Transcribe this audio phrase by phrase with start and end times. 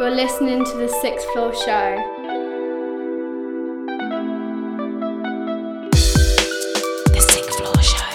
[0.00, 1.96] You're listening to the Sixth Floor Show.
[7.12, 8.12] The Sixth Floor Show.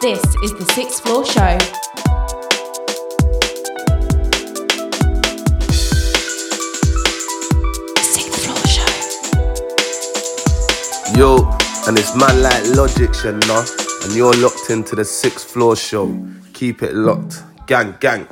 [0.00, 1.56] This is the Sixth Floor Show.
[8.10, 8.92] The Floor Show.
[11.16, 11.48] Yo,
[11.86, 13.64] and it's man like Logic, you know.
[14.04, 16.18] And you're locked into the sixth floor show.
[16.52, 17.42] Keep it locked.
[17.66, 18.26] Gang, gang.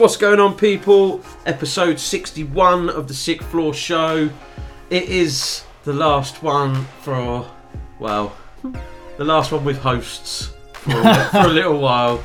[0.00, 1.20] What's going on, people?
[1.44, 4.30] Episode 61 of the Sixth Floor Show.
[4.88, 7.46] It is the last one for,
[7.98, 8.34] well,
[9.18, 12.24] the last one with hosts for a, for a little while.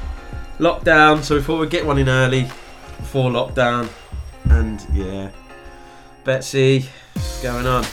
[0.57, 2.43] Lockdown, so we thought we'd get one in early
[2.95, 3.89] before lockdown.
[4.45, 5.31] And yeah,
[6.23, 7.83] Betsy, what's going on?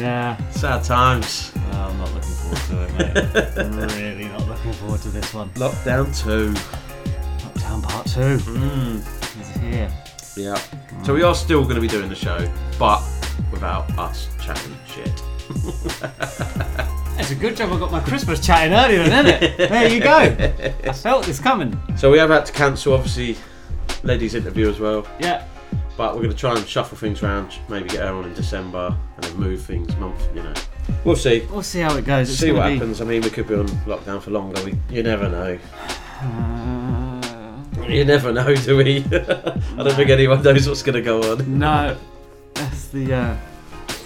[0.00, 1.52] Yeah, Sad times.
[1.54, 3.58] well, I'm not looking forward to it, mate.
[3.58, 5.50] I'm really not looking forward to this one.
[5.50, 6.87] Lockdown 2.
[7.82, 9.90] Part 2 Mm, is here.
[10.36, 10.60] yeah.
[11.04, 12.38] So we are still going to be doing the show,
[12.78, 13.02] but
[13.52, 15.22] without us chatting shit.
[17.20, 19.56] It's a good job I got my Christmas chatting earlier, isn't it?
[19.68, 20.16] There you go.
[20.88, 21.78] I felt this coming.
[21.96, 23.36] So we have had to cancel, obviously,
[24.04, 25.06] Lady's interview as well.
[25.18, 25.44] Yeah.
[25.96, 28.96] But we're going to try and shuffle things around, maybe get her on in December,
[29.16, 30.54] and then move things month, you know.
[31.04, 31.44] We'll see.
[31.50, 32.30] We'll see how it goes.
[32.30, 33.00] It's see what be- happens.
[33.00, 34.62] I mean, we could be on lockdown for longer.
[34.64, 35.58] We, you never know.
[36.20, 36.77] Uh,
[37.86, 38.98] You never know, do we?
[39.06, 41.58] I don't think anyone knows what's going to go on.
[41.58, 41.96] No,
[42.54, 43.36] that's the uh,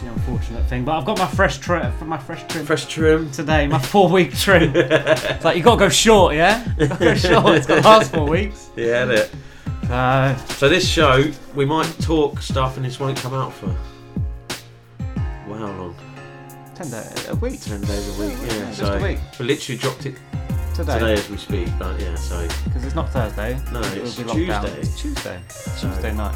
[0.02, 0.84] the unfortunate thing.
[0.84, 3.30] But I've got my fresh trim, my fresh trim Fresh trim.
[3.32, 3.66] today.
[3.66, 4.72] My four week trim.
[4.76, 6.64] it's like you got to go short, yeah.
[6.78, 7.56] Go short.
[7.56, 8.70] It's got to last four weeks.
[8.76, 9.28] Yeah, innit?
[9.88, 13.74] So So this show, we might talk stuff and this won't come out for.
[15.48, 15.96] Well, how long?
[16.74, 18.54] ten days a week 10 days a week, yeah.
[18.54, 19.18] Yeah, so a week.
[19.38, 20.14] we literally dropped it
[20.74, 22.46] today today as we speak, but yeah, so.
[22.64, 23.58] because it's not Thursday.
[23.72, 24.64] No, it's be locked down.
[24.64, 24.80] Tuesday.
[24.80, 25.40] It's Tuesday.
[25.48, 26.34] So- Tuesday night.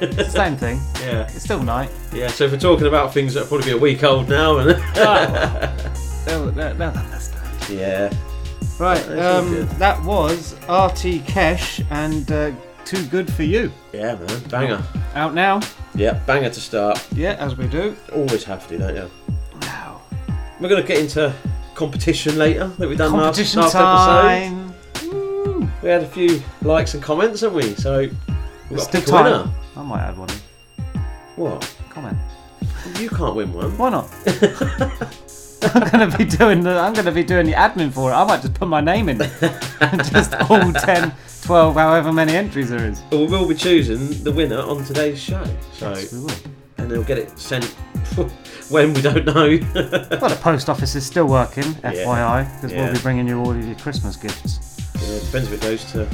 [0.00, 0.80] It's the same thing.
[1.00, 1.90] Yeah, It's still night.
[2.12, 2.28] yeah.
[2.28, 4.70] So if we're talking about things that'll probably be a week old now, and
[6.24, 7.70] They'll, they'll, they'll understand.
[7.70, 8.10] yeah,
[8.78, 12.50] Right, um, that was RT Kesh and uh,
[12.84, 13.70] Too Good for You.
[13.92, 14.82] yeah, man, banger.
[15.14, 15.60] Out now.
[15.94, 17.06] Yeah, banger to start.
[17.14, 17.94] Yeah, as we do.
[18.12, 19.10] Always have to, don't you?
[19.60, 20.00] Now.
[20.60, 21.32] We're gonna get into
[21.74, 24.22] competition later that we done last, Competition last episode.
[24.22, 24.74] time.
[25.12, 25.68] Woo.
[25.82, 27.74] We had a few likes and comments, haven't we?
[27.74, 28.16] So we've
[28.70, 29.50] It's got to pick a winner.
[29.76, 30.28] I might add one.
[30.30, 31.00] in.
[31.36, 31.76] What?
[31.90, 32.16] Comment.
[32.98, 33.76] You can't win one.
[33.78, 34.08] Why not?
[35.74, 38.14] I'm gonna be doing the I'm gonna be doing the admin for it.
[38.14, 39.16] I might just put my name in.
[40.10, 41.12] just all 10,
[41.42, 43.00] 12, however many entries there is.
[43.10, 45.42] But we will be choosing the winner on today's show.
[45.72, 46.34] So Yes, we will.
[46.78, 47.64] And they'll get it sent
[48.70, 49.58] when we don't know.
[50.20, 52.84] Well, the post office is still working, FYI, because Yeah.
[52.84, 54.78] we'll be bringing you all of your Christmas gifts.
[54.96, 56.06] yeah, it depends if it goes to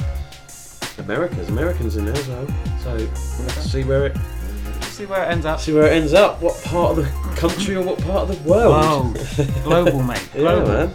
[1.01, 1.49] Americas.
[1.49, 2.47] Americans in there as well.
[2.83, 4.17] So we'll have to see where it
[4.83, 5.59] See where it ends up.
[5.59, 6.41] see where it ends up.
[6.41, 9.17] What part of the country or what part of the world?
[9.17, 10.29] Whoa, global, mate.
[10.35, 10.67] Yeah, Global.
[10.67, 10.93] man.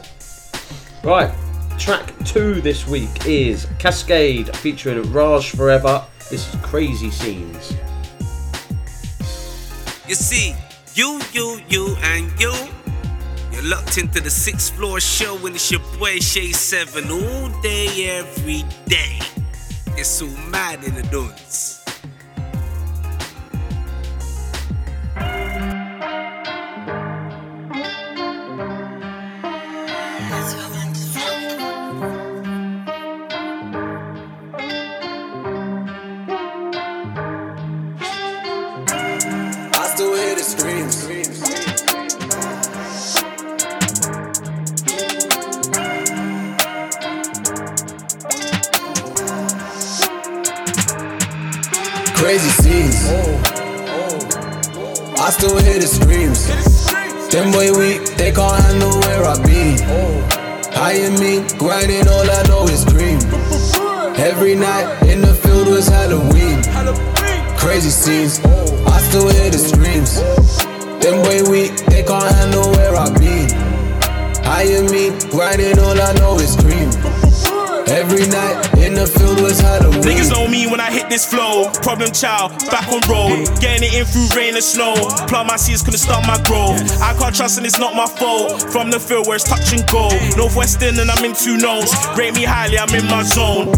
[1.03, 1.35] Right,
[1.79, 6.05] track two this week is Casscade featuring Raj Forever.
[6.31, 7.75] This is Crazy Scenes.
[10.09, 10.55] You see,
[10.95, 12.53] you, you, you, and you.
[13.51, 18.17] You're locked into the sixth floor show, and it's your boy Shay Seven all day,
[18.17, 19.19] every day.
[19.97, 21.76] It's so mad in the dunes.
[52.17, 52.97] Crazy scenes.
[55.21, 56.47] I still hear the screams.
[57.31, 59.77] Them boy weak, they can't handle where I be.
[60.75, 63.21] I and me, grinding, all I know is cream.
[64.17, 66.63] Every night in the field was Halloween.
[67.59, 68.41] Crazy scenes,
[68.87, 70.17] I still hear the screams.
[71.03, 73.47] Them boy weak, they can't handle where I be.
[74.43, 76.91] I and me, grinding, all I know is cream.
[77.89, 80.03] Every night in the field was Halloween.
[80.03, 81.71] Niggas know me when I hit this flow.
[81.83, 83.47] Problem child, back on road.
[83.61, 84.95] Getting it in through rain and snow.
[85.29, 86.83] Plant my seeds couldn't start my growth.
[87.01, 88.63] I can't trust and it's not my fault.
[88.73, 90.11] From the field where it's touch and go.
[90.37, 91.95] Northwestern and I'm in two notes.
[92.19, 93.71] Rate me highly, I'm in my zone.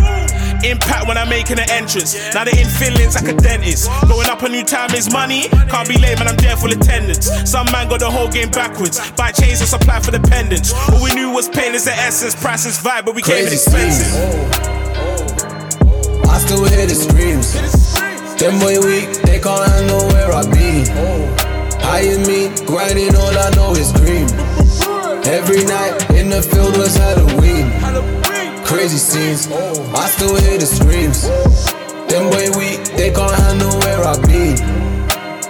[0.65, 2.15] Impact when I'm making an entrance.
[2.35, 3.89] Now they're in feelings like a dentist.
[4.09, 5.49] Going up a new time is money.
[5.71, 7.27] Can't be late, man, I'm there full attendance.
[7.49, 8.99] Some man got the whole game backwards.
[9.13, 10.73] Buy chains and supply for the pendants.
[10.91, 12.35] All we knew was pain is the essence.
[12.35, 14.07] Price is vibe, but we came in Crazy expensive.
[14.07, 14.59] scenes.
[16.29, 17.55] I still hear the screams.
[18.39, 20.87] Them boy weak, they can't handle where I be.
[21.83, 24.29] I and me, grinding, all I know is cream.
[25.27, 27.67] Every night in the field was Halloween.
[28.69, 31.23] Crazy scenes, I still hear the screams.
[32.11, 34.61] Them boy weak, they can't handle where I be.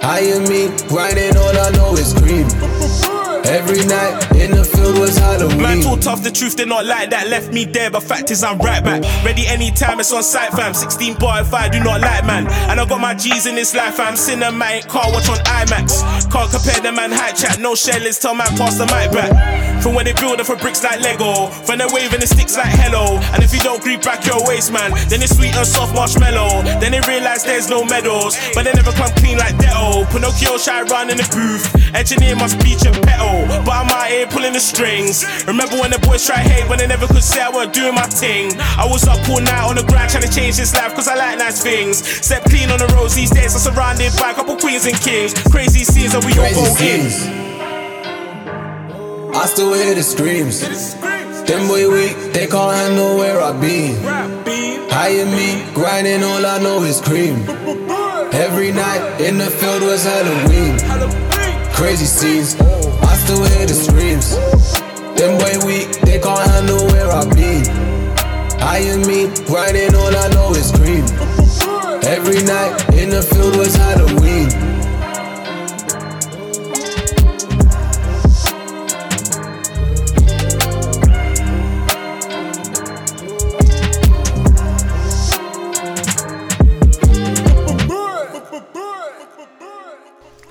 [0.01, 3.18] And me, grinding, all I know is cream.
[3.45, 5.63] Every night in the field was Halloween.
[5.63, 7.29] Man talk tough, the truth, they not like that.
[7.29, 9.03] Left me there, but fact is I'm right back.
[9.25, 10.75] Ready anytime, it's on site, fam.
[10.75, 12.47] 16 bar if I do not like, man.
[12.69, 14.15] And I got my G's in this life, fam.
[14.15, 16.05] Cinematic car watch on IMAX.
[16.31, 19.33] Can't compare the man hype chat, no shellers, tell man pass the mic back.
[19.83, 22.73] From when they build it for bricks like Lego, from they waving the sticks like
[22.83, 23.17] hello.
[23.33, 26.63] And if you don't greet back your waist, man, then it's sweet and soft marshmallow.
[26.83, 30.05] Then they realize there's no medals, but they never come clean like Dettol.
[30.11, 32.75] Pinocchio shy run in the booth, engineer must be
[33.29, 33.65] Geppetto.
[33.65, 35.25] But I'm out here pulling the strings.
[35.47, 38.07] Remember when the boys tried hate when they never could say I was doing my
[38.07, 38.53] thing.
[38.59, 41.15] I was up all night on the grind trying to change this life cause I
[41.17, 41.99] like nice things.
[41.99, 45.35] Step clean on the roads these days, I'm surrounded by a couple queens and kings.
[45.51, 47.01] Crazy scenes that we all go in.
[49.35, 50.61] I still hear the screams.
[51.47, 53.97] Them boy weak, they can't handle where I be.
[54.99, 57.49] And me, grinding, all I know is cream.
[58.33, 60.77] Every night in the field was Halloween.
[61.73, 62.57] Crazy scenes,
[63.03, 64.37] I still hear the screams.
[65.17, 67.63] Them boy weak, they can't handle where I be.
[68.63, 71.05] High in me, grinding, all I know is cream.
[72.05, 74.28] Every night in the field was Halloween.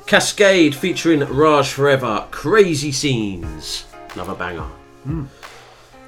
[0.08, 2.26] Casscade featuring Raj Forever.
[2.32, 3.86] Crazy scenes.
[4.14, 4.66] Another banger.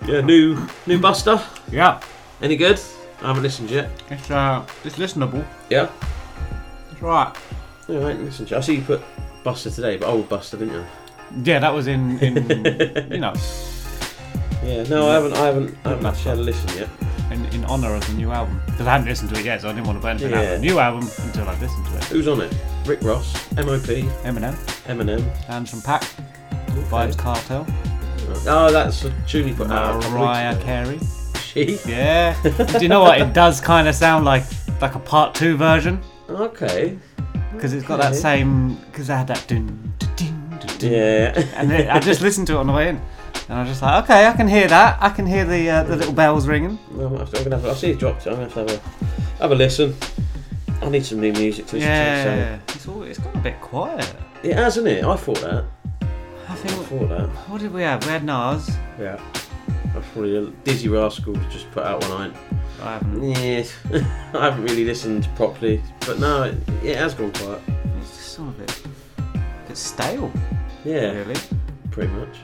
[0.07, 0.55] Yeah, new
[0.87, 1.43] new Busta.
[1.71, 1.99] Yeah,
[2.41, 2.79] Any good?
[3.21, 3.89] I haven't listened yet.
[4.09, 5.45] it's uh, it's listenable.
[5.69, 5.89] Yeah.
[6.91, 7.35] It's right.
[7.89, 8.57] Yeah, I ain't listened to.
[8.57, 9.01] I see you put
[9.43, 10.85] Busta today, but old Busta, didn't you?
[11.43, 12.35] Yeah, that was in in
[13.11, 13.33] you know
[14.63, 14.83] Yeah.
[14.83, 15.33] No, I haven't.
[15.33, 15.77] I haven't.
[15.83, 16.89] I haven't actually had a listen yet.
[17.31, 19.69] In, in honor of the new album because I hadn't listened to it yet, so
[19.69, 21.97] I didn't want to put anything out of the new album until I'd listened to
[21.97, 22.03] it.
[22.05, 22.51] Who's on it?
[22.85, 23.85] Rick Ross, MOP,
[24.23, 24.55] Eminem,
[24.87, 25.49] Eminem.
[25.49, 26.01] Anderson .Paak,
[26.89, 27.67] Vybz Kartel,
[28.47, 29.89] Oh, that's a tune he put out.
[29.89, 30.63] a couple of weeks Mariah ago.
[30.63, 30.99] Carey.
[31.43, 31.79] She.
[31.87, 32.35] Yeah.
[32.77, 33.19] Do you know what?
[33.21, 34.43] It does kind of sound like
[34.81, 36.97] like a part two version Okay.
[37.53, 38.19] because it's got that Okay.
[38.21, 40.91] same because they had that dun, dun, dun, dun, dun.
[40.91, 41.45] Yeah.
[41.55, 43.01] And it, I just listened to it on the way in,
[43.49, 44.97] and I was just like, okay, I can hear that.
[45.01, 46.77] I can hear the uh, the little bells ringing.
[46.91, 47.65] Well, I'm, gonna have to, I'm gonna have.
[47.65, 48.25] To, I see it dropped.
[48.27, 49.95] I'm gonna have to have a have a listen.
[50.81, 54.13] I need some new music to listen Yeah, it's all, it's got a bit quiet.
[54.43, 55.03] It has, isn't it?
[55.03, 55.65] I thought that.
[56.01, 56.87] I I think.
[56.87, 57.27] thought that.
[57.49, 58.01] What did we have?
[58.05, 58.69] We had Nas.
[58.97, 59.19] Yeah.
[59.93, 62.33] That's probably a Dizzee Rascal's just put out one.
[62.81, 63.23] I I haven't.
[63.23, 63.63] yeah.
[64.33, 67.61] I haven't really listened properly, but no, it, it has gone quiet.
[67.99, 68.83] It's just sort of a bit,
[69.17, 70.31] a bit stale,
[70.85, 71.35] Yeah, really.
[71.91, 72.37] pretty much.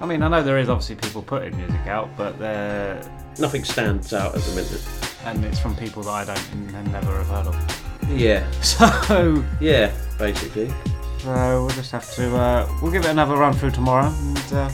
[0.00, 3.00] I mean, I know there is obviously people putting music out, but they're
[3.38, 4.88] Nothing stands out as a minute.
[5.24, 8.10] and it's from people that I don't and never have heard of.
[8.10, 10.72] Yeah, So, yeah, basically.
[11.18, 14.70] so we'll just have to uh, we'll give it another run through tomorrow and uh,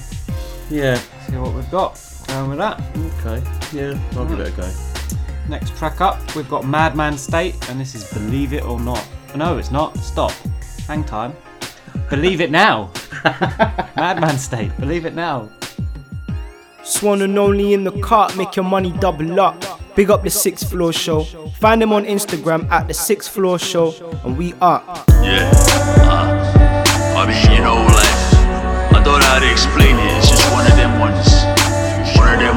[0.70, 0.96] Yeah.
[1.28, 2.80] see what we've got going with that.
[3.24, 3.42] Okay.
[3.72, 4.70] Yeah, I'll give it a go.
[5.48, 9.04] Next track up, we've got Madman State, and this is Believe It or Not.
[9.36, 9.96] No, it's not.
[9.98, 10.32] Stop.
[10.88, 11.34] Hang time.
[12.10, 12.90] Believe it now.
[13.96, 14.76] Madman State.
[14.78, 15.48] Believe it now.
[16.84, 19.56] Swan and only in the cart, make your money double up.
[19.96, 21.24] Big up the sixth floor show.
[21.58, 23.92] Find them on Instagram at the sixth floor show,
[24.24, 24.82] and we are.
[25.22, 25.50] Yeah.
[26.06, 30.16] Uh, I mean, you know, like, I don't know how to explain it.
[30.18, 31.26] It's just one of them ones.
[32.16, 32.56] One of them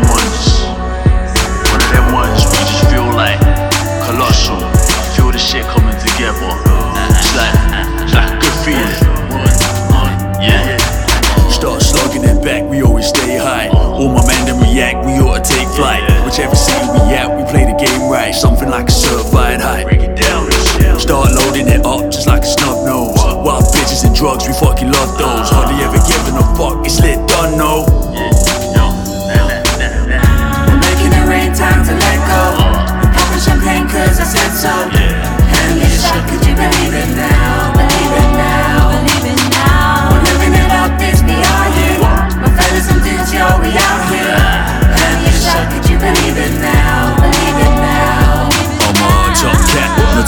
[15.80, 16.04] flight.
[16.28, 18.36] Whichever city we at, we play the game right.
[18.36, 19.84] Something like a certified high.
[19.84, 20.52] Break it down.
[21.00, 23.16] Start loading it up just like a snub nose.
[23.46, 25.39] Wild bitches and drugs, we fucking love those.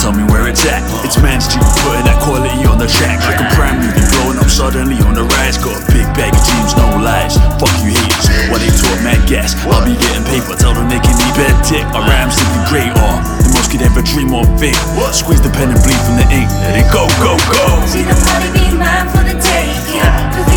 [0.01, 0.81] Tell me where it's at.
[1.05, 3.21] It's man's G, putting that quality on the track.
[3.21, 5.61] Like a prime movie, blowing up suddenly on the rise.
[5.61, 7.37] Got a big bag of dreams, no lies.
[7.61, 9.53] Fuck you haters, why they talk mad gas?
[9.69, 11.85] I'll be getting paper, tell them they can it tick.
[11.93, 13.13] My rhymes simply great, or
[13.45, 14.75] the most could ever dream or think.
[15.13, 17.63] Squeeze the pen and bleed from the ink, let it go, go, go.
[17.85, 20.50] See the party be mine for the taking.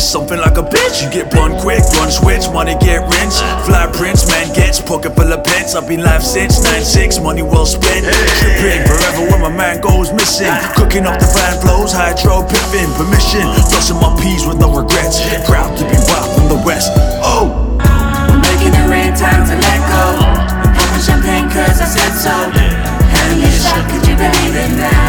[0.00, 1.04] Run something like a bitch.
[1.04, 3.44] You get blunt quick, run switch, money get rinsed.
[3.66, 5.74] Fly prince, man gets pocket full of pence.
[5.74, 8.06] I've been live since 9-6, money well spent.
[8.40, 10.52] Tripping forever when my man goes missing.
[10.76, 12.88] Cooking up the fan flows, hydro piffing.
[12.96, 15.20] Permission, dusting my peas with no regrets.
[15.44, 16.90] Proud to be wild from the west.
[17.20, 17.76] Oh!
[17.80, 20.04] I'm making it rain, time to let go.
[20.76, 22.34] Popping champagne cause I said so.
[23.36, 24.99] You shot, could you believe it now?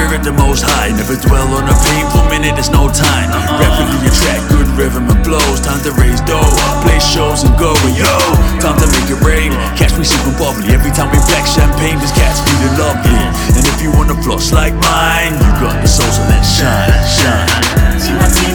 [0.00, 0.88] Spirit the most high.
[0.96, 3.28] Never dwell on a painful minute, there's no time.
[3.60, 5.60] Rapidly attract good rhythm and blows.
[5.60, 7.76] Time to raise dough, play shows and go.
[7.92, 8.08] Yo,
[8.64, 9.52] time to make it rain.
[9.76, 12.00] Catch me sipping bubbly every time we black champagne.
[12.00, 13.20] This cat's feeling lovely.
[13.52, 18.49] And if you wanna floss like mine, you got the soul, so let's shine, shine.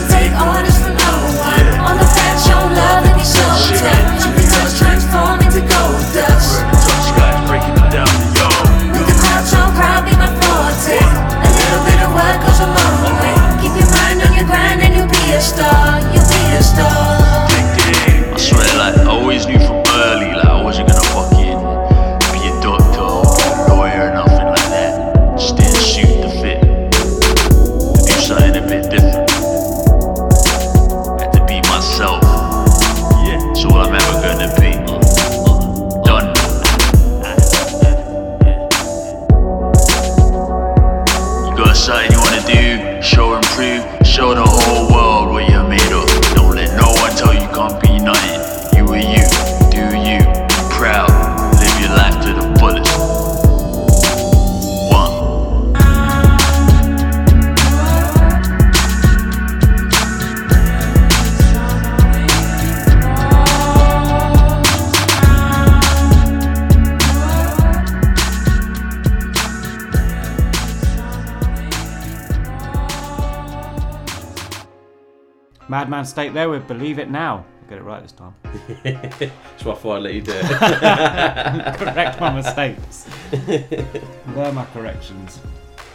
[76.16, 77.44] State there with Believe It Now.
[77.64, 78.34] I'll get it right this time.
[78.86, 80.46] That's why I thought I'd let you do it.
[81.78, 83.06] Correct my mistakes.
[83.32, 85.42] They're my corrections.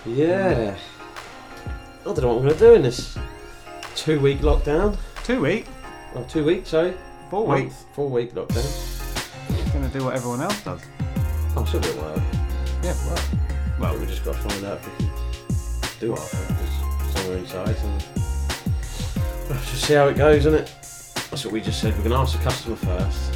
[0.05, 0.77] Yeah.
[2.03, 3.17] I don't know what I'm going to do in this
[3.97, 4.99] two week lockdown.
[5.25, 5.65] Two week?
[6.15, 6.93] Oh, two weeks, sorry.
[7.31, 7.85] Four Month, weeks.
[7.95, 9.73] Four week lockdown.
[9.73, 10.83] Gonna do what everyone else does.
[11.57, 12.21] Oh, still do work.
[12.83, 13.25] Yeah, well.
[13.81, 15.15] Well, we just got to find out if we can
[15.99, 17.75] do our somewhere inside.
[17.79, 18.20] And
[19.55, 20.73] just see how it goes, isn't it?
[21.31, 21.93] That's what we just said.
[21.97, 23.33] We're going to ask the customer first.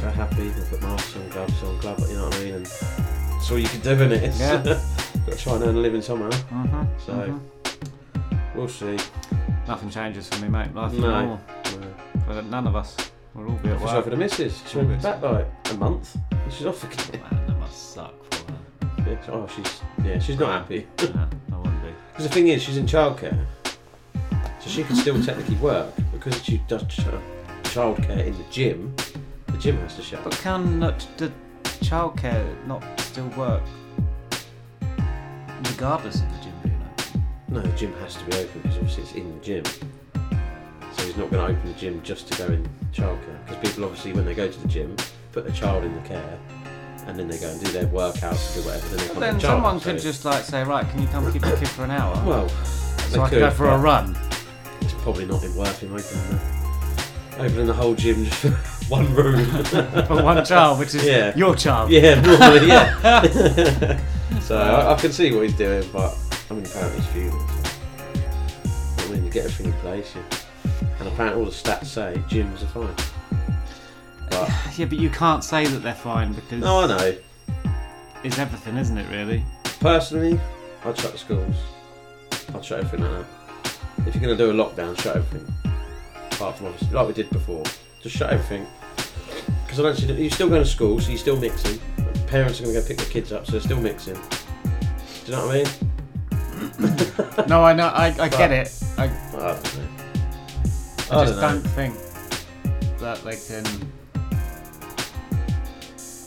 [0.00, 2.54] They're happy, we'll put masks on, gloves on, glove, you know what I mean?
[2.54, 4.34] And that's all you can do, isn't it?
[4.36, 4.62] Yeah.
[5.26, 6.30] got to try and earn a living somehow.
[6.30, 8.54] Mhm, So, mhm.
[8.54, 8.98] we'll see.
[9.68, 10.74] Nothing changes for me, mate.
[10.74, 11.10] Life is No.
[11.10, 11.40] normal.
[12.26, 12.96] For none of us.
[13.34, 14.04] We'll all be at She's work.
[14.04, 14.60] for the missus.
[14.68, 15.20] She All went good.
[15.20, 16.16] back like a month.
[16.50, 17.22] She's off again.
[17.30, 19.10] Man, that must suck for her.
[19.10, 20.86] Yeah, oh, she's yeah, she's not happy.
[21.00, 21.88] No, I wouldn't be.
[22.12, 23.46] Because the thing is, she's in childcare,
[24.62, 27.00] so she can still technically work because she does ch-
[27.64, 28.94] childcare in the gym.
[29.46, 30.22] The gym has to shut.
[30.24, 31.32] But can uh, not the
[31.84, 33.62] childcare not still work
[35.64, 37.24] regardless of the gym being open?
[37.48, 39.64] No, the gym has to be open because obviously it's in the gym.
[39.64, 43.44] So he's not going to open the gym just to go in childcare.
[43.46, 44.94] Because people obviously, when they go to the gym,
[45.32, 46.38] put their child in the care,
[47.06, 48.86] and then they go and do their workouts, do whatever.
[48.88, 49.56] Then they come then to the child.
[49.56, 51.90] someone so- could just like say, right, can you come keep the kid for an
[51.90, 52.14] hour?
[52.24, 54.16] Well, so I can go for a run.
[55.02, 58.50] It's probably not been worth him opening the, uh, opening the whole gym just for
[58.88, 61.36] one room For one child, which is yeah.
[61.36, 61.90] your child.
[61.90, 63.98] Yeah, normally, yeah.
[64.42, 66.16] so I, I can see what he's doing, but
[66.48, 67.48] I mean, apparently he's fuming.
[67.48, 69.04] So.
[69.04, 70.82] I mean, you get everything in place, yeah.
[71.00, 72.94] and apparently all the stats say gyms are fine.
[74.30, 77.16] But Yeah, but you can't say that they're fine because no, I know.
[78.22, 79.10] it's everything, isn't it?
[79.10, 79.44] Really.
[79.80, 80.38] Personally,
[80.84, 81.56] I'd shut the schools.
[82.54, 83.26] I'd shut everything down.
[84.06, 85.54] If you're going to do a lockdown, shut everything.
[86.32, 87.62] Apart from obviously, like we did before,
[88.02, 88.66] just shut everything.
[89.64, 91.78] Because I don't see that you're still going to school, so you're still mixing.
[92.26, 94.14] Parents are going to go pick their kids up, so they're still mixing.
[94.14, 94.20] Do
[95.26, 97.48] you know what I mean?
[97.48, 97.86] no, I know.
[97.88, 98.82] I, I But- get it.
[98.98, 99.88] I, I don't know.
[101.10, 101.94] I I just don't don't think
[102.98, 103.64] that they can.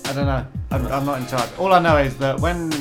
[0.05, 0.45] I don't know.
[0.71, 1.49] I'm, I'm not in charge.
[1.57, 2.71] All I know is that when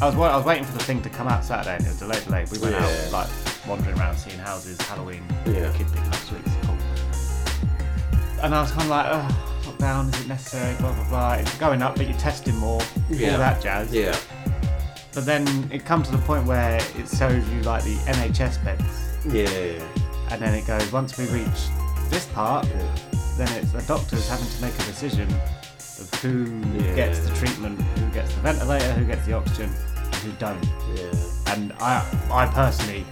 [0.00, 1.88] I was wa- I was waiting for the thing to come out Saturday and it
[1.88, 2.50] was delayed, delayed.
[2.50, 2.86] We went Yeah.
[3.06, 3.28] out like
[3.66, 5.72] wandering around, seeing houses, Halloween, Yeah.
[5.72, 6.76] kid picking up sweets, cool.
[8.42, 10.74] And I was kind of like, oh, lockdown, is it necessary?
[10.78, 11.32] Blah blah blah.
[11.34, 13.32] It's going up, but you're testing more, Yeah.
[13.32, 13.92] all that jazz.
[13.92, 14.16] Yeah.
[15.12, 18.82] But then it comes to the point where it shows you like the NHS beds
[19.26, 19.48] Yeah.
[20.30, 21.68] and then it goes once we reach
[22.08, 22.66] this part
[23.36, 25.28] then it's the doctors having to make a decision
[25.98, 26.94] of who Yeah.
[26.94, 31.52] gets the treatment who gets the ventilator who gets the oxygen and who don't Yeah.
[31.52, 33.04] and i i personally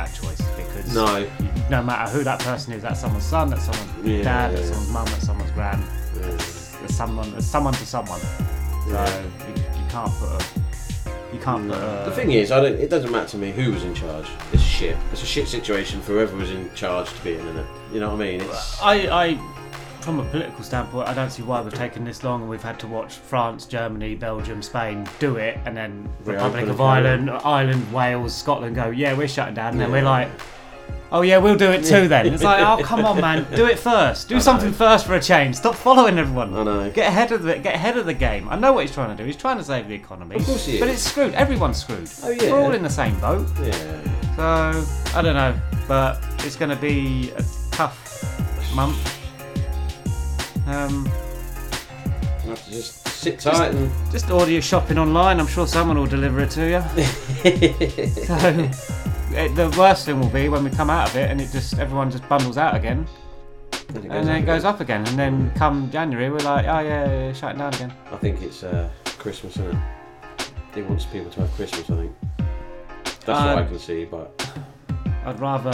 [0.00, 1.28] that choice because No.
[1.70, 4.74] no matter who that person is that's someone's son that's someone's Yeah, dad that's yeah.
[4.74, 5.82] someone's mum that's someone's grand.
[6.16, 6.20] Yeah.
[6.22, 10.44] there's someone there's someone to someone so you, you can't put a
[11.32, 12.74] you can't put a, The thing is, I don't.
[12.80, 14.26] It doesn't matter to me who was in charge.
[14.52, 14.96] It's shit.
[15.12, 17.66] It's a shit situation for whoever was in charge to be in, it.
[17.92, 18.40] You know what I mean?
[18.40, 18.94] It's I,
[19.26, 19.26] I
[20.02, 22.78] from a political standpoint, I don't see why we've taken this long and we've had
[22.80, 28.34] to watch France, Germany, Belgium, Spain do it, and then Republic of Ireland, Ireland, Wales,
[28.34, 29.94] Scotland go, yeah, we're shutting down, and then Yeah.
[29.94, 30.28] we're like,
[31.12, 32.08] oh yeah, we'll do it too.
[32.08, 34.28] Then it's like, oh come on, man, do it first.
[34.28, 35.56] Do something first for a change.
[35.56, 36.54] Stop following everyone.
[36.56, 36.90] I know.
[36.90, 38.48] Get ahead of the get ahead of the game.
[38.48, 39.26] I know what he's trying to do.
[39.26, 40.36] He's trying to save the economy.
[40.36, 40.80] Of course he is.
[40.80, 41.34] But it's screwed.
[41.34, 42.08] Everyone's screwed.
[42.22, 42.52] Oh, yeah.
[42.52, 43.46] We're all in the same boat.
[43.60, 44.36] Yeah.
[44.36, 45.54] So I don't know,
[45.88, 49.19] but it's going to be a tough month.
[50.70, 51.04] Um,
[52.44, 53.90] You have to just sit tight and.
[54.10, 55.40] just order your shopping online.
[55.40, 56.80] I'm sure someone will deliver it to you.
[58.24, 58.70] so
[59.36, 61.78] it, the worst thing will be when we come out of it and it just
[61.78, 63.06] everyone just bundles out again,
[63.94, 67.04] And and then it goes up again, and then come January we're like, oh yeah,
[67.06, 67.92] yeah, yeah shutting down again.
[68.12, 69.78] I think it's uh, Christmas, isn't it?
[70.74, 72.12] He wants people to have Christmas, I think.
[73.04, 74.28] That's what I Um, can see, but
[75.26, 75.70] I'd rather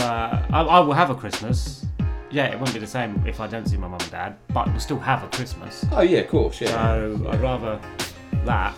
[0.51, 1.85] I, I will have a Christmas.
[2.29, 4.67] Yeah, it won't be the same if I don't see my mum and dad, but
[4.67, 5.85] we'll still have a Christmas.
[5.91, 6.67] oh yeah, of course, yeah.
[6.69, 7.79] So I'd rather
[8.45, 8.75] that.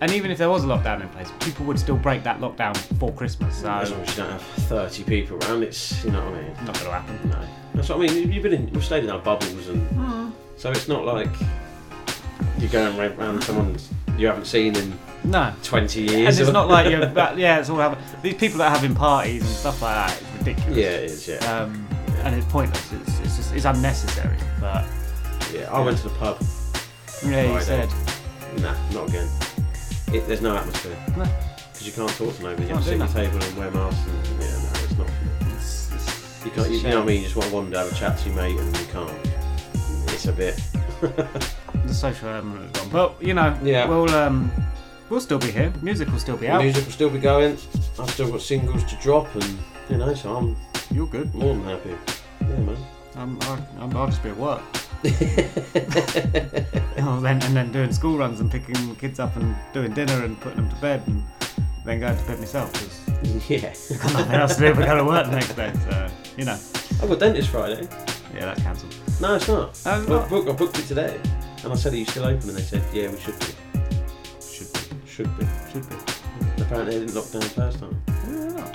[0.00, 2.76] And even if there was a lockdown in place, people would still break that lockdown
[2.98, 3.58] for Christmas.
[3.58, 6.42] So as long as you don't have thirty people around, it's you know what I
[6.42, 6.50] mean.
[6.64, 7.30] not going to happen.
[7.30, 7.38] No,
[7.74, 8.32] that's what I mean.
[8.32, 10.30] You've been in, you've stayed in our bubbles, and Hmm.
[10.56, 11.28] so it's not like
[12.58, 13.76] you're going around, around someone
[14.18, 15.52] you haven't seen in No.
[15.62, 16.12] twenty years.
[16.14, 16.40] And years.
[16.40, 19.42] it's not like you're, but yeah, it's all having these people that are having parties
[19.42, 20.20] and stuff like that.
[20.20, 20.76] It's ridiculous.
[20.78, 21.28] yeah, it is.
[21.28, 21.86] Yeah, Um,
[22.24, 22.92] and it's pointless.
[22.92, 24.36] It's, it's just it's unnecessary.
[24.60, 24.84] But
[25.52, 25.70] yeah.
[25.72, 26.38] I went to the pub.
[27.26, 27.88] yeah, you said
[28.60, 29.28] Nah, not again.
[30.12, 31.24] It, there's no atmosphere No.
[31.24, 32.68] because you can't talk to nobody.
[32.68, 34.06] You have to sit at your table and wear masks.
[34.06, 35.10] And, yeah, no, it's not.
[35.56, 36.70] it's, it's, You can't.
[36.70, 37.16] You, you know what I mean?
[37.18, 39.10] You just want to wander, have a chat to your mate, and you can't.
[40.08, 40.60] It's a bit.
[41.00, 42.90] the social element is gone.
[42.90, 43.88] But you know, Yeah.
[43.88, 44.52] we'll um,
[45.08, 45.72] we'll still be here.
[45.80, 46.62] Music will still be out.
[46.62, 47.56] Music will still be going.
[47.98, 50.56] I've still got singles to drop, and you know, so I'm
[50.92, 51.34] You're good.
[51.34, 51.96] more than happy.
[52.40, 52.76] Yeah, man.
[53.16, 53.38] I'm,
[53.78, 54.62] I'm, I'll just be at work.
[55.04, 55.10] oh,
[57.20, 60.58] then and then doing school runs and picking kids up and doing dinner and putting
[60.58, 61.22] them to bed and
[61.84, 63.74] then going to bed myself because Yeah.
[63.98, 65.72] got nothing else to do but go to work the next day.
[65.84, 66.58] So you know,
[67.02, 67.88] I've got dentist Friday.
[68.34, 68.94] yeah, that's cancelled.
[69.20, 69.58] No, it's not.
[69.58, 70.28] Oh, it's I not?
[70.30, 71.20] booked, I booked it today,
[71.64, 73.46] and I said, "Are you still open?" And they said, "Yeah, we should be.
[74.40, 75.96] Should be, Should be." should be.
[76.62, 78.02] Apparently, they didn't lock down the first time.
[78.30, 78.72] Yeah.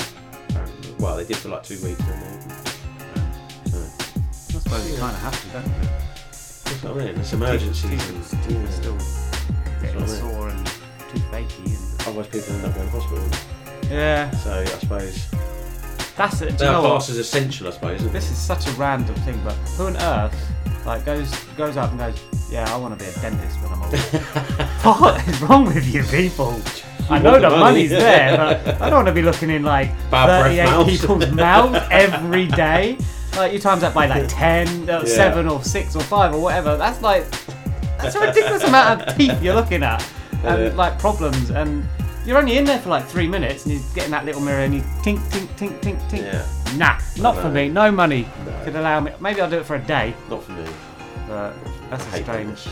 [0.99, 2.49] Well, they did for like two weeks, and then.
[3.71, 5.89] So, I suppose you kind of have to, don't you?
[6.31, 7.19] that's what I mean.
[7.19, 7.89] It's emergencies.
[7.89, 8.97] Teeth, and, teeth are still
[9.81, 10.21] getting what I mean.
[10.21, 10.67] sore and
[12.07, 13.89] Otherwise, people end up going to hospital.
[13.91, 15.27] yeah, So I suppose
[16.15, 16.51] that's it.
[16.51, 16.89] Do they you are what?
[16.89, 17.67] classed as essential.
[17.67, 17.99] I suppose.
[18.01, 20.53] Isn't This is such a random thing, but who on earth
[20.86, 22.17] like goes goes up and goes,
[22.49, 23.97] yeah, I want to be a dentist when I'm older.
[25.01, 26.60] what is wrong with you people?
[27.09, 27.59] I know the the money.
[27.61, 30.99] money's there, but I don't want to be looking in like Bad 38 mouths.
[31.01, 32.97] people's mouths every day.
[33.35, 35.05] Like you times that by like 10, uh, Yeah.
[35.05, 36.75] 7 or 6 or 5 or whatever.
[36.77, 37.29] That's like,
[37.97, 40.03] that's a ridiculous amount of teeth you're looking at.
[40.43, 40.73] And Yeah.
[40.75, 41.49] like problems.
[41.51, 41.87] And
[42.25, 44.61] you're only in there for like 3 minutes and you get in that little mirror
[44.63, 46.23] and you tink, tink, tink, tink, tink.
[46.23, 46.45] Yeah.
[46.77, 47.69] Nah, not for me.
[47.69, 48.51] No money No.
[48.65, 49.11] could allow me.
[49.21, 50.65] Maybe I'll do it for a day, Not for me.
[51.27, 51.53] but
[51.89, 52.67] that's a strange.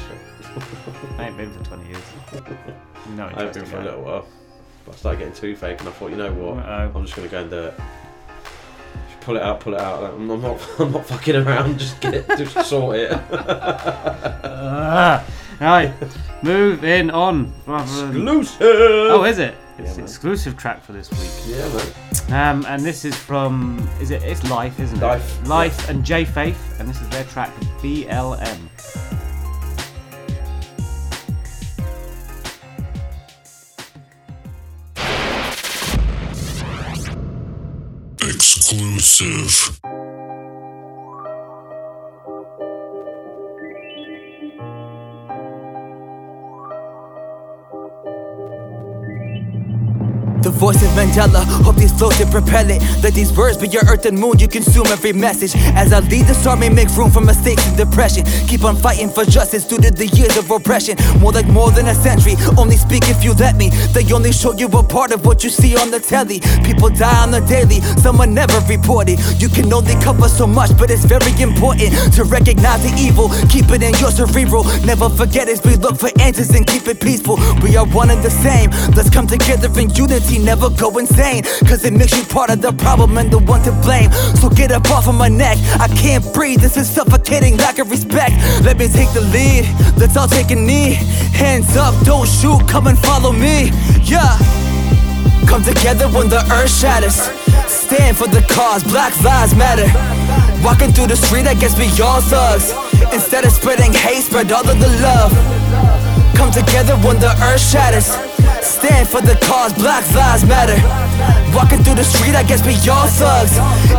[1.18, 2.04] I ain't been for 20 years.
[3.16, 4.26] No I've been for a little while.
[4.86, 6.58] But I started getting toothache, and I thought, you know what?
[6.66, 6.92] Uh-oh.
[6.96, 7.74] I'm just going to go and do it.
[9.10, 10.04] Just pull it out, pull it out.
[10.14, 11.78] I'm I'm not, I'm not fucking around.
[11.86, 13.12] Just get it, just sort it.
[14.44, 15.24] Ah,
[15.62, 15.94] right,
[16.42, 17.54] moving on.
[17.68, 18.58] Exclusive.
[18.62, 19.56] Oh, is it?
[19.78, 20.04] It's Yeah, man.
[20.06, 21.32] exclusive track for this week.
[21.58, 21.68] Yeah,
[22.30, 22.58] man.
[22.58, 24.24] Um, and this is from is it?
[24.24, 25.04] It's L.Y.F.E, isn't it?
[25.04, 28.58] L.Y.F.E, L.Y.F.E and J Faith, and this is their track BLM.
[38.78, 40.05] Exclusive.
[50.46, 52.80] The voice of Mandela, hope these flows can propel it.
[53.02, 55.56] Let these words be your earth and moon, you consume every message.
[55.74, 58.26] As I lead this army, make room for mistakes and depression.
[58.46, 60.98] Keep on fighting for justice due to the years of oppression.
[61.20, 63.72] More like more than a century, only speak if you let me.
[63.90, 66.42] They only show you a part of what you see on the telly.
[66.64, 69.18] People die on the daily, someone never reported.
[69.42, 73.30] You can only cover so much, but it's very important to recognize the evil.
[73.50, 74.64] Keep it in your cerebral.
[74.86, 77.38] Never forget as we look for answers and keep it peaceful.
[77.64, 78.70] We are one and the same.
[78.94, 81.44] Let's come together in unity, never go insane.
[81.68, 84.12] Cause it makes you part of the problem and the one to blame.
[84.40, 85.58] So get up off of my neck.
[85.80, 88.36] I can't breathe, this is suffocating lack of respect.
[88.64, 89.66] Let me take the lead,
[89.98, 90.94] let's all take a knee.
[91.34, 93.72] Hands up, don't shoot, come and follow me.
[94.04, 94.38] Yeah.
[95.48, 97.16] Come together when the earth shatters.
[97.70, 99.86] Stand for the cause, Black Lives Matter.
[100.64, 102.74] Walking through the street, I guess we all thugs.
[103.14, 105.85] Instead of spreading hate, spread all of the love.
[106.36, 108.12] Come together when the earth shatters.
[108.62, 110.76] Stand for the cause, black lives matter.
[111.56, 113.56] Walking through the street, I guess we all thugs.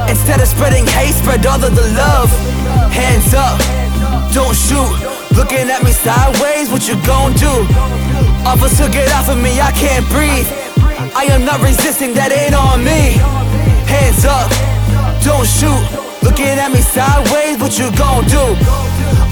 [0.08, 2.28] Instead of spreading hate, spread all of the love.
[2.92, 3.56] Hands up,
[4.36, 4.92] don't shoot.
[5.32, 7.52] Looking at me sideways, what you gon' do?
[8.44, 10.48] Officer, get off of me, I can't breathe.
[11.16, 13.16] I am not resisting, that ain't on me.
[13.88, 14.48] Hands up,
[15.24, 15.82] don't shoot.
[16.22, 18.44] Looking at me sideways, what you gon' do?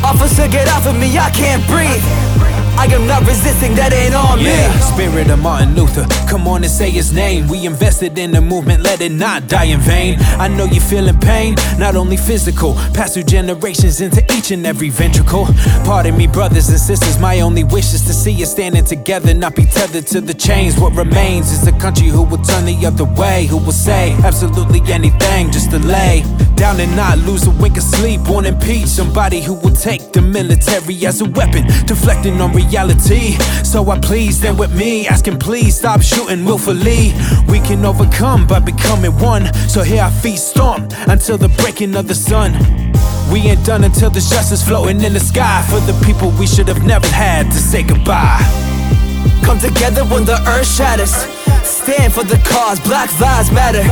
[0.04, 2.34] Officer, get off of me, I can't breathe.
[2.76, 4.80] I am not resisting, that ain't on Yeah, me.
[4.82, 7.46] spirit of Martin Luther, come on and say his name.
[7.48, 10.18] We invested in the movement, let it not die in vain.
[10.38, 14.90] I know you're feeling pain, not only physical, pass through generations into each and every
[14.90, 15.46] ventricle.
[15.84, 19.54] Pardon me, brothers and sisters, my only wish is to see us standing together, not
[19.54, 20.78] be tethered to the chains.
[20.78, 24.80] What remains is a country who will turn the other way, who will say absolutely
[24.92, 26.22] anything just to lay
[26.56, 30.20] down and not lose a wink of sleep, want impeach somebody who will take the
[30.22, 32.63] military as a weapon, deflecting on reality.
[33.74, 37.12] So I please stand with me, asking please stop shooting willfully.
[37.48, 39.53] We can overcome by becoming one.
[39.68, 42.53] So here our feet stomp until the breaking of the sun.
[43.33, 46.68] We ain't done until the justice floating in the sky for the people we should
[46.68, 48.42] have never had to say goodbye.
[49.42, 51.14] Come together when the earth shatters.
[51.66, 53.83] Stand for the cause, black lives matter.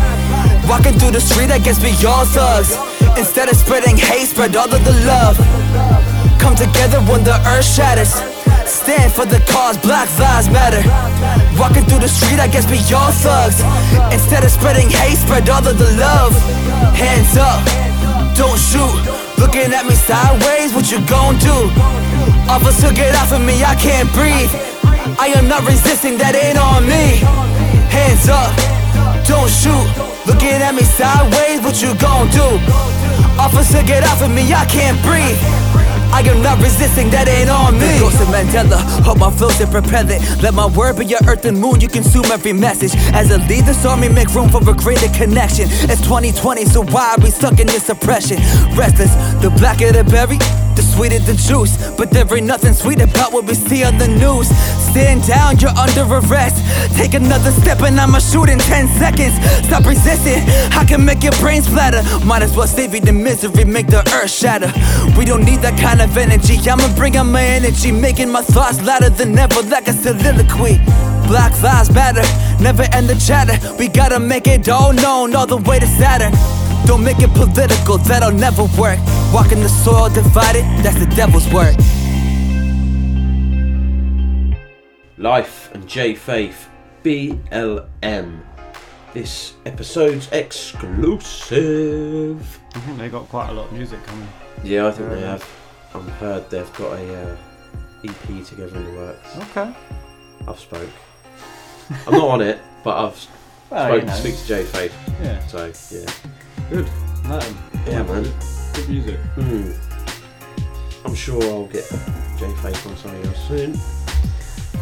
[0.69, 2.77] Walking through the street, I guess we all thugs.
[3.19, 5.37] Instead of spreading hate, spread all of the love.
[6.39, 8.42] Come together when the earth shatters.
[8.73, 10.81] Stand for the cause, black lives matter.
[11.61, 13.61] Walking through the street, I guess we all thugs.
[14.09, 16.33] Instead of spreading hate, spread all of the love.
[16.97, 17.61] Hands up,
[18.35, 18.97] don't shoot.
[19.37, 21.53] Looking at me sideways, what you gon' do?
[22.49, 24.51] Officer, get off of me, I can't breathe.
[25.21, 27.21] I am not resisting, that ain't on me.
[27.93, 28.57] Hands up,
[29.29, 29.85] don't shoot.
[30.25, 32.49] Looking at me sideways, what you gon' do?
[33.37, 35.62] Officer, get off of me, I can't breathe.
[36.13, 37.81] I am not resisting, that ain't on me.
[37.81, 40.21] The ghost of Mandela, hope my flows to propel it.
[40.43, 42.93] Let my word be your earth and moon, you consume every message.
[43.15, 45.67] As a leader, saw me make room for a greater connection.
[45.89, 48.37] It's 2020, so why are we stuck in this oppression?
[48.77, 50.39] Restless, the blacker the berry,
[50.77, 51.77] the sweeter the juice.
[51.97, 54.49] But there ain't nothing sweet about what we see on the news.
[54.91, 56.59] Stand down, you're under arrest.
[56.97, 59.35] Take another step and I'ma shoot in 10 seconds.
[59.67, 62.03] Stop resisting, I can make your brain splatter.
[62.25, 64.73] Might as well save you the misery, make the earth shatter.
[65.17, 66.59] We don't need that kind of energy.
[66.69, 70.79] I'ma bring out my energy, making my thoughts louder than ever, like a soliloquy.
[71.29, 72.23] Black lives matter,
[72.63, 73.57] never end the chatter.
[73.79, 76.33] We gotta make it all known, all the way to Saturn.
[76.87, 78.99] Don't make it political, that'll never work.
[79.33, 81.75] Walking the soil divided, that's the devil's work.
[85.19, 86.69] L.Y.F.E and J Faith
[87.05, 88.41] BLM.
[89.15, 91.21] This episode's exclusive.
[92.75, 94.29] I think they got quite a lot of music coming.
[94.65, 95.49] Yeah, I think they have.
[95.95, 97.37] I've heard they've got a uh,
[98.05, 99.37] EP together in the works.
[99.51, 99.73] Okay.
[100.49, 100.89] I've spoke.
[102.07, 103.29] I'm not on it, but I've
[103.71, 104.13] Well, spoken you know.
[104.15, 104.95] to speak to J Faith.
[105.23, 105.47] Yeah.
[105.47, 106.11] So yeah,
[106.71, 106.89] good.
[107.29, 107.57] Let 'em.
[107.87, 108.23] Yeah, man.
[108.75, 109.21] Good music.
[109.37, 109.75] Mm.
[111.05, 111.89] I'm sure I'll get
[112.39, 113.79] J Faith on something else soon.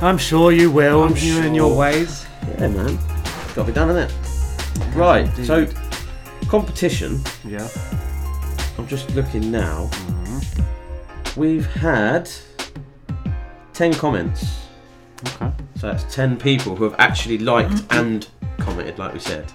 [0.02, 1.02] I'm sure you will.
[1.02, 2.26] I'm you and your ways.
[2.59, 2.96] Yeah, man.
[3.54, 4.94] Got to be done, innit?
[4.94, 5.26] Right.
[5.26, 5.46] indeed.
[5.46, 5.66] So
[6.48, 7.20] competition.
[7.44, 7.68] Yeah.
[8.78, 9.88] I'm just looking now.
[9.92, 11.40] Mm-hmm.
[11.40, 12.30] We've had
[13.74, 14.61] 10 comments.
[15.26, 15.50] Okay.
[15.76, 18.26] So that's 10 people who have actually liked and
[18.59, 19.52] commented, like we said.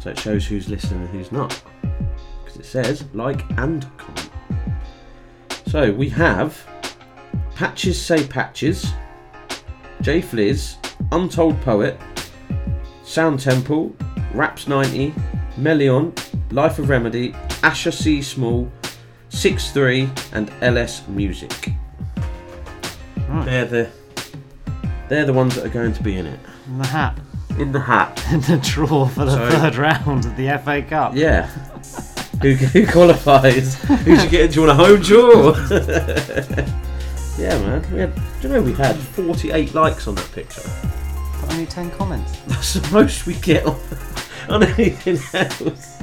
[0.00, 1.60] So it shows who's listening and who's not.
[2.44, 4.30] Because it says like and comment.
[5.66, 6.66] So we have
[7.54, 8.92] Patches Say Patches,
[10.00, 10.76] J Fliz,
[11.12, 12.00] Untold Poet,
[13.02, 13.94] Sound Temple,
[14.32, 15.12] Raps 90,
[15.56, 16.12] Melion,
[16.52, 18.22] Life of Remedy, Asher C.
[18.22, 18.70] Small,
[19.30, 21.72] 6-3, and LS Music.
[23.28, 23.44] Right.
[23.44, 23.90] They're the
[25.08, 26.38] they're the ones that are going to be in it.
[26.66, 27.18] In the hat.
[27.60, 28.22] In the hat.
[28.32, 31.14] In the draw for the So- third round of the FA Cup.
[31.14, 31.46] Yeah.
[32.42, 33.74] who, who qualifies?
[33.82, 35.56] Who should get into on a home draw?
[37.38, 37.84] yeah, man.
[37.92, 40.62] We had, do you know we had 48 likes on that picture?
[41.40, 42.38] But only 10 comments.
[42.46, 43.78] That's the most we get on,
[44.48, 45.98] on anything else.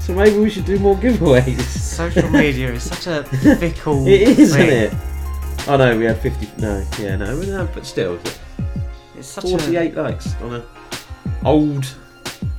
[0.00, 1.60] So maybe we should do more giveaways.
[1.60, 3.24] Social media is such a
[3.56, 4.70] fickle It is, isn't thing.
[4.70, 4.94] it?
[5.68, 6.60] Oh no, we had 50.
[6.60, 8.18] No, yeah, no, we but still,
[9.16, 10.66] It's such 48 likes on a
[11.44, 11.94] old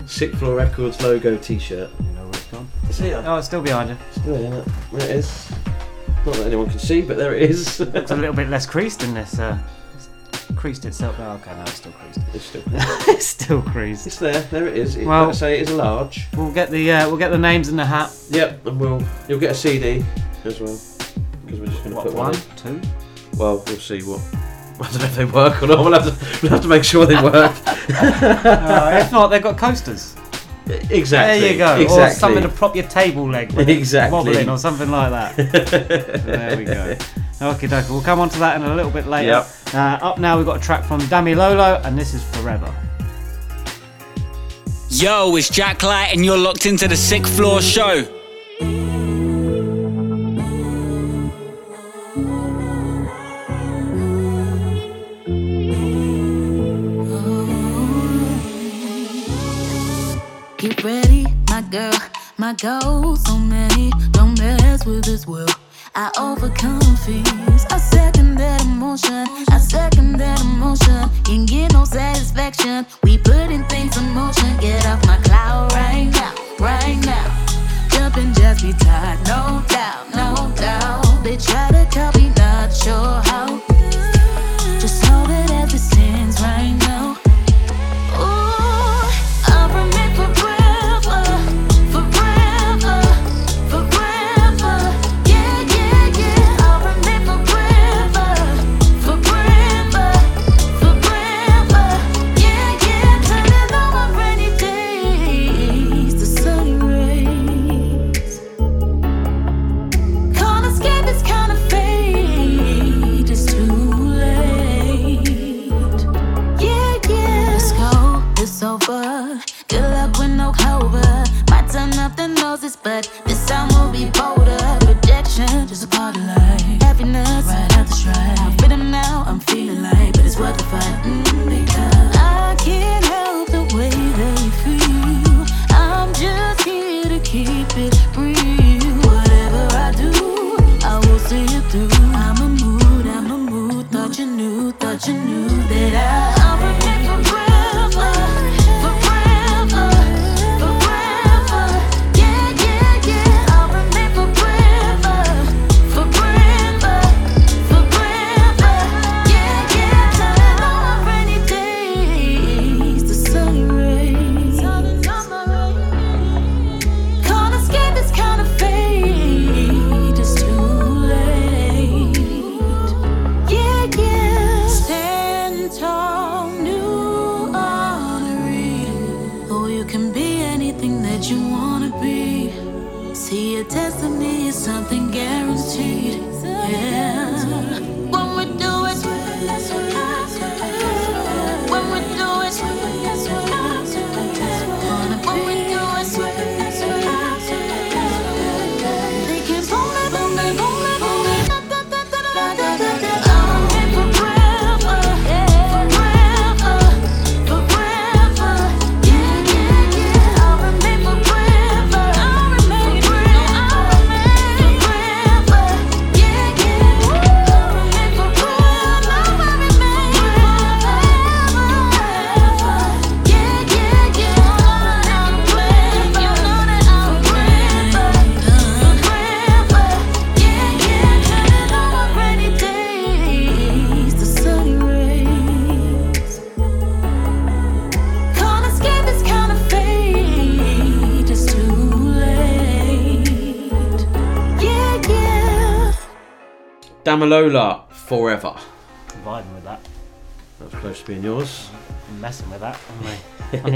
[0.05, 1.89] Sixth Floor Records logo T-shirt.
[1.99, 2.03] a.
[2.03, 2.67] You know where it's gone.
[2.89, 3.23] It's here.
[3.25, 3.97] Oh, it's still behind you.
[4.11, 4.65] Still here, look.
[4.91, 5.51] There it is.
[6.25, 7.79] Not that anyone can see, but there it is.
[7.79, 9.39] Looks a little bit less creased in this.
[9.39, 9.57] Uh,
[10.55, 11.15] creased itself.
[11.19, 12.19] Oh, okay, no, it's still creased.
[12.33, 12.61] It's still.
[12.67, 13.07] creased.
[13.07, 14.07] it's still creased.
[14.07, 14.41] It's there.
[14.41, 14.97] There it is.
[14.97, 16.27] It, Well- like I say, it is a large.
[16.35, 18.13] We'll get the uh, we'll get the names in the hat.
[18.29, 20.03] Yep, and we'll you'll get a CD
[20.43, 20.77] as well
[21.45, 22.31] because we're just going to put one.
[22.31, 22.41] one, in.
[22.81, 22.87] two?
[23.37, 24.21] Well, we'll see what.
[24.83, 25.79] I don't know if they work or not.
[25.79, 27.51] We'll have to we'll have to make sure they work.
[27.67, 30.15] Uh, if not, they've got coasters.
[30.89, 31.39] Exactly.
[31.41, 31.75] There you go.
[31.77, 32.19] Or Exactly.
[32.19, 34.15] something to prop your table leg when it's Exactly.
[34.17, 35.35] wobbling or something like that.
[36.25, 36.95] there we go.
[37.41, 37.89] Okay, dokie.
[37.89, 39.27] We'll come on to that in a little bit later.
[39.31, 39.47] Yep.
[39.73, 42.73] Uh, up now, we've got a track from Damélola, and this is Forever.
[44.89, 48.20] Yo, it's Jack Light, and you're locked into the Sixth Floor Show.
[62.41, 63.91] My goals so many.
[64.09, 65.55] Don't mess with this world.
[65.93, 67.65] I overcome fears.
[67.69, 69.27] I second that emotion.
[69.51, 71.07] I second that emotion.
[71.23, 72.87] Can't get no satisfaction.
[73.03, 74.57] We putting things in motion.
[74.57, 74.90] Get off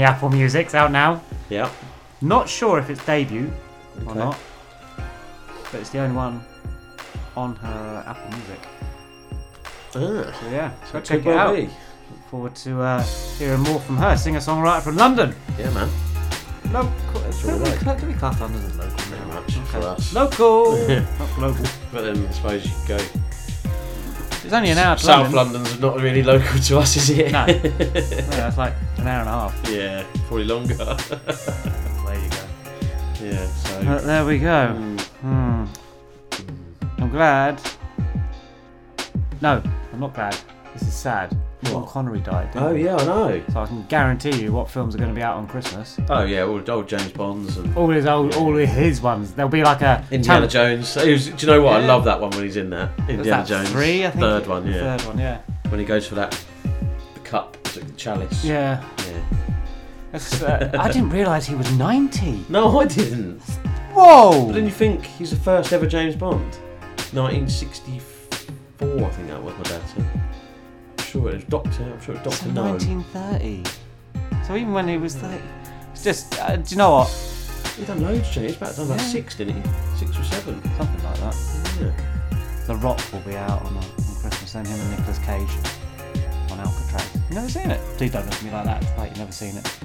[0.06, 0.66] Apple Music.
[0.66, 1.20] It's out now.
[1.50, 1.70] Yeah.
[2.22, 3.50] Not sure if it's debut
[4.06, 4.38] or not,
[5.70, 6.44] but it's the only one
[7.36, 8.60] on her Apple Music.
[9.94, 11.54] Ah, So yeah, so check it out.
[11.56, 11.62] be.
[11.62, 13.02] Look forward to uh,
[13.38, 14.16] hearing more from her.
[14.16, 15.34] Singer-songwriter from London.
[15.58, 15.88] Yeah, man.
[16.72, 17.20] Local.
[17.20, 18.00] That's Do we, like.
[18.00, 18.96] do we class London as local?
[18.98, 20.12] Very much for us.
[20.14, 20.76] Local,
[21.18, 21.64] not global.
[21.92, 22.96] But then I suppose you go.
[24.44, 25.62] It's only an hour to South London.
[25.62, 27.32] London's not really local to us, is it?
[27.32, 27.46] No.
[27.46, 28.74] Yeah, it's like
[30.36, 30.76] probably longer.
[32.06, 33.24] There you go.
[33.24, 33.84] yeah, so.
[33.84, 34.46] But there we go.
[34.78, 35.00] Mm.
[35.22, 37.02] Hmm.
[37.02, 37.60] I'm glad.
[39.40, 39.62] No,
[39.92, 40.36] I'm not glad.
[40.72, 41.36] This is sad.
[41.64, 41.88] Sean What?
[41.90, 42.52] Connery died.
[42.52, 42.84] didn't Oh, he?
[42.84, 43.42] yeah, I know.
[43.52, 45.98] So I can guarantee you what films are going to be out on Christmas.
[46.08, 49.32] Oh, yeah, all old James Bonds and All his old, all his ones.
[49.32, 50.96] There'll be like a Indiana talent- Jones.
[50.96, 51.76] It was- do you know what?
[51.76, 51.88] I Yeah.
[51.88, 52.90] lthink that one when he's in there.
[52.98, 53.70] Was Indiana that Jones.
[53.70, 54.20] Three, I think.
[54.22, 54.96] Third one, yeah.
[54.96, 55.38] Third one, yeah.
[55.70, 56.38] When he goes for that
[57.14, 58.44] the cup, the chalice.
[58.44, 58.82] Yeah.
[58.98, 59.55] Yeah.
[60.42, 62.46] Uh, I didn't realise he was 90.
[62.48, 63.40] No, I didn't.
[63.92, 64.46] Whoa!
[64.46, 66.58] But then you think he's the first ever James Bond?
[67.12, 70.04] 1964, I think that was my dad said.
[70.98, 71.82] I'm sure it was Doctor.
[71.84, 72.62] I'm sure it was So Doctor No.
[72.72, 73.64] 1930.
[74.46, 75.40] So even when he was 30.
[75.92, 77.08] It's just, uh, do you know what?
[77.76, 78.46] He done loads, James.
[78.52, 79.06] He's about done like Yeah.
[79.06, 79.62] six, didn't he?
[79.98, 80.62] Six or seven.
[80.76, 81.36] Something like that.
[81.80, 81.92] Yeah.
[82.66, 83.84] The Rock will be out on, on
[84.20, 85.48] Christmas, then him and Nicolas Cage
[86.50, 87.05] on Alcatraz.
[87.28, 87.80] You never seen it?
[87.96, 88.98] Please don't look at me like that.
[88.98, 89.78] Like you've never seen it.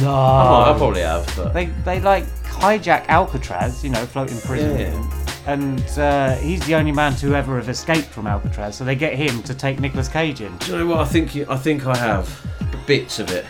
[0.00, 0.14] No.
[0.14, 4.78] I, I probably have, but They, they like hijack Alcatraz, you know, floating prison.
[4.78, 5.18] Yeah.
[5.46, 9.14] And uh, he's the only man to ever have escaped from Alcatraz, so they get
[9.14, 10.56] him to take Nicolas Cage in.
[10.58, 11.00] do you know what?
[11.00, 12.46] I think you, I think I have
[12.86, 13.44] bits of it.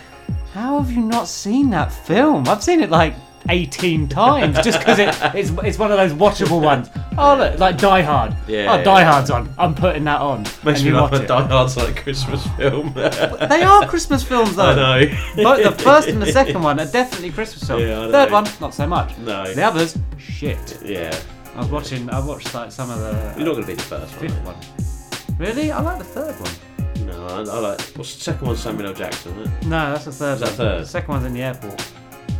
[0.53, 2.47] How have you not seen that film?
[2.47, 3.13] I've seen it like
[3.49, 6.89] 18 times just because it, it's, it's one of those watchable ones.
[7.17, 8.31] Oh, look, like Die Hard.
[8.47, 8.83] Yeah, oh, yeah.
[8.83, 9.53] Die Hard's on.
[9.57, 10.43] I'm putting that on.
[10.43, 11.27] Makes and me you laugh watch it.
[11.27, 12.93] Die Hard's like a Christmas film.
[13.53, 14.63] They are Christmas films, though.
[14.71, 15.15] I know.
[15.43, 17.83] Both the first and the second one are definitely Christmas films.
[17.83, 18.33] Yeah, I Third know.
[18.41, 19.17] one, not so much.
[19.19, 19.53] No.
[19.53, 20.79] The others, shit.
[20.83, 21.17] Yeah.
[21.55, 22.09] I was watching.
[22.09, 23.33] I watched like some of the.
[23.37, 24.29] You're not going to be the first one.
[24.29, 25.37] Fifth one.
[25.37, 25.71] Really?
[25.71, 27.05] I like the third one.
[27.05, 27.81] No, I, I like.
[27.95, 28.55] What's the second one?
[28.55, 28.93] Samuel L.
[28.93, 29.37] Jackson.
[29.39, 29.65] Isn't it?
[29.67, 30.55] No, that's the third Is that one.
[30.57, 30.87] third?
[30.87, 31.85] Second one's in the airport.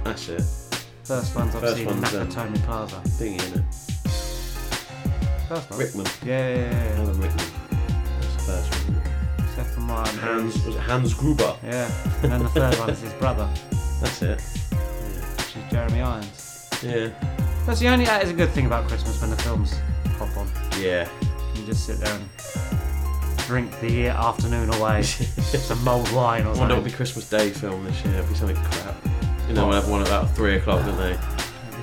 [0.04, 0.42] That's it.
[1.04, 2.96] First one's First obviously one's, um, Nakatomi Plaza.
[3.06, 3.66] Thingy, isn't it?
[5.50, 5.80] First one.
[5.80, 6.06] Rickman.
[6.26, 7.02] Yeah, yeah, yeah.
[7.02, 7.46] Alan Rickman.
[8.22, 9.48] That's the first one.
[9.56, 10.06] Second one.
[10.18, 11.56] Hans was it Hans Gruber?
[11.64, 11.92] Yeah.
[12.24, 13.50] And then the third one is his brother,
[14.02, 14.42] That's it.
[14.42, 16.70] which is Jeremy Irons.
[16.82, 17.10] Yeah.
[17.66, 18.06] That's the only.
[18.06, 19.76] That is a good thing about Christmas when the films
[20.18, 20.48] pop on.
[20.80, 21.08] Yeah.
[21.56, 22.30] You just sit there and
[23.46, 25.04] drink the afternoon away.
[25.04, 26.76] Some mulled wine or I wonder what something.
[26.78, 28.16] will be Christmas Day film this year.
[28.16, 28.96] It'll be something crap.
[29.48, 31.18] You know, we'll have one about three o'clock, don't they?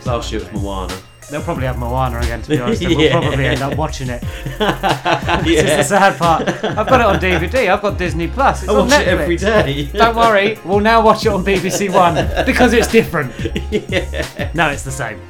[0.06, 0.96] Last year it was Moana.
[1.30, 2.82] They'll probably have Moana again, to be honest.
[2.82, 4.22] and We'll probably end up watching it.
[4.58, 5.40] Yeah.
[5.44, 6.48] This is the sad part.
[6.48, 7.72] I've got it on DVD.
[7.72, 8.62] I've got Disney Plus.
[8.64, 9.02] It's I on watch Netflix.
[9.02, 9.84] it every day.
[9.92, 10.58] Don't worry.
[10.64, 12.14] We'll now watch it on BBC One
[12.46, 13.32] because it's different.
[13.70, 14.50] yeah.
[14.54, 15.20] No, it's the same.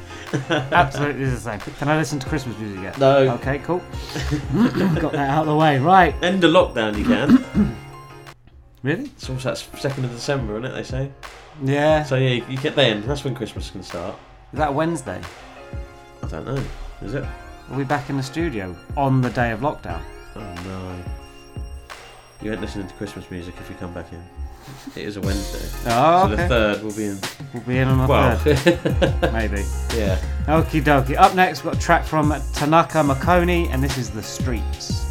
[0.49, 1.59] Absolutely the same.
[1.59, 2.97] Can I listen to Christmas music yet?
[2.97, 3.33] No.
[3.35, 3.79] Okay, cool.
[4.99, 5.77] got that out of the way.
[5.77, 6.15] Right.
[6.23, 7.75] End of lockdown, you can.
[8.81, 9.03] Really?
[9.03, 9.57] It's what's that?
[9.77, 10.73] Second of December, isn't it?
[10.73, 11.11] They say.
[11.63, 12.03] Yeah.
[12.03, 13.05] So yeah, you get then.
[13.05, 14.15] That's when Christmas can start.
[14.53, 15.21] Is that Wednesday?
[16.23, 16.63] I don't know.
[17.01, 17.23] Is it?
[17.23, 20.01] Are we back in the studio on the day of lockdown?
[20.35, 20.95] Oh no.
[22.41, 24.21] You ain't listening to Christmas music if you come back in.
[24.95, 25.67] It is a Wednesday.
[25.91, 27.17] Oh, so the third will be in.
[27.53, 29.31] We'll be in on the Well, third.
[29.33, 29.63] Maybe.
[29.95, 30.19] yeah.
[30.45, 31.17] Okie dokie.
[31.17, 35.05] Up next, we've got a track from Tanaka Makoni, and this is The Streets.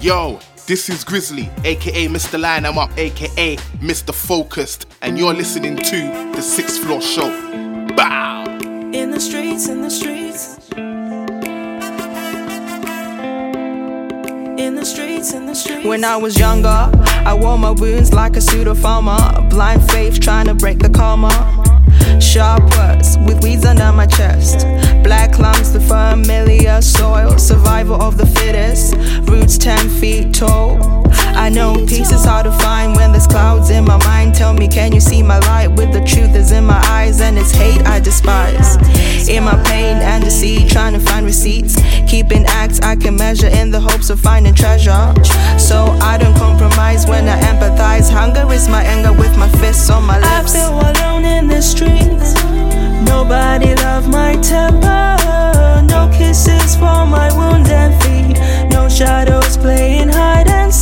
[0.00, 2.40] Yo, this is Grizzly, aka Mr.
[2.40, 4.14] Line I'm Up, aka Mr.
[4.14, 7.28] Focused, and you're listening to the Sixth Floor Show.
[7.96, 8.44] Bow!
[8.92, 10.58] In the streets, in the streets.
[14.58, 15.84] In the streets, in the streets.
[15.84, 19.18] When I was younger, I wore my wounds like a pseudo farmer.
[19.48, 21.81] Blind faith trying to break the karma.
[22.20, 24.66] Sharp words with weeds under my chest.
[25.02, 27.38] Black lumps, the familiar soil.
[27.38, 28.94] Survival of the fittest.
[29.28, 31.02] Roots 10 feet tall.
[31.34, 34.34] I know peace is hard to find when there's clouds in my mind.
[34.34, 37.20] Tell me, can you see my light with the truth is in my eyes?
[37.20, 38.76] And it's hate I despise.
[39.28, 41.76] In my pain and deceit, trying to find receipts.
[42.08, 45.14] Keeping acts I can measure in the hopes of finding treasure.
[45.58, 48.10] So I don't compromise when I empathize.
[48.10, 50.54] Hunger is my anger with my fists on my lips.
[50.54, 52.34] I feel alone in the streets.
[53.08, 55.18] Nobody love my temper.
[55.88, 58.38] No kisses for my wounds and feet.
[58.70, 60.81] No shadows playing hide and seek.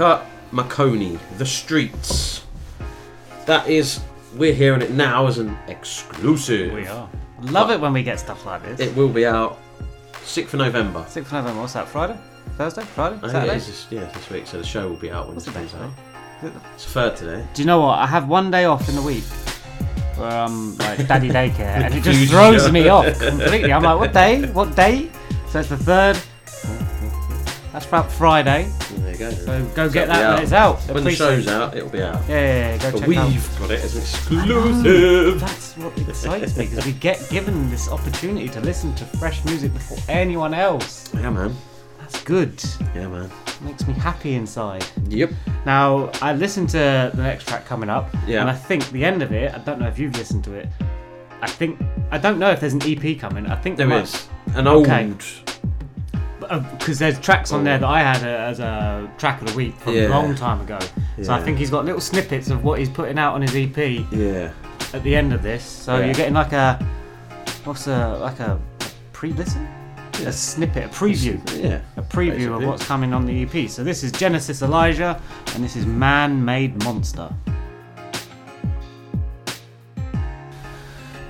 [0.00, 2.46] Tanaka Makoni, The Streets.
[3.44, 4.00] That is,
[4.34, 6.72] we're hearing it now as an exclusive.
[6.72, 7.06] We are.
[7.42, 8.80] Love it when we get stuff like this.
[8.80, 9.58] It will be out
[10.12, 11.00] 6th of November.
[11.00, 12.18] 6th of November, what's that, Friday?
[12.56, 12.82] Thursday?
[12.82, 13.16] Friday?
[13.16, 13.52] I think Saturday?
[13.52, 15.54] it is this, yeah, this week, so the show will be out when What's date
[15.54, 15.90] comes out.
[16.74, 17.46] It's third today.
[17.52, 17.98] Do you know what?
[17.98, 19.24] I have one day off in the week
[20.16, 23.70] where I'm like daddy daycare, and it just throws me off completely.
[23.70, 24.46] I'm like, what day?
[24.52, 25.10] What date?
[25.50, 26.18] So it's the third.
[27.72, 28.72] That's about Friday.
[29.20, 29.36] There go.
[29.36, 30.80] So go get that when it's out.
[30.82, 32.22] When the show's out, it'll be out.
[32.28, 33.58] Yeah, yeah, yeah, go But check we've out.
[33.58, 35.40] got it as an exclusive.
[35.40, 39.72] That's what excites me because we get given this opportunity to listen to fresh music
[39.74, 41.12] before anyone else.
[41.14, 41.54] Yeah, man.
[41.98, 42.62] That's good.
[42.94, 43.30] Yeah, man.
[43.62, 44.84] Makes me happy inside.
[45.08, 45.30] Yep.
[45.66, 48.40] Now I listened to the next track coming up, Yeah.
[48.40, 49.52] and I think the end of it.
[49.54, 50.66] I don't know if you've listened to it.
[51.42, 51.78] I think
[52.10, 53.46] I don't know if there's an EP coming.
[53.46, 54.26] I think There might- is.
[54.54, 54.88] An old.
[56.78, 59.74] Because there's tracks on there that I had uh, as a track of the week
[59.76, 60.08] from Yeah.
[60.08, 60.78] a long time ago.
[61.22, 63.76] So I think he's got little snippets of what he's putting out on his EP.
[64.10, 64.52] Yeah.
[64.92, 66.06] At the end of this, so Yeah.
[66.06, 66.84] you're getting like a
[67.64, 68.58] what's a like a,
[69.12, 69.68] pre-listen,
[70.26, 72.46] a snippet, a preview, Yeah, a preview basically.
[72.46, 73.68] of what's coming on the EP.
[73.70, 75.20] So this is Genesis Elijah,
[75.54, 77.28] and this is Man-Made Monster.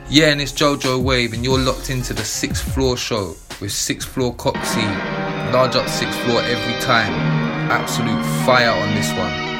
[0.09, 4.09] Yeah, and it's Jojo Wave, and you're locked into the sixth floor show with sixth
[4.09, 5.53] floor Coxie.
[5.53, 7.13] Large up sixth floor every time.
[7.71, 9.51] Absolute fire on this one.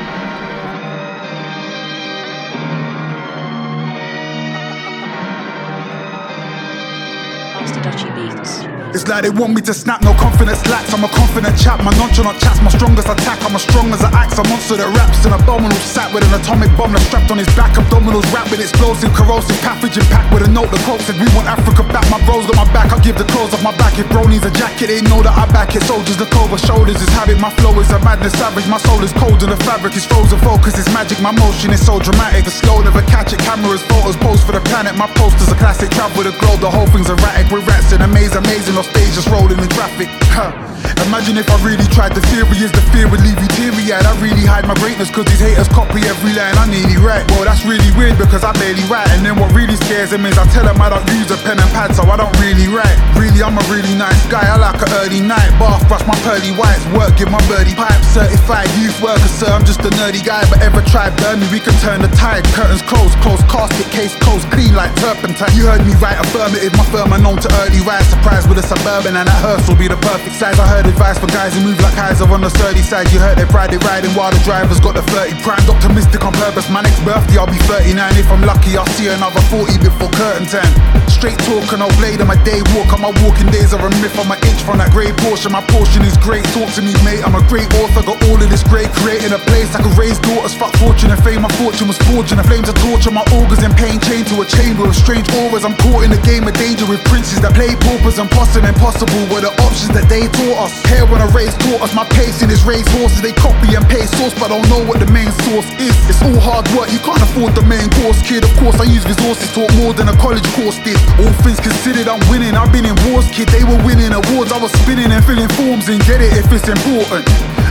[7.83, 8.80] Dutchy Beats.
[8.91, 10.91] It's like they want me to snap, no confidence lacks.
[10.91, 13.39] I'm a confident chap, my nonchalant chat's my strongest attack.
[13.47, 16.35] I'm as strong as an axe, a monster that raps an abominable sat with an
[16.35, 17.71] atomic bomb that's strapped on his back.
[17.79, 20.75] Abdominals wrapped with explosive, corrosive pathogen packed with a note.
[20.75, 22.03] The quote said, We want Africa back.
[22.11, 23.95] My bros got my back, I'll give the clothes off my back.
[23.95, 25.87] If bro needs a jacket, they know that I back it.
[25.87, 27.39] Soldiers look over shoulders, is habit.
[27.39, 28.67] My flow is a madness savage.
[28.67, 30.43] My soul is cold and the fabric is frozen.
[30.43, 32.43] Focus is magic, my motion is so dramatic.
[32.43, 33.39] The slow never catch it.
[33.47, 34.99] Cameras, photos, pose for the planet.
[34.99, 36.59] My poster's a classic, travel with a globe.
[36.59, 37.55] The whole thing's erratic.
[37.55, 38.80] We're rats in a maze, amazing.
[38.81, 40.09] On stage, just rolling in traffic.
[40.33, 40.57] Huh.
[41.05, 42.17] Imagine if I really tried.
[42.17, 44.05] The theory is the fear would leave you teary eyed.
[44.09, 47.29] I really hide my greatness cause these haters copy every line I nearly write.
[47.37, 49.09] Well, that's really weird because I barely write.
[49.13, 51.61] And then what really scares them is I tell them I don't use a pen
[51.61, 52.97] and pad, so I don't really write.
[53.21, 54.45] Really, I'm a really nice guy.
[54.49, 58.01] I like an early night bath, brush my pearly whites, work, give my birdie pipe.
[58.13, 59.53] Certified youth worker, sir.
[59.53, 62.45] I'm just a nerdy guy, but ever try burn me, we can turn the tide.
[62.57, 65.53] Curtains closed, close casket, case closed, clean like turpentine.
[65.53, 66.73] You heard me right, affirmative.
[66.77, 69.75] My firm are known to early rise, surprise with a suburban, and that hearse will
[69.75, 70.55] be the perfect size.
[70.63, 73.11] I heard advice for guys who move like Kaiser on the sturdy side.
[73.11, 75.59] You heard they pride it riding while the driver's got the 30 prime.
[75.67, 76.71] Optimistic on purpose.
[76.71, 77.99] My next birthday, I'll be 39.
[78.15, 80.71] If I'm lucky, I'll see another 40 before curtain time.
[81.11, 82.95] Straight talk and I'll blade on my day walk.
[82.95, 84.15] On my walking days are a myth.
[84.15, 85.51] I'm an inch from that grey portion.
[85.51, 86.47] My portion is great.
[86.55, 87.27] Talk to me, mate.
[87.27, 88.07] I'm a great author.
[88.07, 90.55] Got all of this great creating a place I could raise daughters.
[90.55, 91.43] Fuck fortune and fame.
[91.43, 92.39] My fortune was forging.
[92.39, 93.11] The flames of torture.
[93.11, 95.67] My augurs in pain chained to a chamber of strange auras.
[95.67, 98.31] I'm caught in a game of danger with princes that play paupers and
[98.65, 100.73] impossible were the options that they taught us.
[100.91, 103.23] Here when a race taught us, my pacing is race horses.
[103.23, 105.95] They copy and paste source, but don't know what the main source is.
[106.11, 108.45] It's all hard work, you can't afford the main course, kid.
[108.45, 110.99] Of course, I use resources, taught more than a college course did.
[111.23, 112.55] All things considered, I'm winning.
[112.55, 113.49] I've been in wars, kid.
[113.49, 114.53] They were winning awards.
[114.53, 117.25] I was spinning and filling forms and get it if it's important.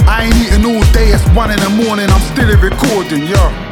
[0.09, 2.09] I ain't eating all day, it's one in the morning.
[2.09, 3.68] I'm still recording, yeah.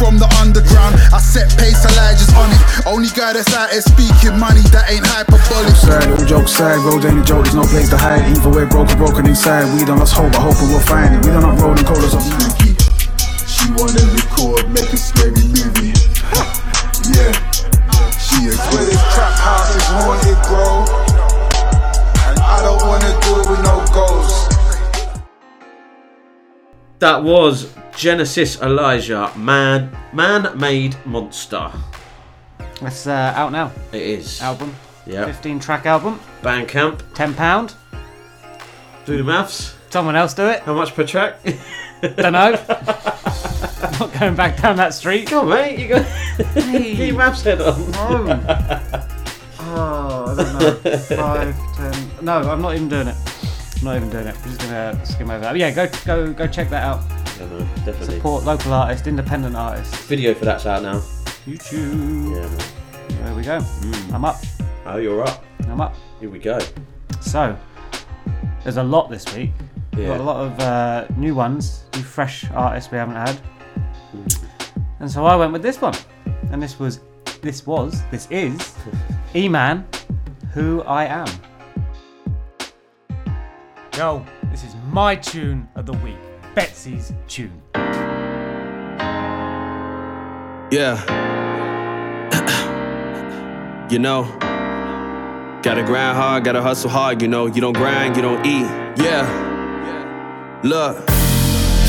[0.00, 0.96] From the underground.
[1.12, 2.60] I set pace, Elijah's on it.
[2.88, 5.76] Only guy that's out here speaking money that ain't hyperbolic.
[5.76, 8.24] Side, all jokes side, road ain't a joke, there's no place to hide.
[8.24, 9.68] Either way, broken, broken inside.
[9.76, 11.20] We don't lost hope, I hope we'll find it.
[11.20, 12.24] We don't up rolling colas off
[13.44, 15.92] She wanna record, make a scary movie.
[17.12, 17.36] yeah,
[18.16, 21.09] she a Where this trap house is haunted, bro.
[27.00, 31.72] That was Genesis Elijah, Man Man Made Monster.
[32.82, 33.72] That's uh, out now.
[33.90, 34.42] It is.
[34.42, 34.74] Album.
[35.06, 35.24] Yeah.
[35.24, 36.20] 15 track album.
[36.42, 36.98] Bandcamp.
[37.14, 37.74] £10.
[39.06, 39.74] Do the maths.
[39.88, 40.60] Someone else do it.
[40.60, 41.42] How much per track?
[42.02, 42.62] Don't know.
[42.68, 45.28] I'm not going back down that street.
[45.28, 45.78] Come on, mate.
[45.78, 46.06] You got
[46.54, 47.74] get your maths head on.
[49.72, 50.98] Oh, I don't know.
[50.98, 52.10] Five, ten.
[52.20, 53.16] No, I'm not even doing it.
[53.80, 54.36] I'm not even doing it.
[54.36, 55.52] I'm just gonna skim over that.
[55.52, 57.02] But yeah, go go go check that out.
[57.38, 58.16] Yeah, no, definitely.
[58.16, 59.96] Support local artists, independent artists.
[60.04, 60.98] Video for that's out now.
[61.46, 62.30] YouTube.
[62.30, 63.24] Yeah, man.
[63.24, 63.60] There we go.
[63.60, 64.14] Hmm.
[64.14, 64.36] I'm up.
[64.84, 65.42] Oh, you're up.
[65.60, 65.94] I'm up.
[66.20, 66.58] Here we go.
[67.22, 67.56] So,
[68.62, 69.52] there's a lot this week.
[69.94, 73.36] We've got a lot of uh, new ones, new fresh artists we haven't had.
[74.10, 74.26] Hmm.
[75.00, 75.94] And so I went with this one.
[76.50, 77.00] And this was,
[77.40, 78.74] this was, this is
[79.34, 79.86] E-Mann,
[80.52, 81.28] Who I Am.
[84.00, 86.16] Yo, this is my tune of the week.
[86.54, 87.60] Betsy's tune.
[90.72, 90.96] Yeah.
[93.90, 94.22] you know,
[95.62, 97.44] gotta grind hard, gotta hustle hard, you know.
[97.44, 98.64] You don't grind, you don't eat.
[99.04, 99.26] Yeah.
[100.64, 100.96] Look.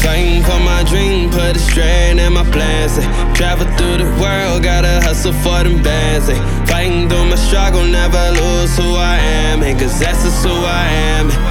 [0.03, 2.97] Fighting for my dream, put a strain in my plans.
[2.97, 3.33] eh.
[3.35, 6.27] Travel through the world, gotta hustle for them bands.
[6.27, 6.65] eh.
[6.65, 9.15] Fighting through my struggle, never lose who I
[9.47, 9.63] am.
[9.63, 11.50] eh, Cause that's just who I am.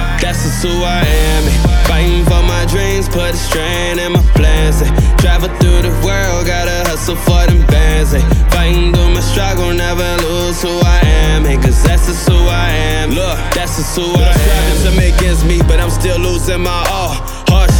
[0.51, 1.47] That's who I am.
[1.47, 1.87] eh.
[1.87, 4.81] Fighting for my dreams, put a strain in my plans.
[4.81, 4.91] eh.
[5.15, 8.13] Travel through the world, gotta hustle for them bands.
[8.13, 8.19] eh.
[8.51, 10.99] Fighting through my struggle, never lose who I
[11.31, 11.45] am.
[11.45, 12.67] eh, Cause that's just who I
[12.99, 13.11] am.
[13.11, 14.35] Look, that's just who I am.
[14.35, 17.15] Striving to make ends meet, but I'm still losing my all.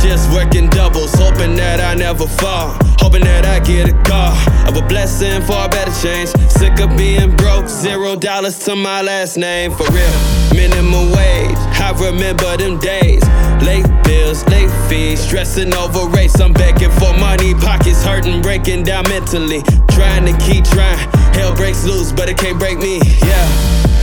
[0.02, 2.76] Shifts, working doubles, hoping that I never fall.
[2.98, 4.34] Hoping that I get a call
[4.68, 6.30] of a blessing for a better change.
[6.50, 10.18] Sick of being broke, zero dollars to my last name, for real.
[10.58, 13.22] Minimum wage, I remember them days.
[13.62, 16.42] Late bills, late fees, stressing over rates.
[16.42, 19.62] I'm begging for money, pockets hurting, breaking down mentally.
[19.94, 20.98] Trying to keep trying,
[21.38, 23.46] hell breaks loose, but it can't break me, yeah.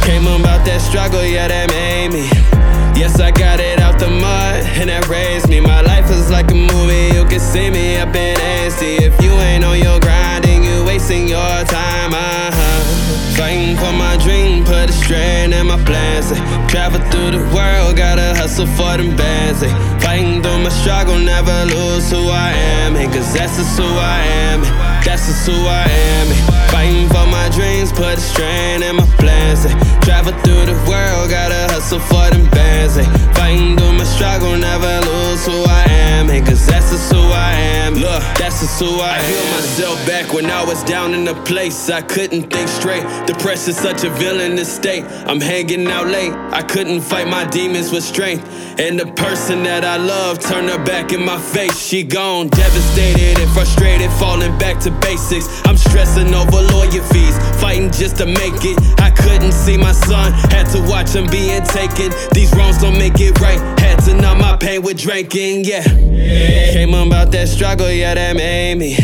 [0.07, 2.78] Came about that struggle, yeah, that made me.
[2.99, 5.61] Yes, I got it out the mud, and that raised me.
[5.61, 8.99] My life is like a movie, you can see me up in nasty.
[8.99, 13.39] If you ain't on your grind, then you wasting your time, uh huh.
[13.39, 16.35] Fighting for my dream, put a strain in my plans.
[16.67, 19.63] Travel through the world, gotta hustle for them bands.
[20.03, 22.51] Fighting through my struggle, never lose who I
[22.83, 22.99] am.
[23.15, 24.88] Cause that's just who I am.
[25.05, 26.27] That's just who I am.
[26.33, 26.71] eh.
[26.71, 29.65] Fighting for my dreams, put a strain in my plans.
[29.65, 29.75] eh.
[30.03, 32.97] Travel through the world, gotta hustle for them bands.
[32.99, 33.05] eh.
[33.35, 36.31] Fighting through my struggle, never lose who I am.
[36.31, 37.95] eh, Cause that's just who I am.
[37.95, 39.21] Look, that's just who I, am.
[39.21, 43.05] I healed myself back when I was down in a place I couldn't think straight.
[43.27, 45.05] Depression's such a villainous state.
[45.27, 46.33] I'm hanging out late.
[46.53, 48.45] I couldn't fight my demons with strength.
[48.79, 51.77] And the person that I love turned her back in my face.
[51.79, 55.47] She gone, devastated and frustrated, falling back to basics.
[55.67, 58.79] I'm stressing over lawyer fees, fighting just to make it.
[59.01, 62.13] I couldn't see my son, had to watch him being taken.
[62.33, 63.59] These wrongs don't make it right.
[63.81, 65.83] Had to numb my pain with drinking, yeah.
[66.73, 68.97] Came about that struggle, yeah, that made me.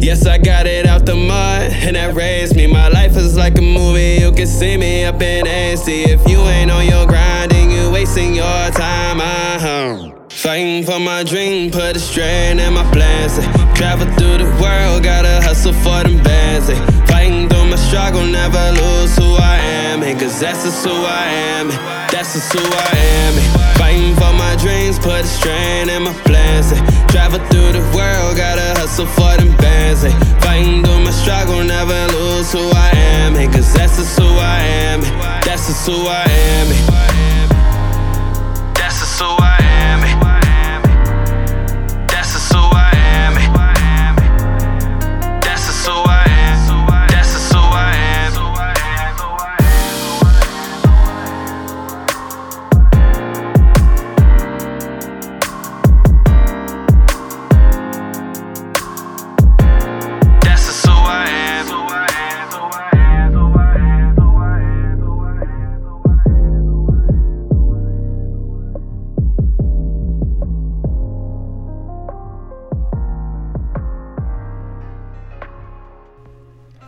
[0.00, 2.66] Yes, I got it out the mud, and that raised me.
[2.66, 6.04] My life is like a movie, you can see me up in AC.
[6.04, 10.17] If you ain't on your grind, then you wasting your time, uh-huh.
[10.38, 13.38] Fighting for my dream, put a strain in my plans.
[13.38, 13.74] eh.
[13.74, 16.70] Travel through the world, gotta hustle for them bands.
[16.70, 16.78] eh.
[17.06, 19.56] Fighting through my struggle, never lose who I
[19.90, 20.02] am.
[20.04, 21.26] eh, Cause that's just who I
[21.58, 21.68] am.
[22.12, 23.34] That's just who I am.
[23.78, 26.70] Fighting for my dreams, put a strain in my plans.
[27.10, 30.02] Travel through the world, gotta hustle for them bands.
[30.44, 33.34] Fighting through my struggle, never lose who I am.
[33.52, 35.00] Cause that's just who I am.
[35.42, 37.47] That's just who I am.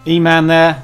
[0.07, 0.83] E Man there,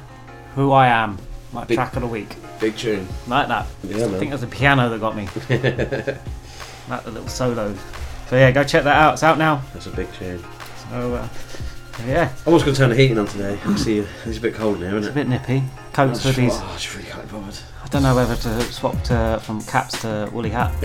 [0.55, 1.17] Who I Am,
[1.51, 2.35] my Big- track of the week.
[2.59, 3.07] Big tune.
[3.27, 3.67] Like that.
[3.83, 4.19] Yeah, I man.
[4.19, 5.25] think it was the piano that got me.
[6.89, 7.75] like the little solo.
[8.29, 9.13] So yeah, go check that out.
[9.13, 9.61] It's out now.
[9.73, 10.43] That's a big tune.
[10.89, 11.27] So uh,
[12.05, 13.59] yeah, I was going to turn the heating on today.
[13.63, 14.99] I see it's a bit cold now, isn't it?
[14.99, 15.63] it's a bit nippy.
[15.93, 16.49] Coats, I hoodies.
[16.53, 17.57] Oh, I just really can't bothered.
[17.83, 20.71] I don't know whether to swap to, from caps to woolly hat.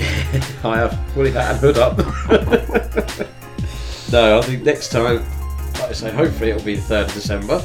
[0.65, 1.99] I have woolly hat and hood up.
[4.13, 5.17] no, I think next time,
[5.75, 7.65] like I say, hopefully it'll be the third of December.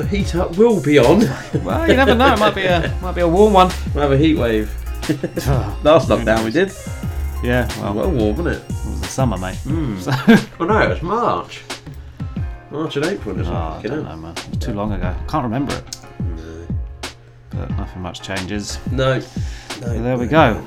[0.00, 1.20] The heater will be on.
[1.64, 2.32] Well, you never know.
[2.32, 3.70] It might be a might be a warm one.
[3.94, 4.72] We'll have a heat wave.
[5.84, 6.72] Last lockdown we did.
[7.44, 8.62] Yeah, well, Well warm, wasn't it?
[8.62, 9.58] it was the summer, mate.
[9.64, 9.98] Mm.
[10.38, 11.62] So- Oh no, it was March.
[12.70, 13.38] March and April.
[13.40, 13.88] Isn't Oh, I it?
[13.88, 14.32] don't know, man.
[14.36, 15.14] It was too long ago.
[15.28, 15.96] Can't remember it.
[16.20, 16.66] No.
[17.50, 18.78] But nothing much changes.
[18.90, 19.14] No.
[19.16, 20.62] no So there we go.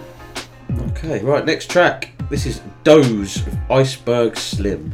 [0.90, 2.12] Okay, right, next track.
[2.30, 4.94] This is Doze with Iceberg Slim.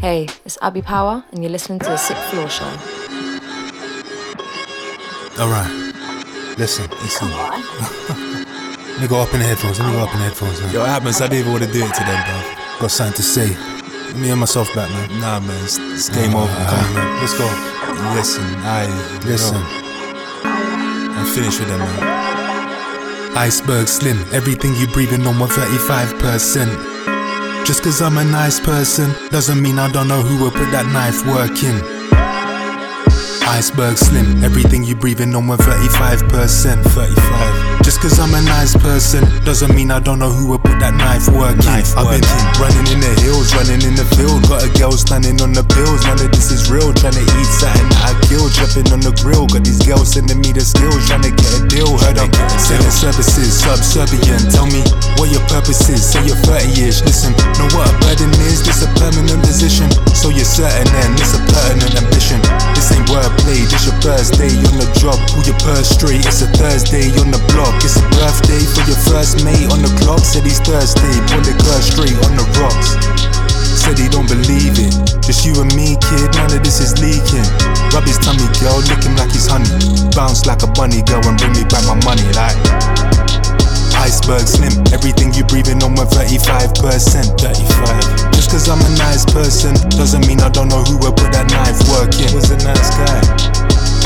[0.00, 2.66] Hey, it's Abby Power, and you're listening to the Sixth Floor Show.
[5.42, 5.66] Alright.
[6.56, 7.28] Listen, listen.
[8.88, 9.80] Let me go up in the headphones.
[9.80, 10.72] Let me go up in the headphones, man.
[10.72, 11.20] Yo, what happens?
[11.20, 12.78] I didn't even want to do it today, bro.
[12.78, 13.48] Got something to say.
[14.06, 15.20] Let me and myself back, man.
[15.20, 15.64] Nah, man.
[15.64, 16.46] It's, it's game over.
[16.46, 17.18] Come on, man.
[17.18, 17.50] Let's go.
[18.14, 18.86] Listen, I
[19.26, 19.58] listen.
[20.46, 23.36] I'm finished with them, man.
[23.36, 24.18] Iceberg slim.
[24.32, 26.97] Everything you breathing on 135%.
[27.68, 30.86] Just cause I'm a nice person doesn't mean I don't know who will put that
[30.86, 31.76] knife work in.
[33.46, 36.82] Iceberg slim, everything you breathing on 135%.
[36.82, 37.77] 35.
[37.88, 40.92] Just cause I'm a nice person doesn't mean I don't know who will put that
[40.92, 41.72] knife work in.
[41.96, 42.20] I've been
[42.60, 44.44] running in the hills, running in the field.
[44.44, 46.04] Got a girl standing on the pills.
[46.04, 46.92] None of this is real.
[46.92, 48.52] Trying to eat something that I killed.
[48.52, 49.48] Jumping on the grill.
[49.48, 51.00] Got these girls sending me the skills.
[51.08, 51.96] Trying to get a deal.
[51.96, 52.28] Heard I'm
[52.60, 54.52] selling services, subservient.
[54.52, 54.84] Tell me
[55.16, 56.04] what your purpose is.
[56.04, 57.00] Say you're 30 years.
[57.08, 58.68] Listen, know what a burden is?
[58.68, 59.88] This a permanent position.
[60.12, 62.44] So you're certain then it's a pertinent ambition.
[62.76, 63.64] This ain't wordplay.
[63.72, 65.16] This your first day on the job.
[65.32, 66.28] Pull your purse straight.
[66.28, 67.77] It's a Thursday on the block.
[67.84, 70.20] It's a birthday for your first mate on the clock.
[70.20, 71.08] Said he's thirsty.
[71.30, 72.98] Pull the curse straight on the rocks.
[73.62, 74.92] Said he don't believe it.
[75.22, 76.34] Just you and me, kid.
[76.34, 77.46] None of this is leaking.
[77.94, 78.82] Rub his tummy, girl.
[78.90, 79.70] Lick him like he's honey.
[80.12, 82.26] Bounce like a bunny, girl, and bring me back my money.
[82.34, 82.58] Like
[83.98, 84.72] iceberg slim.
[84.92, 86.80] Everything you breathing on 135%.
[86.80, 88.32] 35.
[88.32, 91.50] Just cause I'm a nice person doesn't mean I don't know who will put that
[91.50, 92.32] knife work in.
[92.34, 93.20] Was a nice guy.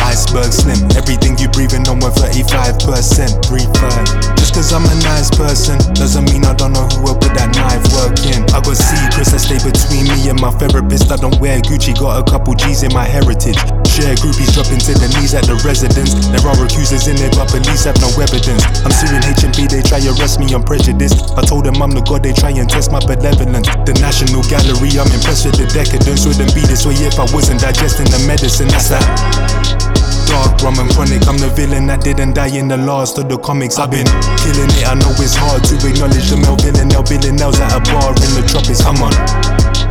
[0.03, 3.47] Iceberg slim, everything you breathing on 135%.
[3.47, 4.37] 35.
[4.37, 7.55] Just cause I'm a nice person doesn't mean I don't know who will put that
[7.55, 8.43] knife work in.
[8.51, 11.13] I got secrets that stay between me and my therapist.
[11.13, 13.59] I don't wear Gucci, got a couple G's in my heritage.
[13.87, 16.17] Share groupies dropping to the knees at the residence.
[16.33, 18.65] There are accusers in it, but police have no evidence.
[18.83, 21.15] I'm suing HMP, they try arrest me on prejudice.
[21.37, 23.69] I told them I'm the god, they try and test my benevolence.
[23.87, 26.25] The National Gallery, I'm impressed with the decadence.
[26.25, 28.69] Wouldn't be this way if I wasn't digesting the medicine.
[28.73, 29.92] That's that.
[30.33, 33.37] Dark rum and chronic, I'm the villain that didn't die in the last of the
[33.37, 33.77] comics.
[33.77, 34.09] I've been
[34.41, 37.81] killing it, I know it's hard to acknowledge the Melvin and El Villanelles at a
[37.93, 38.81] bar in the tropics.
[38.81, 39.13] Come on.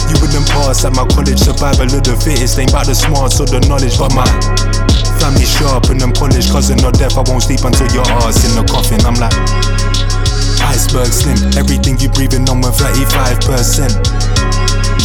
[0.09, 2.57] You wouldn't pass at my college, survival of the fittest.
[2.57, 4.25] Ain't about the smarts or the knowledge, but my
[5.21, 6.49] family sharp and them polished.
[6.49, 8.97] Cousin or death, I won't sleep until your ass in the coffin.
[9.05, 9.37] I'm like
[10.65, 13.93] iceberg slim, everything you breathing on 135%.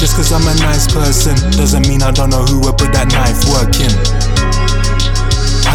[0.01, 3.13] Just cause I'm a nice person doesn't mean I don't know who will put that
[3.13, 3.93] knife work in.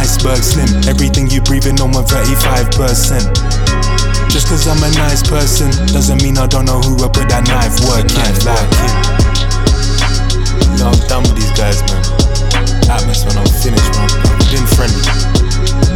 [0.01, 3.21] Iceberg slim, everything you breathing on 135%.
[4.33, 7.45] Just cause I'm a nice person doesn't mean I don't know who will put that
[7.45, 8.33] knife work in.
[8.41, 8.97] Like in.
[10.81, 12.01] No, I'm done with these guys, man.
[12.89, 14.09] Atmos, man, I'm finished, man.
[14.25, 15.05] I've been friendly.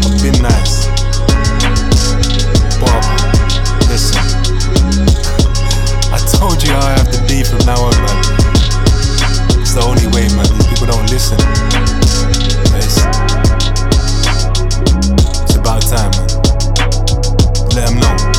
[0.05, 0.85] I've been nice.
[2.77, 3.01] Bob,
[3.89, 4.21] listen.
[6.13, 8.21] I told you how I have to be from now on, man.
[9.65, 10.45] It's the only way, man.
[10.61, 11.41] These people don't listen.
[12.69, 13.34] But
[15.65, 16.27] about time, man.
[17.73, 18.34] Let them know.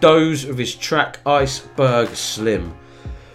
[0.00, 2.74] Doze of his track Iceberg Slim.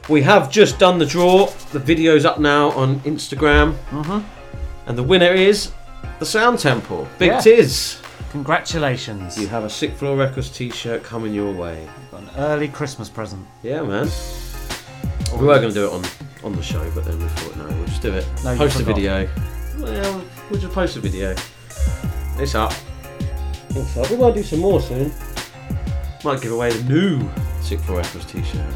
[0.10, 1.48] We have just done the draw.
[1.72, 3.76] The video's up now on Instagram.
[3.92, 4.24] Mhm.
[4.88, 5.72] And the winner is
[6.20, 7.08] the Sound Temple.
[7.18, 7.40] Big Yeah.
[7.42, 7.98] Tiz.
[8.32, 9.38] Congratulations.
[9.38, 11.88] You have a Sixth Floor Records t shirt coming your way.
[12.12, 13.46] Got an early Christmas present.
[13.64, 14.10] Yeah, man.
[15.40, 16.04] We were going to do it on,
[16.44, 18.26] on the show, but then we thought, no, we'll just do it.
[18.44, 19.28] No, post a video.
[19.80, 21.36] Well, we'll just post a video.
[22.38, 22.74] It's up.
[23.70, 24.10] It's up.
[24.12, 25.12] We might do some more soon.
[26.26, 27.30] Might give away the new
[27.62, 28.74] Sixth Floor Records t shirt.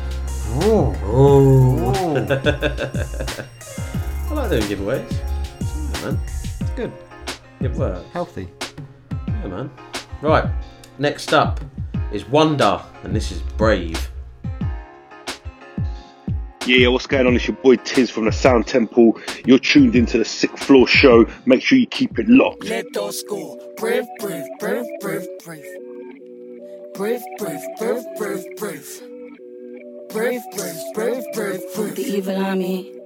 [0.61, 0.95] Oh.
[1.03, 2.15] Oh.
[4.29, 5.11] I like doing giveaways.
[5.11, 6.19] Yeah, man.
[6.27, 6.91] It's good.
[7.59, 8.07] It works.
[8.13, 8.49] Healthy.
[9.27, 9.71] Yeah, man.
[10.21, 10.45] Right.
[10.99, 11.59] Next up
[12.11, 14.11] is OneDa, and this is Brave.
[16.67, 17.35] Yeah, what's going on?
[17.35, 19.19] It's your boy Tiz from the Sound Temple.
[19.43, 21.25] You're tuned into the Sixth Floor Show.
[21.47, 22.65] Make sure you keep it locked.
[22.65, 23.59] Let those go.
[23.75, 25.88] Brave, brave, brave, brave, brave.
[26.99, 29.01] Brave, brave, brave, brave, brave.
[30.09, 31.95] Brave, brave, brave, brave, brave.
[31.95, 32.98] The evil army.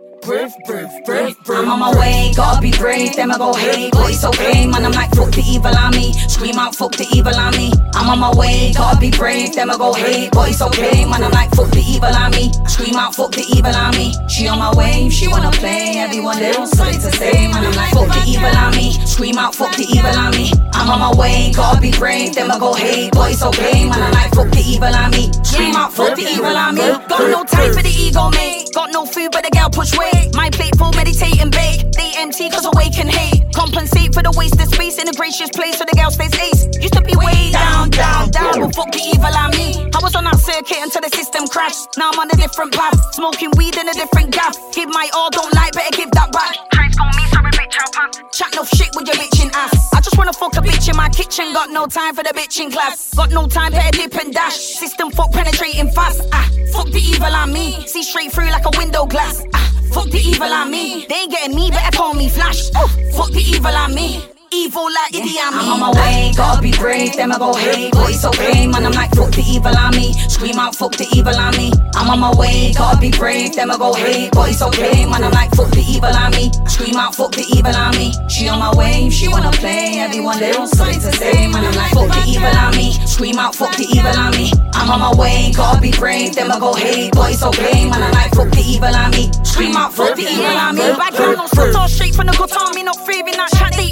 [1.49, 4.85] I'm on my way, gotta be brave, them I go hey, but it's okay, man.
[4.85, 7.73] I'm like fuck the evil on me, scream out fuck the evil on me.
[7.93, 11.23] I'm on my way, gotta be brave, them I go hey, but it's okay, man.
[11.23, 14.15] I'm like fuck the evil on me, scream out fuck the evil on me.
[14.29, 17.65] She on my way, she wanna play, everyone they don't to say, man.
[17.65, 20.51] I'm like fuck the evil on me, scream out fuck the evil on me.
[20.73, 24.01] I'm on my way, gotta be brave, them I go hey, but it's okay, man.
[24.01, 26.95] I'm like fuck the evil on me, scream out fuck the evil on me.
[27.11, 28.69] Got no time for the ego, mate.
[28.73, 30.12] Got no food, but the girl push weight.
[30.33, 31.91] My plate full, meditate and bake.
[31.93, 33.45] They empty, cause I wake and hate.
[33.53, 36.65] Compensate for the wasted space in a gracious place so the girl stays ace.
[36.81, 38.59] Used to be way down, down, down.
[38.59, 39.89] But fuck the evil on me.
[39.93, 41.97] I was on that circuit until the system crashed.
[41.97, 42.97] Now I'm on a different path.
[43.13, 44.57] Smoking weed in a different gaff.
[44.73, 46.55] Give my all, don't like, better give that back.
[46.97, 48.31] Call me, bitch.
[48.33, 49.93] Chat no shit with your bitching ass.
[49.93, 51.53] I just wanna fuck a bitch in my kitchen.
[51.53, 53.13] Got no time for the bitching class.
[53.13, 54.57] Got no time, better dip and dash.
[54.57, 56.21] System fuck penetrating fast.
[56.31, 57.85] Ah, fuck the evil on me.
[57.87, 59.43] See straight through like a window glass.
[59.53, 61.05] Ah, fuck the evil on me.
[61.07, 62.69] They ain't getting me, better call me Flash.
[63.15, 64.32] Fuck the evil on me.
[64.53, 65.59] Evil like Idi Amin.
[65.59, 68.85] I'm on my way, gotta be brave, them I go hey, but it's okay, man.
[68.85, 71.73] I'm like fuck the evil on me, scream out fuck the evil on me.
[71.95, 75.23] I'm on my way, gotta be brave, them I go hey, but it's okay, man.
[75.23, 78.13] I'm like fuck the evil on me, scream out fuck the evil on me.
[78.29, 81.65] She on my way, she wanna play, everyone they don't something to say, man.
[81.65, 84.53] I'm like fuck the evil on me, scream out fuck the evil on me.
[84.77, 88.05] I'm on my way, gotta be brave, them I go hey, but it's okay, man.
[88.05, 90.93] I'm like fuck the evil on me, scream out fuck the evil on me.
[90.93, 92.61] Bad girl, no straight from the gutter.
[92.77, 93.89] Me not fearing that chat, they.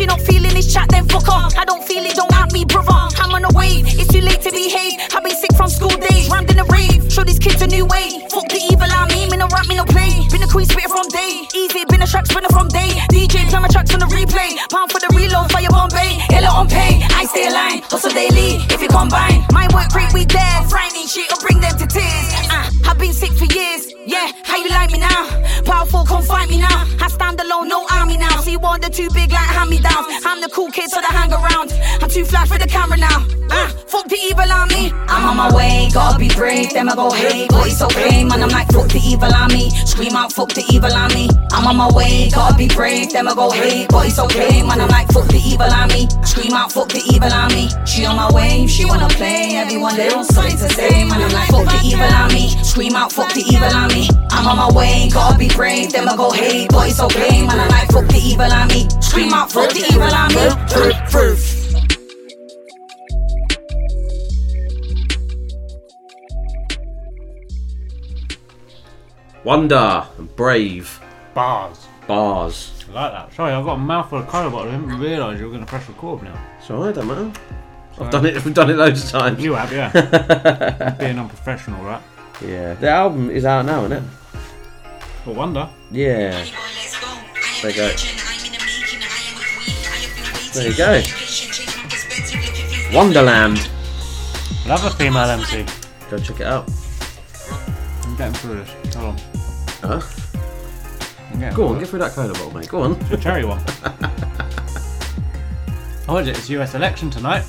[0.00, 1.60] She not feeling this chat, then fuck her.
[1.60, 2.88] I don't feel it, don't at me, brother.
[3.20, 4.96] I'm on a wave, it's too late to behave.
[5.12, 7.12] I've been sick from school days, rammed in the rave.
[7.12, 8.08] Show these kids a new way.
[8.32, 10.24] Fuck the evil on me, me no rap, me no play.
[10.32, 12.96] Been a queen spitter from day, easy, been a track spinner from day.
[13.12, 14.56] DJ play my tracks on the replay.
[14.72, 16.16] Pound for the reload, fire Bombay.
[16.32, 19.44] Yellow on pay, I stay aligned, hustle daily, if you combine.
[19.52, 20.64] My work rate, we there.
[20.72, 22.28] Frightening shit, will bring them to tears.
[22.48, 23.92] Uh, I've been sick for years.
[24.06, 25.28] Yeah, how you like me now?
[25.68, 26.88] Powerful, come fight me now.
[27.04, 28.09] I stand alone, no army
[28.50, 30.26] See, one, the too big like hand me downs.
[30.26, 31.72] I'm the cool kid, so they hang around.
[32.02, 33.24] I'm too flash for the camera now.
[33.50, 34.90] Uh, fuck the evil on me.
[35.06, 38.42] I'm on my way, gotta be brave, them I go hey, but it's okay, man.
[38.42, 41.28] I'm like fuck the evil on me, scream out fuck the evil on me.
[41.50, 44.80] I'm on my way, gotta be brave, them I go hey, but it's okay, man.
[44.80, 47.68] I'm like fuck the evil on me, scream out fuck the evil on me.
[47.84, 51.20] She on my way, she wanna play, everyone they don't something to say, man.
[51.20, 54.06] I'm like fuck the evil on me, scream out fuck the evil on me.
[54.30, 57.58] I'm on my way, gotta be brave, them I go hey, but it's okay, man.
[57.58, 60.50] I'm like fuck the evil on me, scream out fuck the evil on me.
[69.44, 71.00] OneDa and Brave.
[71.34, 71.86] Bars.
[72.06, 72.84] Bars.
[72.90, 73.34] I like that.
[73.34, 74.72] Sorry, I've got a mouthful of cola bottle.
[74.72, 76.38] I didn't realise you were going to press record now.
[76.58, 77.32] It's alright, don't matter.
[77.98, 78.34] I've done it.
[78.44, 79.42] We've done it loads of times.
[79.42, 80.96] You have, yeah.
[81.00, 82.02] Being unprofessional, right?
[82.42, 82.74] Yeah.
[82.74, 84.02] The album is out now, isn't it?
[85.24, 85.70] For OneDa.
[85.90, 86.44] Yeah.
[87.62, 88.29] There you go.
[90.52, 91.02] There you go.
[92.92, 93.70] Wonderland.
[94.66, 95.64] Love a female MC.
[96.10, 96.68] Go check it out.
[98.02, 98.94] I'm getting through this.
[98.94, 99.18] Hold on.
[100.00, 101.54] Huh?
[101.54, 102.68] Go on, get through that cola bottle, mate.
[102.68, 102.98] Go on.
[103.08, 103.62] The cherry one.
[106.08, 106.36] Oh, is it?
[106.36, 107.44] It's US election tonight.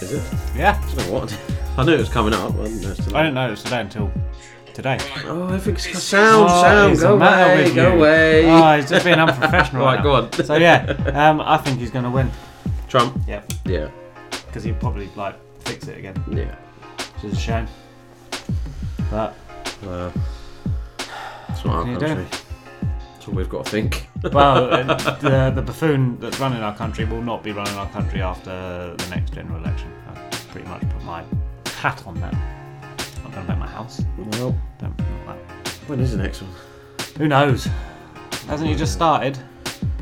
[0.00, 0.22] Is it?
[0.56, 0.80] Yeah.
[0.82, 1.38] I don't know what.
[1.76, 2.54] I knew it was coming up.
[2.54, 4.10] I didn't know it was I didn't know it was today until
[4.78, 4.96] today.
[5.24, 6.92] Oh, everything's sound, Oh, sound.
[6.92, 7.98] it's Go the matter away, go you?
[7.98, 8.48] away.
[8.48, 9.82] Oh, he's just being unprofessional.
[9.84, 10.02] Right, now.
[10.04, 10.32] go on.
[10.32, 12.30] So yeah, um, I think he's going to win.
[12.88, 13.20] Trump.
[13.26, 13.52] Yep.
[13.66, 13.90] Yeah.
[14.46, 16.14] Because he'd probably like fix it again.
[16.30, 16.54] Yeah.
[17.16, 17.66] Which is a shame.
[19.10, 19.34] But
[19.82, 20.12] Well,
[21.48, 22.06] it's not our can you do?
[22.06, 22.26] country.
[23.14, 24.08] That's all we've got to think.
[24.32, 28.94] well, the, the buffoon that's running our country will not be running our country after
[28.96, 29.90] the next general election.
[30.08, 30.14] I
[30.52, 31.24] pretty much put my
[31.66, 32.34] hat on that.
[33.46, 34.02] Going my house.
[34.16, 35.36] Well, Don't, not
[35.86, 36.50] when is the next one?
[37.18, 37.66] Who knows?
[38.46, 39.38] Hasn't he just started?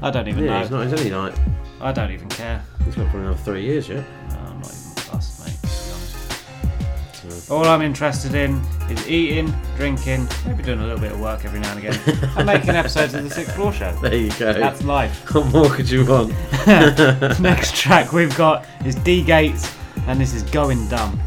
[0.02, 0.60] I don't even Yeah, know.
[0.62, 0.86] it's not.
[0.86, 1.34] It's only like
[1.80, 2.62] I don't even care.
[2.86, 4.04] it's not for another three years yet.
[4.30, 5.56] No, I'm not even fussed, mate.
[5.62, 7.50] To be honest.
[7.50, 8.60] All I'm interested in
[8.90, 12.00] is eating, drinking, maybe doing a little bit of work every now and again,
[12.36, 13.92] and making episodes of the Sixth Floor Show.
[14.02, 14.52] There you go.
[14.52, 15.24] That's life.
[15.34, 16.30] What more could you want?
[17.40, 19.72] Next track we've got is Dgates,
[20.08, 21.20] and this is Going Dumb.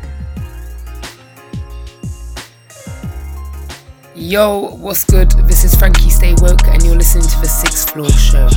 [4.21, 5.31] Yo, what's good?
[5.47, 8.49] This is Frankie Stay Woke, and you're listening to the Sixth Floor Show.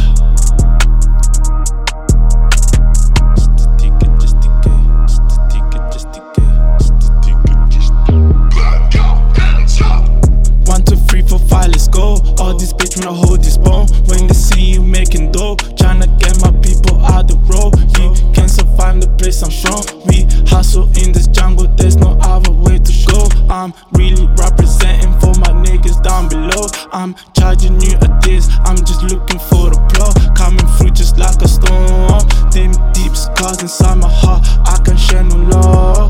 [10.68, 12.18] One, two, three, four, five, let's go.
[12.38, 13.86] All this bitch wanna hold this bone.
[14.08, 17.78] When they see you making dough, tryna get my people out the road.
[17.98, 19.82] You can survive the place I'm from.
[20.06, 23.28] We hustle in this jungle, there's no other way to go.
[23.50, 26.66] I'm really representing for my niggas down below.
[26.92, 30.12] I'm charging you a diss, I'm just looking for the blow.
[30.34, 32.22] Coming through just like a storm.
[32.52, 36.01] Them deep scars inside my heart, I can share no love.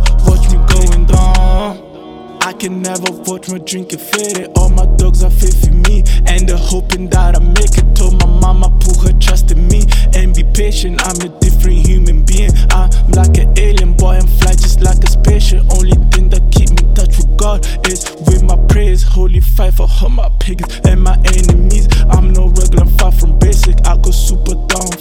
[2.63, 4.51] Can never watch my drink and fit it.
[4.55, 7.97] All my dogs are faith in me, and they're hoping that I make it.
[7.97, 9.83] Told my mama put her trust in me
[10.15, 11.03] and be patient.
[11.03, 12.53] I'm a different human being.
[12.71, 12.89] I'm
[13.19, 15.65] like an alien boy, I'm fly just like a spaceship.
[15.75, 19.03] Only thing that keep me touch with God is with my prayers.
[19.03, 21.89] Holy fight for all my pigs and my enemies.
[22.11, 23.75] I'm no regular, far from basic.
[23.89, 24.93] I go super down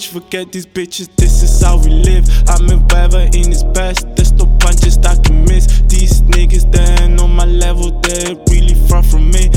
[0.00, 2.24] bitch, forget these bitches, this is how we live.
[2.48, 5.66] I'm a weather in his best, there's no punches that can miss.
[5.88, 9.50] These niggas, they ain't on my level, they're really far from me.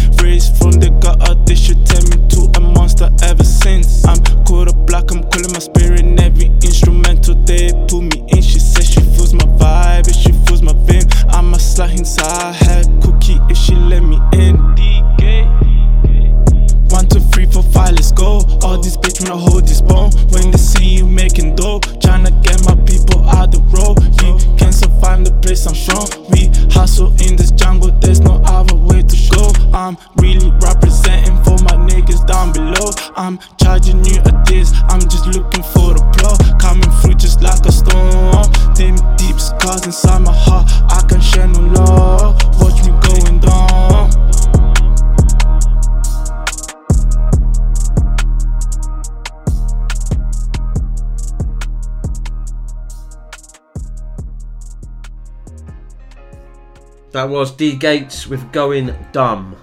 [57.24, 59.56] That was Dgates with Going Dumb.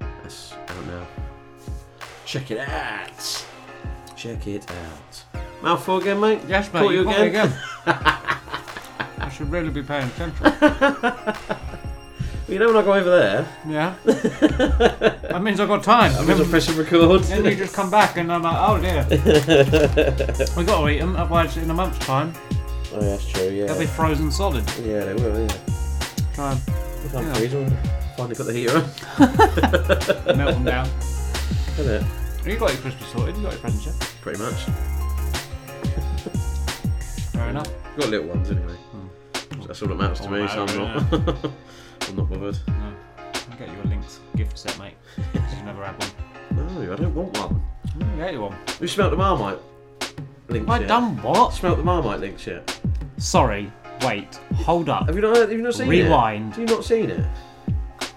[0.00, 1.06] That's out now.
[2.26, 3.46] Check it out.
[4.16, 5.24] Check it out.
[5.62, 6.40] Mouthful again, mate?
[6.48, 6.80] Yes, mate.
[6.80, 7.56] Caught you you me again?
[7.86, 10.46] I should really be paying attention.
[12.48, 13.46] you know when I go over there?
[13.68, 13.94] Yeah.
[14.04, 16.12] that means I've got time.
[16.14, 17.22] That means I'm pressing record.
[17.22, 19.06] Then you just come back and I'm like, oh dear.
[20.56, 22.34] We've got to eat them, otherwise in a month's time
[22.92, 23.66] Oh, yeah, that's true, yeah.
[23.66, 24.64] they'll be frozen solid.
[24.80, 25.73] Yeah, they will, yeah.
[26.34, 26.60] Try and
[27.04, 27.34] We can't Yeah.
[27.34, 27.76] freeze them.
[28.16, 30.36] Finally got the heater on.
[30.36, 30.88] melt them down.
[31.78, 32.04] Isn't it?
[32.46, 33.36] You got your Christmas sorted.
[33.36, 33.94] You got your presents yet?
[34.22, 34.64] Pretty much.
[37.32, 37.68] Fair enough.
[37.96, 38.74] Got little ones anyway.
[38.74, 39.60] Hmm.
[39.66, 40.94] That's all that matters to Oh, me, no, so I'm yeah.
[40.94, 41.50] not.
[42.08, 42.58] I'm not bothered.
[42.68, 42.92] No.
[43.50, 44.94] I'll get you a Lynx gift set, mate.
[45.16, 46.10] 'cause You've never had one.
[46.84, 47.62] No, I don't want one.
[48.10, 48.52] I'll get you one.
[48.52, 49.58] Have you smelt the Marmite
[50.48, 50.88] Lynx I yet?
[50.88, 51.52] done what?
[51.52, 52.78] Smelt the Marmite Lynx yet?
[53.18, 53.70] Sorry.
[54.04, 54.34] Wait.
[54.56, 55.06] Hold up.
[55.06, 55.36] Have you not?
[55.36, 55.90] Have you not seen it?
[55.90, 56.54] Rewind.
[56.54, 57.26] Have you not seen it?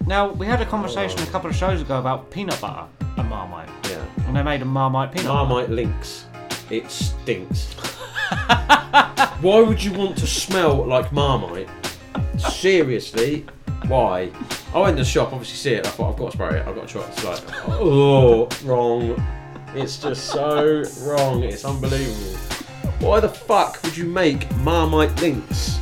[0.06, 3.70] Now we had a conversation a couple of shows ago about peanut butter and Marmite.
[3.90, 4.06] Yeah.
[4.26, 5.48] And they made a Marmite peanut butter.
[5.50, 6.26] Marmite Lynx.
[6.70, 7.74] It stinks.
[9.42, 11.70] Why would you want to smell like Marmite?
[12.38, 13.46] Seriously,
[13.88, 14.32] why?
[14.74, 15.88] I went to the shop, obviously see it.
[15.88, 16.68] I thought I've got to spray it.
[16.68, 17.10] I've got to try it.
[17.10, 19.24] It's like, oh, wrong.
[19.76, 21.44] It's just so wrong.
[21.44, 22.57] It's unbelievable.
[23.00, 25.80] Why the fuck would you make Marmite Lynx?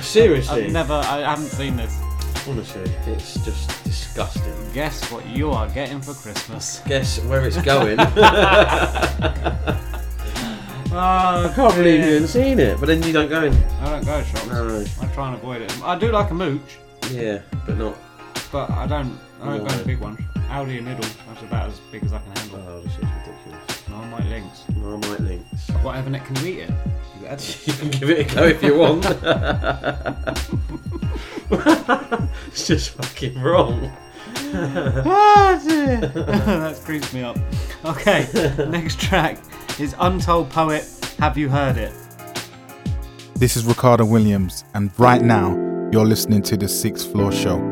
[0.00, 0.64] Seriously?
[0.66, 0.94] I've never.
[0.94, 1.96] I haven't seen this.
[2.48, 4.72] Honestly, it's just disgusting.
[4.72, 6.80] Guess what you are getting for Christmas?
[6.86, 7.98] Guess where it's going.
[8.00, 8.04] Oh,
[10.92, 13.54] I can't believe you haven't seen it, but then you don't go in.
[13.54, 14.46] I don't go to shops.
[14.48, 14.84] No.
[15.00, 15.82] I try and avoid it.
[15.84, 16.78] I do like a mooch,
[17.10, 17.96] Yeah, but not.
[18.50, 19.16] but I don't.
[19.40, 19.78] I don't go No.
[19.78, 20.18] to big ones.
[20.48, 21.08] Aldi and Lidl.
[21.28, 22.64] That's about as big as I can handle.
[22.68, 23.81] Oh, this is ridiculous.
[24.42, 24.64] Marmite Lynx.
[24.76, 25.68] Marmite Lynx.
[25.82, 26.70] Whatever neck can you eat it?
[26.70, 26.76] You.
[27.64, 29.06] You can give it a go if you want.
[32.48, 33.90] it's just fucking wrong.
[34.54, 36.00] Ah, dear.
[36.00, 37.38] that creeps me up.
[37.84, 38.26] Okay,
[38.68, 39.38] next track
[39.78, 40.84] is Untold Poet.
[41.18, 41.92] Have you heard it?
[43.34, 45.52] This is Ricardo Williams, and right now
[45.92, 47.71] you're listening to the Sixth Floor Show.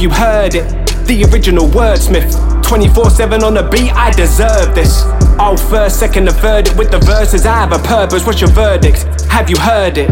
[0.00, 0.66] Have you heard it?
[1.06, 2.32] The original wordsmith.
[2.62, 5.02] 24 7 on the beat, I deserve this.
[5.38, 7.44] Oh, first, second, third it with the verses.
[7.44, 9.02] I have a purpose, what's your verdict?
[9.28, 10.08] Have you heard it?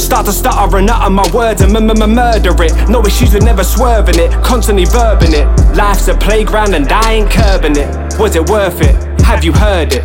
[0.00, 2.88] Start to stutter and utter my words and murder it.
[2.88, 5.76] No issues with never swerving it, constantly verbing it.
[5.76, 8.18] Life's a playground and I ain't curbing it.
[8.18, 8.96] Was it worth it?
[9.20, 10.04] Have you heard it?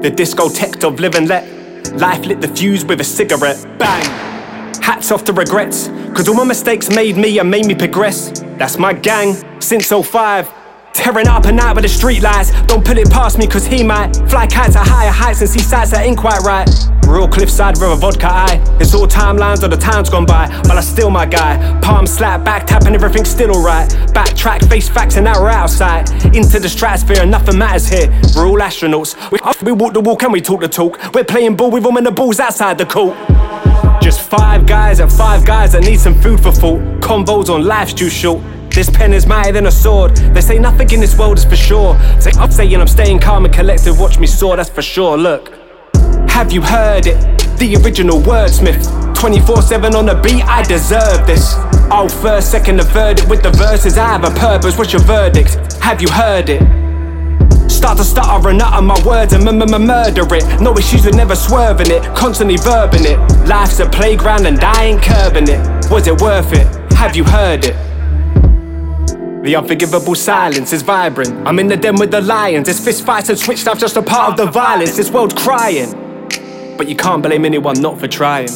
[0.00, 1.46] The discotheque of live and let.
[1.92, 3.62] Life lit the fuse with a cigarette.
[3.78, 4.32] Bang!
[4.80, 8.40] Hats off to regrets, cause all my mistakes made me and made me progress.
[8.58, 10.52] That's my gang, since 05.
[10.92, 12.50] Tearing up and out with the street lights.
[12.66, 15.58] Don't put it past me, cause he might fly kites at higher heights and see
[15.58, 16.68] sights that ain't quite right.
[17.06, 18.62] Real cliffside river vodka eye.
[18.78, 21.80] It's all timelines of the times gone by, but I still my guy.
[21.80, 23.88] Palm slap, back tapping, everything's still alright.
[24.12, 26.10] Backtrack, face facts, and now we're outside.
[26.36, 28.08] Into the stratosphere, nothing matters here.
[28.36, 29.16] We're all astronauts.
[29.30, 31.14] We, we walk the walk and we talk the talk.
[31.14, 33.16] We're playing ball with them and the balls outside the court.
[34.02, 36.80] Just five guys and five guys that need some food for thought.
[37.00, 38.42] Combos on life's too short.
[38.68, 40.16] This pen is mightier than a sword.
[40.34, 41.96] They say nothing in this world is for sure.
[42.20, 43.96] Say, I'm saying I'm staying calm and collected.
[43.96, 45.16] Watch me soar, that's for sure.
[45.16, 45.52] Look,
[46.28, 47.16] have you heard it?
[47.58, 49.14] The original wordsmith.
[49.14, 51.54] 24 7 on the beat, I deserve this.
[51.92, 53.98] Oh, first, second, third it with the verses.
[53.98, 55.74] I have a purpose, what's your verdict?
[55.74, 56.81] Have you heard it?
[57.72, 60.60] Start to stutter and utter my words and murder it.
[60.60, 63.18] No issues with never swerving it, constantly verbing it.
[63.48, 65.90] Life's a playground and I ain't curbing it.
[65.90, 66.66] Was it worth it?
[66.92, 67.74] Have you heard it?
[69.42, 71.32] The unforgivable silence is vibrant.
[71.46, 72.68] I'm in the den with the lions.
[72.68, 74.96] It's fist fights and switch stuff just a part of the violence.
[74.96, 75.90] This world crying.
[76.76, 78.50] But you can't blame anyone not for trying.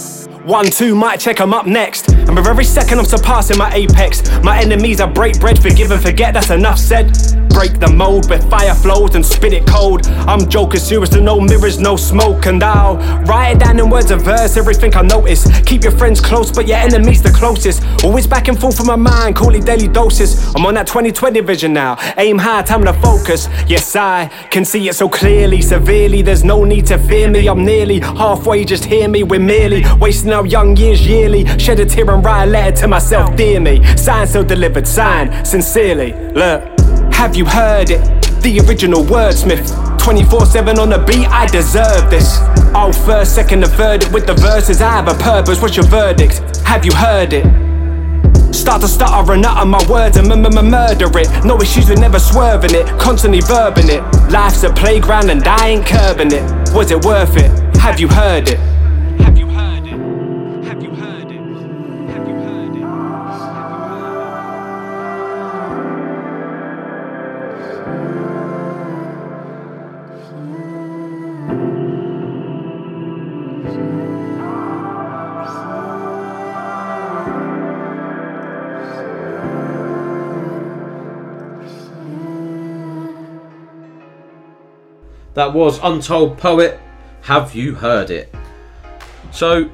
[0.45, 2.16] One, two, might check, I'm up next.
[2.27, 4.23] And with every second I'm surpassing my apex.
[4.43, 7.13] My enemies I break bread, forgive and forget, that's enough said.
[7.51, 10.07] Break the mold where fire flows and spit it cold.
[10.29, 12.45] I'm joking serious, no mirrors, no smoke.
[12.45, 15.49] And I'll write it down in words of verse, everything I notice.
[15.63, 17.83] Keep your friends close, but your enemies the closest.
[18.05, 20.55] Always back and forth from my mind, call it daily doses.
[20.55, 21.97] I'm on that 2020 vision now.
[22.19, 23.49] Aim high, time to focus.
[23.67, 26.21] Yes, I can see it so clearly, severely.
[26.21, 27.49] There's no need to fear me.
[27.49, 29.23] I'm nearly halfway, just hear me.
[29.23, 31.47] We're merely wasting our young years yearly.
[31.59, 33.85] Shed a tear and write a letter to myself, dear me.
[33.97, 36.13] Sign so delivered, sign sincerely.
[36.33, 36.63] Look,
[37.13, 38.01] have you heard it?
[38.43, 39.99] The original wordsmith.
[39.99, 42.39] 24 7 on the beat, I deserve this.
[42.75, 44.81] Oh, first, second, third it with the verses.
[44.81, 46.41] I have a purpose, what's your verdict?
[46.65, 47.45] Have you heard it?
[48.55, 51.45] Start to stutter and utter my words and murder it.
[51.45, 54.03] No issues with never swerving it, constantly verbing it.
[54.31, 56.43] Life's a playground and I ain't curbing it.
[56.73, 57.51] Was it worth it?
[57.77, 58.76] Have you heard it?
[85.37, 86.81] That was Untold Poet.
[87.23, 88.35] Have you heard it?
[89.31, 89.71] So,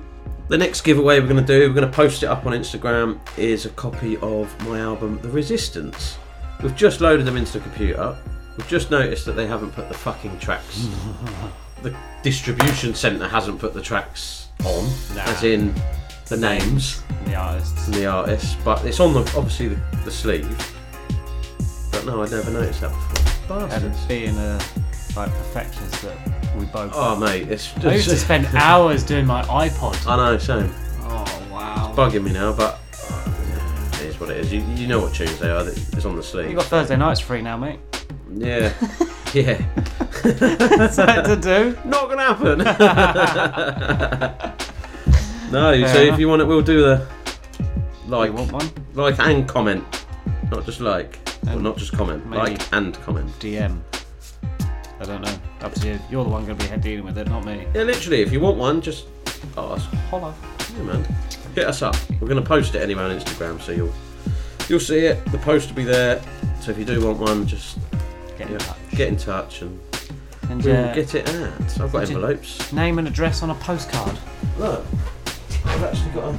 [0.49, 3.21] the next giveaway we're going to do, we're going to post it up on Instagram,
[3.39, 6.19] is a copy of my album The Resistance.
[6.63, 8.17] We've just loaded them into the computer.
[8.59, 10.89] We've just noticed that they haven't put the fucking tracks.
[11.83, 11.95] the
[12.25, 14.85] distribution centre hasn't put the tracks on,
[15.15, 15.23] Nah.
[15.23, 15.75] as in
[16.27, 17.87] the names The artists.
[17.87, 18.57] and the artists.
[18.65, 20.49] But it's on the obviously the, the sleeve.
[21.93, 23.61] But no, I'd never noticed that before.
[23.63, 24.05] And Bastards.
[24.07, 24.59] being a
[25.17, 26.17] like perfectionist that
[26.57, 27.17] we both Oh are.
[27.19, 27.85] mate, it's just.
[27.87, 30.07] I used to spend hours doing my iPod.
[30.07, 30.71] I know, same.
[31.03, 31.89] Oh wow.
[31.91, 32.79] It's bugging me now, but
[33.11, 34.53] uh, yeah, it is what it is.
[34.53, 35.67] You, you know what tunes they are.
[35.67, 36.51] It's on the sleeve.
[36.51, 37.79] You got Thursday nights free now, mate.
[38.35, 38.73] Yeah.
[39.35, 39.57] Yeah.
[40.91, 41.79] Something to do.
[41.89, 42.59] Not gonna happen.
[45.51, 46.15] no, Fair so enough.
[46.15, 47.07] if you want it, we'll do the
[48.09, 48.71] like, You want one?
[48.93, 49.85] like and comment,
[50.51, 51.19] not just like,
[51.49, 53.31] or not just comment, maybe like and comment.
[53.41, 53.81] DM.
[55.03, 55.35] I don't know.
[55.63, 55.99] Up to you.
[56.11, 57.67] You're the one going to be dealing with it, not me.
[57.75, 59.07] Yeah, literally, if you want one, just
[59.59, 59.91] ask.
[60.11, 60.33] Holla.
[60.77, 61.17] Yeah, man.
[61.57, 61.97] Hit us up.
[62.21, 63.93] We're gonna post it anyway on Instagram, so you'll
[64.69, 65.25] you'll see it.
[65.33, 66.23] The post will be there.
[66.61, 67.79] So if you do want one, just
[68.39, 68.79] get in touch.
[68.93, 69.81] Get in touch and,
[70.49, 71.81] And, we'll uh, get it out.
[71.81, 72.73] I've got envelopes.
[72.73, 74.17] Name and address on a postcard.
[74.59, 74.85] Look,
[75.65, 76.39] I've actually got a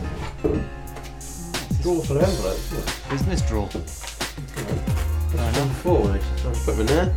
[1.81, 2.71] drawer full of envelopes.
[2.71, 3.09] Look.
[3.09, 3.69] Business drawer.
[3.73, 6.11] That's done before.
[6.11, 7.15] I just put them in there.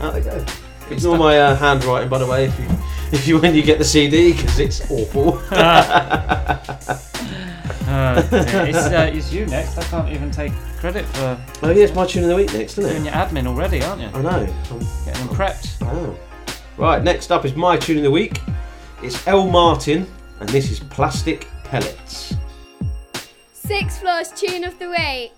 [0.00, 0.44] Out they go.
[0.90, 2.66] Ignore my uh, handwriting, by the way, if you
[3.12, 5.40] if you when you get the CD because it's awful.
[7.90, 9.76] Uh, it's, uh, it's you next.
[9.76, 11.36] I can't even take credit for.
[11.60, 12.92] Oh yeah, it's my tune of the week next, isn't it?
[12.92, 14.06] Doing your admin already, aren't you?
[14.14, 14.54] I know.
[14.70, 15.82] I'm getting them prepped.
[15.84, 16.16] I know.
[16.76, 18.40] Right, next up is my tune of the week.
[19.02, 20.06] It's L Martin,
[20.38, 22.36] and this is Plastic Pellets.
[23.52, 25.32] Six Floors Tune of the Week.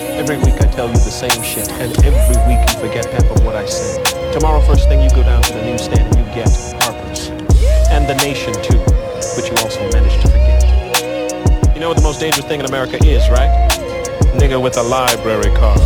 [0.00, 3.44] Every week I tell you the same shit, and every week you forget half of
[3.44, 4.02] what I say.
[4.32, 6.48] Tomorrow, first thing you go down to the newsstand and you get
[6.82, 7.28] Harper's.
[7.88, 8.78] And The Nation, too,
[9.36, 11.74] which you also managed to forget.
[11.74, 13.70] You know what the most dangerous thing in America is, right?
[14.36, 15.80] Nigga with a library card.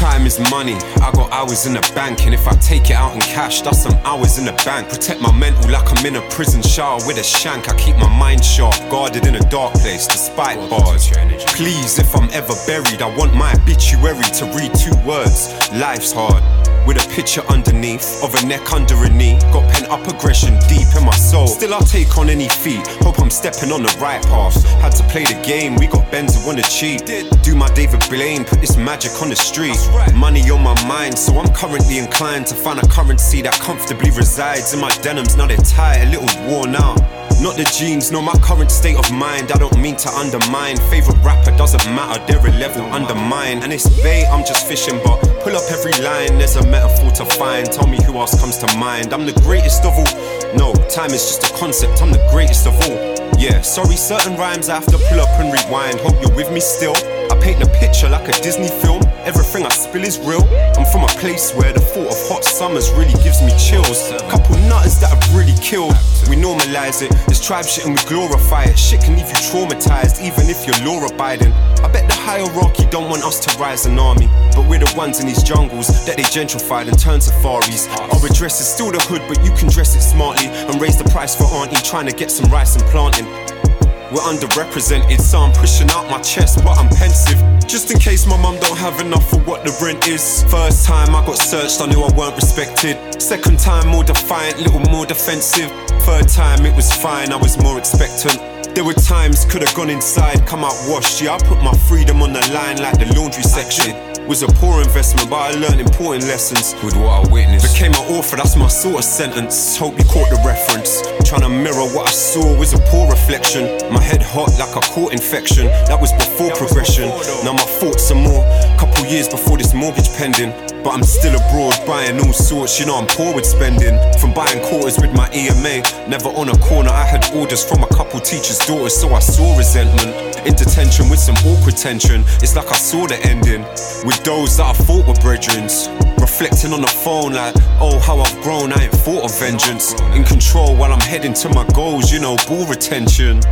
[0.00, 0.76] Time is money.
[1.02, 3.82] I got hours in the bank, and if I take it out in cash, that's
[3.82, 4.88] some hours in the bank.
[4.88, 7.68] Protect my mental like I'm in a prison shower with a shank.
[7.68, 11.10] I keep my mind sharp, guarded in a dark place, despite bars.
[11.48, 16.69] Please, if I'm ever buried, I want my obituary to read two words: Life's hard.
[16.86, 19.38] With a picture underneath of a neck under a knee.
[19.52, 21.46] Got pent up aggression deep in my soul.
[21.46, 22.86] Still, I'll take on any feat.
[23.04, 24.64] Hope I'm stepping on the right path.
[24.80, 27.06] Had to play the game, we got Benz on the cheap.
[27.42, 29.78] Do my David Blaine, put this magic on the street.
[30.14, 34.72] Money on my mind, so I'm currently inclined to find a currency that comfortably resides
[34.74, 35.36] in my denims.
[35.36, 36.98] Now they're tight, a little worn out.
[37.40, 39.50] Not the jeans, nor my current state of mind.
[39.50, 40.76] I don't mean to undermine.
[40.92, 43.62] Favorite rapper doesn't matter, they're a level under mine.
[43.62, 46.36] And it's bait, I'm just fishing, but pull up every line.
[46.36, 47.70] There's a metaphor to find.
[47.70, 49.12] Tell me who else comes to mind.
[49.12, 50.56] I'm the greatest of all.
[50.56, 52.00] No, time is just a concept.
[52.00, 53.19] I'm the greatest of all.
[53.38, 55.98] Yeah, sorry, certain rhymes I have to pull up and rewind.
[56.00, 56.94] Hope you're with me still.
[57.30, 59.02] I paint a picture like a Disney film.
[59.24, 60.42] Everything I spill is real.
[60.76, 64.12] I'm from a place where the thought of hot summers really gives me chills.
[64.28, 65.94] Couple nutters that have really killed.
[66.28, 67.10] We normalize it.
[67.28, 68.78] This tribe shit and we glorify it.
[68.78, 71.52] Shit can leave you traumatized, even if you're law abiding.
[71.84, 74.28] I bet the hierarchy don't want us to rise an army.
[74.54, 77.88] But we're the ones in these jungles that they gentrified and turned safaris.
[77.88, 81.08] Our address is still the hood, but you can dress it smartly and raise the
[81.10, 82.84] price for auntie trying to get some rice and
[83.26, 87.38] We're underrepresented, so I'm pushing out my chest, but I'm pensive.
[87.66, 90.42] Just in case my mum don't have enough for what the rent is.
[90.50, 93.22] First time I got searched, I knew I weren't respected.
[93.22, 95.70] Second time, more defiant, little more defensive.
[96.02, 98.38] Third time, it was fine, I was more expectant.
[98.74, 101.22] There were times could have gone inside, come out washed.
[101.22, 104.09] Yeah, I put my freedom on the line like the laundry section.
[104.30, 107.74] Was a poor investment, but I learned important lessons with what I witnessed.
[107.74, 109.76] Became an author, that's my sort of sentence.
[109.76, 111.02] Hope you caught the reference.
[111.28, 113.64] Trying to mirror what I saw was a poor reflection.
[113.92, 115.66] My head hot like a caught infection.
[115.90, 117.08] That was before progression.
[117.42, 118.46] Now my thoughts are more.
[118.78, 120.69] Couple years before this mortgage pending.
[120.82, 123.98] But I'm still abroad buying all sorts, you know I'm poor with spending.
[124.18, 126.88] From buying quarters with my EMA, never on a corner.
[126.88, 130.16] I had orders from a couple teachers' daughters, so I saw resentment.
[130.46, 133.60] In detention with some awkward tension, it's like I saw the ending.
[134.08, 135.86] With those that I thought were brethrens.
[136.18, 139.92] Reflecting on the phone like, oh, how I've grown, I ain't thought of vengeance.
[140.16, 143.36] In control while I'm heading to my goals, you know, ball retention.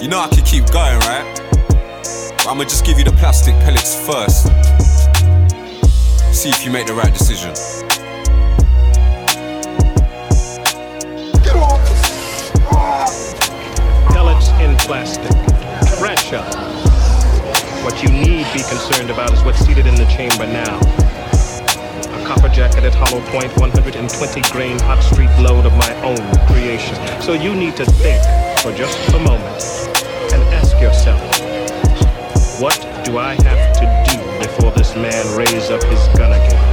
[0.00, 1.43] you know I could keep going, right?
[2.44, 4.48] But I'ma just give you the plastic pellets first.
[6.30, 7.54] See if you make the right decision.
[14.12, 15.32] Pellets in plastic.
[15.96, 16.44] Trash up.
[17.82, 20.76] What you need be concerned about is what's seated in the chamber now.
[22.12, 26.94] A copper jacketed hollow point 120 grain hot street load of my own creation.
[27.22, 28.22] So you need to think
[28.60, 29.64] for just a moment
[30.34, 31.33] and ask yourself,
[32.60, 36.63] what do I have to do before this man raise up his gun again?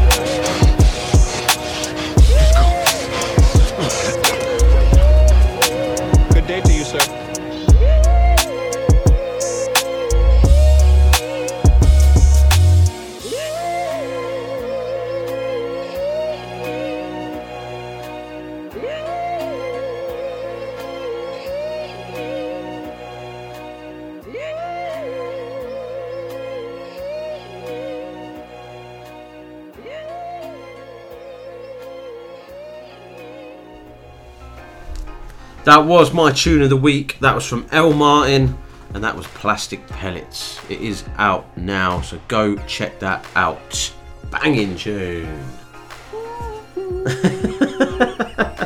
[35.72, 37.16] That was my tune of the week.
[37.22, 38.58] That was from L Martin,
[38.94, 40.60] and that was Plastic Pellets.
[40.70, 43.94] It is out now, so go check that out.
[44.30, 45.28] Banging tune.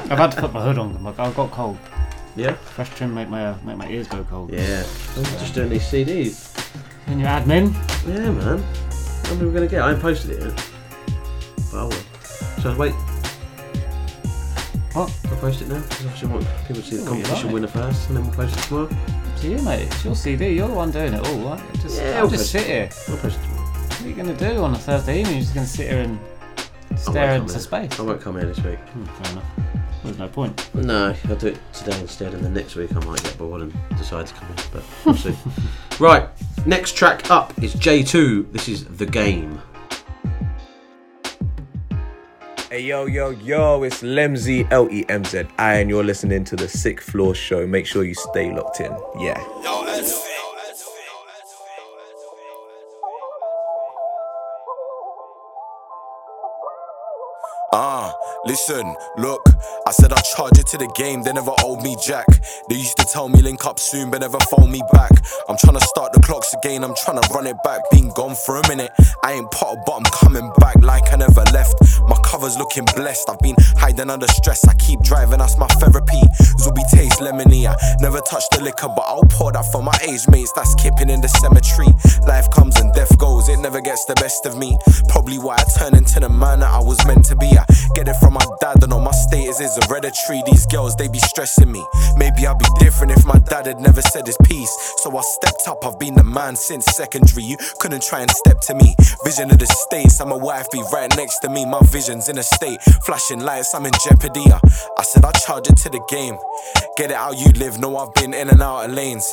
[0.10, 1.04] I've had to put my hood on.
[1.04, 1.78] Like I've got cold.
[2.36, 2.54] Yeah.
[2.54, 4.52] Fresh trim make my uh, make my ears go cold.
[4.52, 4.84] Yeah.
[5.16, 6.58] I'm just doing these CDs.
[7.06, 7.72] And your admin.
[8.08, 8.64] Yeah, man.
[9.26, 9.84] How many are we going to get?
[9.84, 10.70] I ain't posted it yet.
[11.72, 11.92] But I will.
[12.64, 12.96] So wait.
[14.96, 15.14] What?
[15.30, 17.68] I'll post it now because obviously I want people to see the Oh, competition winner
[17.68, 18.90] first and then we'll post it tomorrow.
[19.42, 19.88] To you, mate.
[19.88, 20.54] It's your CD.
[20.56, 21.38] You're the one doing it all.
[21.40, 21.62] Right?
[21.82, 22.90] Just, Yeah, I'll I'll just sit here.
[23.10, 23.62] I'll post it tomorrow.
[23.66, 25.36] What are you going to do on a Thursday evening?
[25.36, 26.20] You're just going to sit here and
[26.92, 27.94] I stare into come space.
[27.96, 28.06] here.
[28.06, 28.80] I won't come here this week.
[28.80, 29.46] Hmm, fair enough.
[30.04, 30.70] There's no point.
[30.76, 33.74] No, I'll do it today instead, and then next week I might get bored and
[33.98, 35.36] decide to come in, but we'll see.
[36.00, 36.30] right,
[36.68, 38.52] next track up is J2.
[38.52, 39.60] This is The Game.
[42.76, 46.58] Hey yo yo yo, it's Lemzy L E M Z I, and you're listening to
[46.58, 47.66] the Sixth Floor Show.
[47.66, 48.92] Make sure you stay locked in.
[49.18, 49.38] Yeah.
[49.40, 50.45] Ah,
[58.46, 59.42] listen, look,
[59.88, 62.26] I said I'd charge it to the game, they never owed me jack.
[62.70, 65.12] They used to tell me link up soon, but never phone me back.
[65.50, 67.82] I'm trying to start the clocks again, I'm trying to run it back.
[67.92, 68.92] Been gone for a minute,
[69.24, 71.76] I ain't Potter, but I'm coming back like I never left.
[72.08, 74.68] My cover's looking blessed, I've been hiding under stress.
[74.68, 76.22] I keep driving, that's my therapy.
[76.60, 80.28] Zuby taste lemony, I never touch the liquor, but I'll pour that for my age
[80.30, 81.88] mates that's skipping in the cemetery.
[82.28, 84.78] Life comes and death goes, it never gets the best of me.
[85.10, 87.58] Probably why I turn into the man that I was meant to be.
[87.58, 87.66] I
[87.96, 90.44] get it from my dad, and all my status is hereditary.
[90.46, 91.84] These girls, they be stressing me.
[92.18, 94.74] Maybe I'd be different if my dad had never said his piece.
[94.98, 97.44] So I stepped up, I've been the man since secondary.
[97.44, 98.96] You couldn't try and step to me.
[99.24, 101.66] Vision of the states, I'm a wife, be right next to me.
[101.66, 104.46] My vision's in a state, flashing lights, I'm in jeopardy.
[104.52, 104.60] I,
[104.98, 106.38] I said I charge it to the game.
[106.98, 109.26] Get it how you live, know I've been in and out of lanes.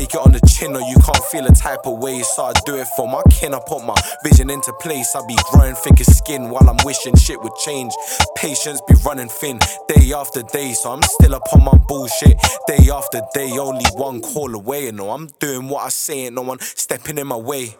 [0.00, 2.22] Take it on the chin, or you can't feel a type of way.
[2.22, 3.52] So I do it for my kin.
[3.52, 3.94] I put my
[4.24, 5.14] vision into place.
[5.14, 7.92] I be growing thicker skin while I'm wishing shit would change.
[8.34, 9.58] Patience be running thin
[9.88, 10.72] day after day.
[10.72, 13.50] So I'm still up on my bullshit day after day.
[13.58, 14.88] Only one call away.
[14.88, 17.76] And no, I'm doing what I say, ain't no one stepping in my way.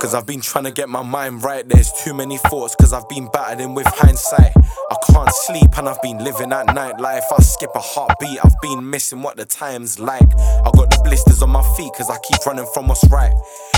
[0.00, 1.66] Cause I've been trying to get my mind right.
[1.66, 4.52] There's too many thoughts, cause I've been battling with hindsight.
[4.56, 7.22] I can't sleep and I've been living that nightlife.
[7.36, 10.28] I skip a heartbeat, I've been missing what the time's like.
[10.38, 13.32] I got the blisters on my feet, cause I keep running from what's right.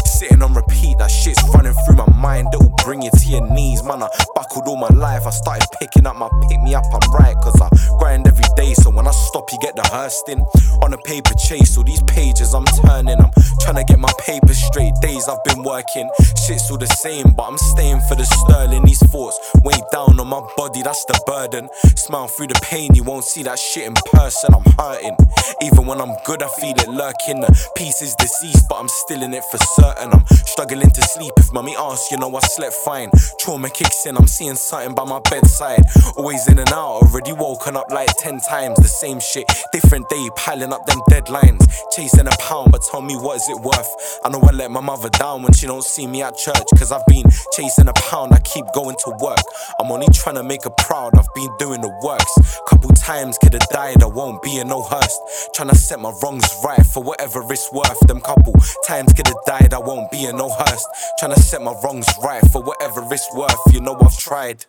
[0.05, 2.49] Sitting on repeat, that shit's running through my mind.
[2.55, 4.03] It'll bring you to your knees, man.
[4.03, 5.27] I buckled all my life.
[5.27, 7.37] I started picking up my pick me up, I'm right.
[7.37, 7.69] Cause I
[7.99, 10.41] grind every day, so when I stop, you get the hursting.
[10.83, 13.19] On a paper chase, all these pages I'm turning.
[13.21, 13.31] I'm
[13.61, 14.95] trying to get my paper straight.
[15.01, 16.06] Days I've been working,
[16.47, 18.85] shit's all the same, but I'm staying for the sterling.
[18.85, 21.69] These thoughts weigh down on my body, that's the burden.
[21.97, 24.55] Smile through the pain, you won't see that shit in person.
[24.55, 25.17] I'm hurting.
[25.63, 27.41] Even when I'm good, I feel it lurking.
[27.41, 30.13] The peace is deceased, but I'm still in it for certain.
[30.13, 31.33] I'm struggling to sleep.
[31.39, 33.11] If mummy asks, you know I slept fine.
[33.41, 35.83] Trauma kicks in, I'm seeing something by my bedside.
[36.17, 38.77] Always in and out, already woken up like 10 times.
[38.77, 41.65] The same shit, different day, piling up them deadlines.
[41.95, 44.21] Chasing a pound, but tell me what is it worth?
[44.25, 46.67] I know I let my mother down when she don't see me at church.
[46.77, 49.39] Cause I've been chasing a pound, I keep going to work.
[49.81, 52.61] I'm only trying to make her proud, I've been doing the works.
[52.69, 55.49] Couple times could have died, I won't be in no hearse.
[55.55, 57.99] Trying to set my wrongs right for whatever it's worth.
[58.07, 58.53] Them couple
[58.85, 60.85] times could have died, I won't be in no hearse.
[61.19, 63.57] Trying to set my wrongs right for whatever it's worth.
[63.73, 64.67] You know I've tried.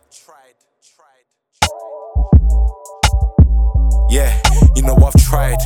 [4.09, 4.41] Yeah,
[4.75, 5.57] you know I've tried.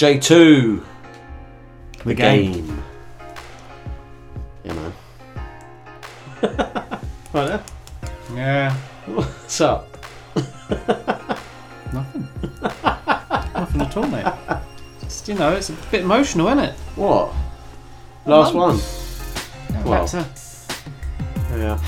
[0.00, 0.82] J2.
[2.06, 2.82] The game.
[4.64, 4.92] Yeah, man.
[7.34, 7.62] right there.
[8.32, 8.74] Yeah.
[9.04, 9.86] What's up?
[11.92, 12.28] Nothing.
[12.62, 14.32] Nothing at all, mate.
[15.02, 16.74] Just, you know, it's a bit emotional, isn't it?
[16.96, 17.34] What?
[18.24, 18.78] Last one.
[18.78, 20.06] Yeah, Well.
[20.06, 21.78] back to- Yeah.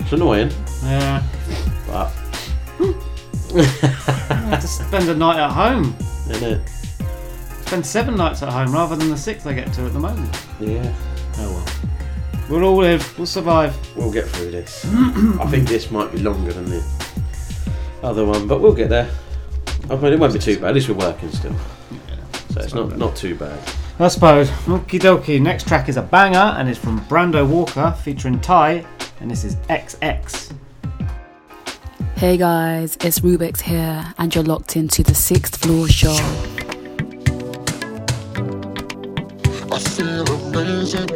[0.00, 0.50] It's annoying.
[0.82, 1.22] Yeah.
[1.86, 2.12] But.
[3.56, 5.96] I have to spend a night at home.
[6.28, 6.70] Isn't it?
[7.66, 10.38] Spend seven nights at home rather than the six I get to at the moment.
[10.60, 10.94] Yeah.
[11.38, 11.90] Oh well.
[12.50, 13.18] We'll all live.
[13.18, 13.74] We'll survive.
[13.96, 14.84] We'll get through this.
[14.92, 16.84] I think this might be longer than the
[18.02, 19.10] other one, but we'll get there.
[19.88, 20.68] I mean, it won't be too bad.
[20.68, 21.54] At least we're working still.
[22.50, 23.58] So it's not, not too bad.
[23.98, 24.50] I suppose.
[24.66, 25.40] Okie dokie.
[25.40, 28.84] Next track is a banger and is from Brando Walker featuring Tai,
[29.20, 30.52] and this is XX.
[32.16, 36.63] Hey guys, it's Rubik's here, and you're locked into the sixth floor show.
[39.74, 41.10] I feel amazing.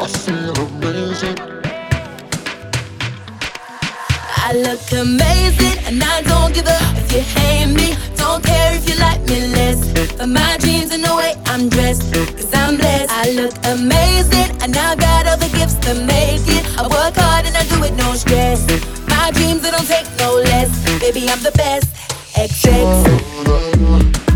[0.00, 1.38] I feel amazing.
[4.36, 7.94] I look amazing and I don't give a if you hate me.
[8.16, 10.10] Don't care if you like me less.
[10.16, 13.12] For my jeans and the way I'm dressed, cause I'm blessed.
[13.12, 16.66] I look amazing and I got all gifts to make it.
[16.76, 18.66] I work hard and I do it no stress.
[19.08, 20.79] My dreams, they don't take no less.
[21.12, 21.92] Baby, I'm the best.
[22.36, 24.29] XX.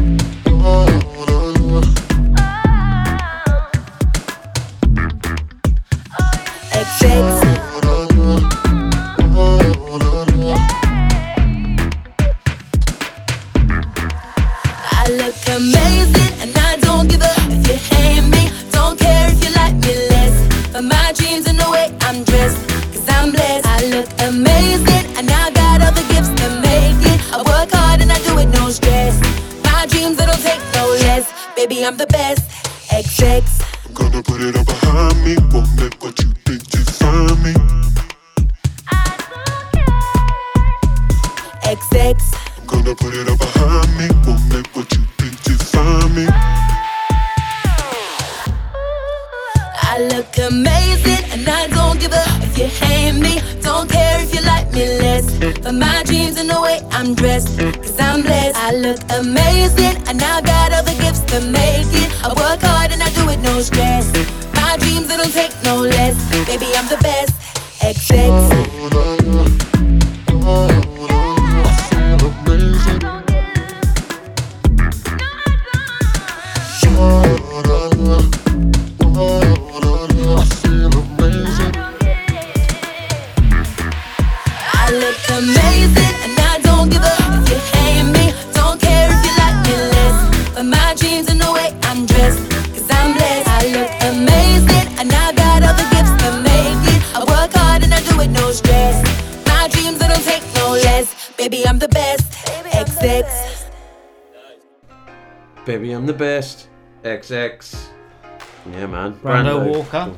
[109.85, 110.15] Walker,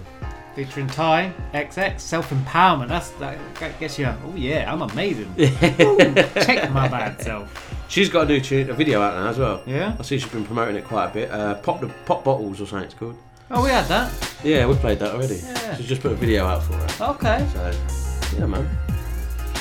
[0.55, 2.89] featuring Tai, XX, self empowerment.
[2.89, 3.39] That's that
[3.81, 4.07] gets you.
[4.07, 5.33] Oh yeah, I'm amazing.
[5.39, 7.75] Ooh, check my bad self.
[7.89, 9.63] She's got a new tune, a video out now as well.
[9.67, 9.97] Yeah?
[9.99, 11.31] I see she's been promoting it quite a bit.
[11.31, 13.17] Uh, pop the pop bottles or something it's called.
[13.51, 14.13] Oh, we had that.
[14.43, 15.37] Yeah, we played that already.
[15.37, 15.77] Yeah.
[15.77, 17.01] She's just put a video out for it.
[17.01, 17.47] Okay.
[17.53, 18.69] So, yeah, man.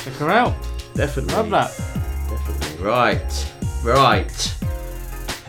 [0.02, 0.54] Check her out.
[0.94, 1.34] Definitely.
[1.34, 1.70] Love that.
[2.28, 2.84] Definitely.
[2.84, 3.52] Right.
[3.84, 4.54] Right.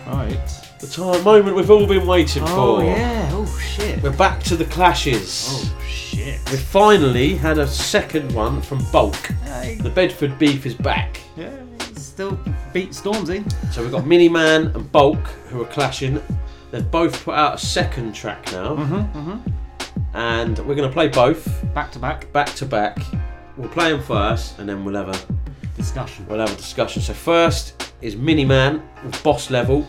[0.06, 0.67] Right.
[0.80, 2.52] The time moment we've all been waiting for.
[2.52, 2.86] Oh for.
[2.86, 3.30] yeah.
[3.34, 4.02] Oh shit.
[4.04, 5.48] We're back to the clashes.
[5.50, 6.40] Oh shit.
[6.52, 9.16] We finally had a second one from Bulk.
[9.44, 9.76] Hey.
[9.76, 11.20] The Bedford beef is back.
[11.36, 11.50] Yeah.
[11.96, 12.40] Still
[12.74, 13.44] beat Stormzy.
[13.72, 16.22] So we've got Mini Man and Bulk who are clashing.
[16.72, 18.76] They've both put out a second track now.
[18.76, 19.20] Mm-hmm.
[19.20, 20.16] Mm-hmm.
[20.16, 21.66] And we're going to play both.
[21.74, 22.32] Back to back.
[22.34, 23.00] Back to back.
[23.56, 25.34] We'll play them first and then we'll have a
[25.78, 26.26] Discussion.
[26.28, 27.04] We'll have a discussion.
[27.04, 29.88] So first is Mini Man with Boss Level,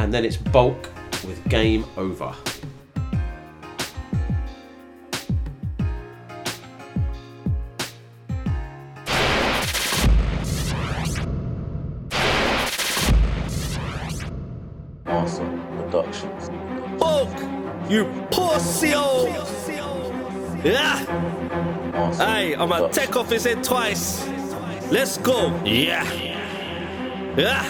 [0.00, 0.88] and then it's Bulk
[1.26, 2.34] with Game Over.
[15.06, 16.48] Awesome Productions.
[16.98, 17.28] Bulk,
[17.90, 18.88] you pussy
[20.64, 21.04] Yeah.
[22.16, 24.26] Hey, I'ma take off his head twice.
[24.90, 25.54] Let's go.
[25.64, 26.29] Yeah.
[27.40, 27.64] Yeah.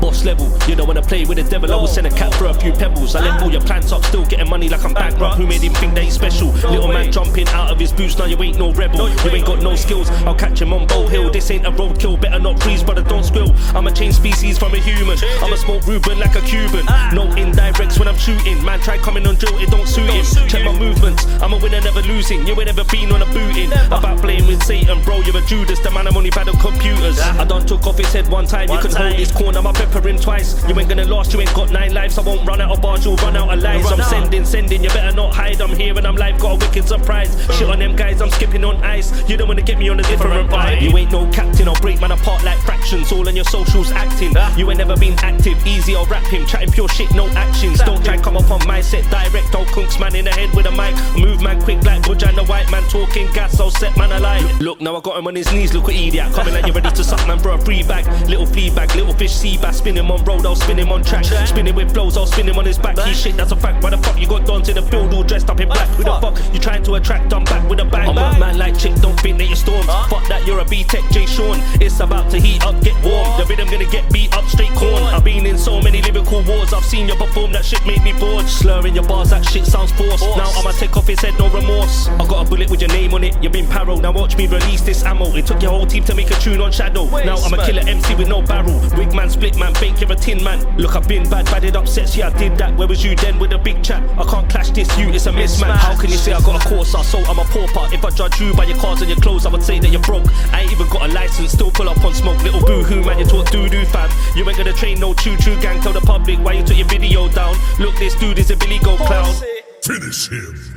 [0.00, 1.72] Boss level, you don't wanna play with the devil.
[1.72, 3.16] I will send a cat for a few pebbles.
[3.16, 5.36] I left all your plants up, still getting money like I'm bankrupt.
[5.36, 6.48] Who made him think that he's special?
[6.70, 9.08] Little man jumping out of his boots, now you ain't no rebel.
[9.08, 10.08] You ain't got no skills.
[10.22, 11.30] I'll catch him on Bow Hill.
[11.30, 13.52] This ain't a roadkill, better not freeze, brother, don't squill.
[13.74, 15.18] I'm a change species from a human.
[15.42, 16.86] I'm a smoke Ruben like a Cuban.
[17.12, 18.62] No indirects when I'm shooting.
[18.64, 20.24] Man, try coming on drill, it don't suit him.
[20.48, 21.26] Check my movements.
[21.42, 22.46] I'm a winner, never losing.
[22.46, 23.72] You ain't ever been on a booting.
[23.90, 25.20] About playing with Satan, bro.
[25.22, 25.80] You're a Judas.
[25.80, 27.18] The man I'm only bad on computers.
[27.20, 28.68] I done took off his head one time.
[28.68, 29.62] You can hold this corner.
[29.62, 30.66] My pepper him twice.
[30.68, 31.32] You ain't gonna last.
[31.32, 32.18] You ain't got nine lives.
[32.18, 33.04] I won't run out of bars.
[33.04, 33.84] You'll run out of lies.
[33.90, 34.82] I'm sending, sending.
[34.82, 35.60] You better not hide.
[35.60, 36.38] I'm here and I'm live.
[36.38, 37.30] Got a wicked surprise.
[37.56, 38.20] Shit on them guys.
[38.20, 39.08] I'm skipping on ice.
[39.28, 40.80] You don't wanna get me on a different vibe.
[40.80, 41.68] You ain't no captain.
[41.68, 43.12] I'll break man apart like fractions.
[43.12, 44.34] All in your socials acting.
[44.56, 45.58] You ain't never been active.
[45.66, 46.46] Easy, I'll rap him.
[46.46, 47.80] Chatting pure shit, no actions.
[47.80, 49.54] Don't try come up on my set direct.
[49.54, 50.94] Old kunks man in the head with a mic.
[51.16, 53.60] Move man quick like Budge and the white man talking gas.
[53.60, 54.60] I'll set man alive.
[54.60, 55.72] Look, now I got him on his knees.
[55.74, 56.32] Look at idiot.
[56.32, 58.07] Coming like you ready to suck man for a free bag.
[58.28, 59.78] Little flea bag, little fish sea bass.
[59.78, 61.24] Spin him on road, I'll spin him on track.
[61.24, 62.98] Spinning with flows, I'll spin him on his back.
[62.98, 63.82] He shit, that's a fact.
[63.82, 65.88] Why the fuck you got down to the field all dressed up in black?
[65.90, 67.32] Who the fuck you trying to attract?
[67.32, 68.08] I'm back with a bang.
[68.08, 69.86] I'm a man like chick, don't think that you're stormed.
[69.86, 71.58] Fuck that, you're a B-Tech J Sean.
[71.80, 73.38] It's about to heat up, get warm.
[73.38, 75.02] The rhythm gonna get beat up straight corn.
[75.14, 76.72] I've been in so many lyrical wars.
[76.72, 78.46] I've seen you perform, that shit made me bored.
[78.46, 80.24] Slurring your bars, that shit sounds forced.
[80.36, 82.08] Now I'ma take off his head, no remorse.
[82.08, 83.36] I got a bullet with your name on it.
[83.42, 84.02] You've been paroled.
[84.02, 85.26] Now watch me release this ammo.
[85.36, 87.04] It took your whole team to make a tune on Shadow.
[87.24, 88.80] Now I'ma a killer MC with no barrel.
[88.96, 90.58] Wig man, split man, fake, you're a tin man.
[90.76, 92.16] Look, I've been bad, bad it up sets.
[92.16, 92.76] Yeah, I did that.
[92.76, 94.02] Where was you then with a big chat?
[94.18, 95.76] I can't clash this, you, it's a mismatch.
[95.76, 96.92] How can you say I got a course?
[96.92, 97.92] So I'm a pauper.
[97.92, 100.02] If I judge you by your cars and your clothes, I would say that you're
[100.02, 100.26] broke.
[100.52, 102.42] I ain't even got a license, still pull up on smoke.
[102.42, 104.10] Little boo hoo, man, you talk doo doo fam.
[104.36, 105.80] You ain't gonna train no choo choo gang.
[105.80, 107.56] Tell the public why you took your video down.
[107.78, 109.34] Look, this dude is a Billy Goat clown.
[109.82, 110.74] Finish him.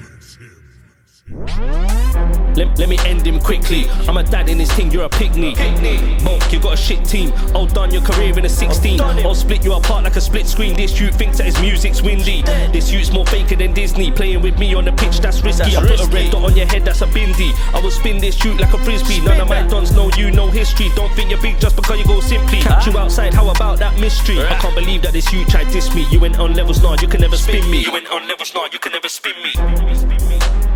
[2.55, 3.89] Let, let me end him quickly.
[4.07, 5.55] I'm a dad in this thing, you're a picnic.
[6.23, 7.31] Bulk, you got a shit team.
[7.55, 8.99] I'll done your career in a 16.
[9.01, 10.75] I'll split you apart like a split screen.
[10.75, 12.41] This youth thinks that his music's windy.
[12.71, 14.11] This youth's more faker than Disney.
[14.11, 15.75] Playing with me on the pitch, that's risky.
[15.75, 17.51] I put a red dot on your head, that's a bindi.
[17.73, 19.21] I will spin this shoot like a frisbee.
[19.21, 20.89] None of my dons know you, no history.
[20.95, 22.59] Don't think you're big just because you go simply.
[22.59, 24.39] Catch you outside, how about that mystery?
[24.41, 26.05] I can't believe that this youth tried diss me.
[26.11, 27.83] You went on levels now, you can never spin me.
[27.83, 30.70] You went on levels now, you can never spin me.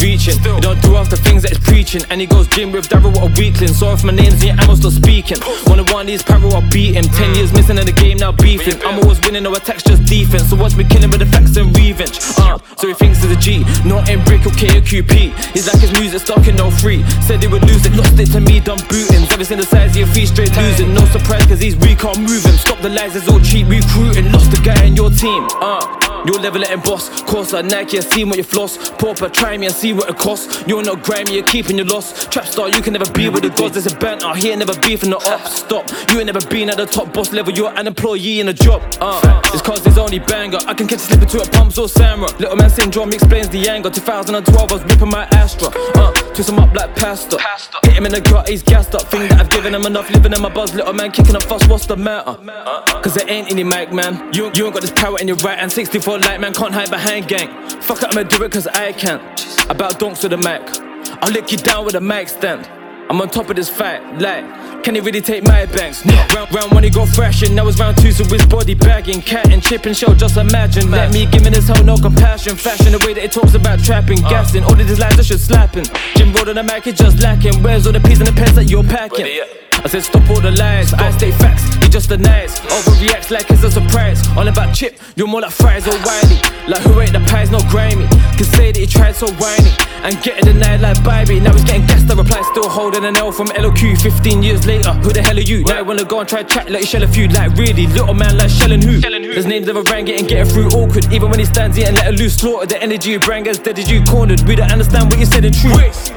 [0.00, 0.36] Reaching.
[0.42, 2.02] Don't do half the things that he's preaching.
[2.10, 3.74] And he goes gym with Daryl, what a weakling.
[3.74, 5.38] So if my name's in your ammo, still speaking.
[5.66, 7.04] One of one these paro, I'll beat him.
[7.04, 8.80] Ten years missing in the game, now beefing.
[8.82, 10.50] I'm always winning, no attacks, just defense.
[10.50, 12.18] So watch me killing with the facts and revenge.
[12.38, 15.34] Uh, so he thinks he's a G, not in brick or KQP.
[15.52, 17.02] He's like his music stuck in no free.
[17.22, 19.22] Said they would lose it, lost it to me, done booting.
[19.28, 20.94] Never seen the size of your feet straight losing.
[20.94, 22.56] No surprise, cause he's weak, can't move him.
[22.56, 24.32] Stop the lies, it's all cheap recruiting.
[24.32, 25.46] Lost the guy in your team.
[25.60, 27.22] Uh, you're level letting boss.
[27.22, 28.90] Course like Nike, I see what you floss.
[28.90, 30.66] Pauper, try me and see what it costs.
[30.66, 32.26] You're not grimy, you're keeping your loss.
[32.26, 33.74] Trap star, you can never be with the gods.
[33.74, 35.56] There's a banter, he ain't never beef in the ops.
[35.60, 37.52] Stop, you ain't never been at the top boss level.
[37.52, 38.82] You're an employee in a job.
[39.00, 40.58] Uh, it's cause it's only banger.
[40.66, 42.36] I can catch a slip into a pumps or Samra.
[42.38, 43.90] Little man syndrome explains the anger.
[43.90, 45.68] 2012, I was whipping my Astra.
[45.94, 47.38] Uh, twist him up like pasta.
[47.84, 49.02] Hit him in the gut, he's gassed up.
[49.02, 50.74] Think that I've given him enough, living in my buzz.
[50.74, 52.36] Little man kicking a fuss, what's the matter?
[53.02, 54.32] Cause there ain't any Mac man.
[54.32, 55.70] You, you ain't got this power in your right hand.
[55.70, 57.48] 64 light man can't hide behind gang.
[57.82, 59.20] Fuck it, I'ma do it cause I can't.
[59.68, 60.62] About donks with a Mac.
[61.22, 62.66] I'll lick you down with a mic stand.
[63.10, 64.44] I'm on top of this fight, like,
[64.84, 66.04] can he really take my banks?
[66.04, 66.14] No.
[66.34, 69.20] Round, round one, he go and Now it's round two, so his body bagging.
[69.22, 70.90] Cat and chip and show, just imagine.
[70.90, 72.56] Let me give me this whole no compassion.
[72.56, 74.64] Fashion, the way that it talks about trapping, gassing.
[74.64, 75.84] All of these lies, I should slapping.
[76.16, 77.62] Jim Road on the mic, it's just lacking.
[77.62, 79.26] Where's all the peas and the pens that you're packing?
[79.84, 82.58] I said stop all the lies, I stay facts, he just denies.
[82.60, 84.26] Overreacts like it's a surprise.
[84.36, 86.36] All about chip, you're more like fries or Wiley
[86.66, 88.06] Like who ate the pies, no grimy.
[88.36, 89.70] Can say that he tried so whiny.
[90.02, 91.40] And getting denied like baby.
[91.40, 94.92] Now he's getting gassed, the reply still holding an L from LOQ 15 years later,
[94.94, 95.62] who the hell are you?
[95.64, 98.36] Now you wanna go and try chat you shell a few Like really, little man
[98.36, 99.00] like shelling who?
[99.32, 101.12] His name's never rang it and getting through awkward.
[101.12, 103.58] Even when he stands here and let her loose slaughter The energy you bring as
[103.58, 104.40] dead as you cornered.
[104.42, 106.10] We don't understand what you said in truth.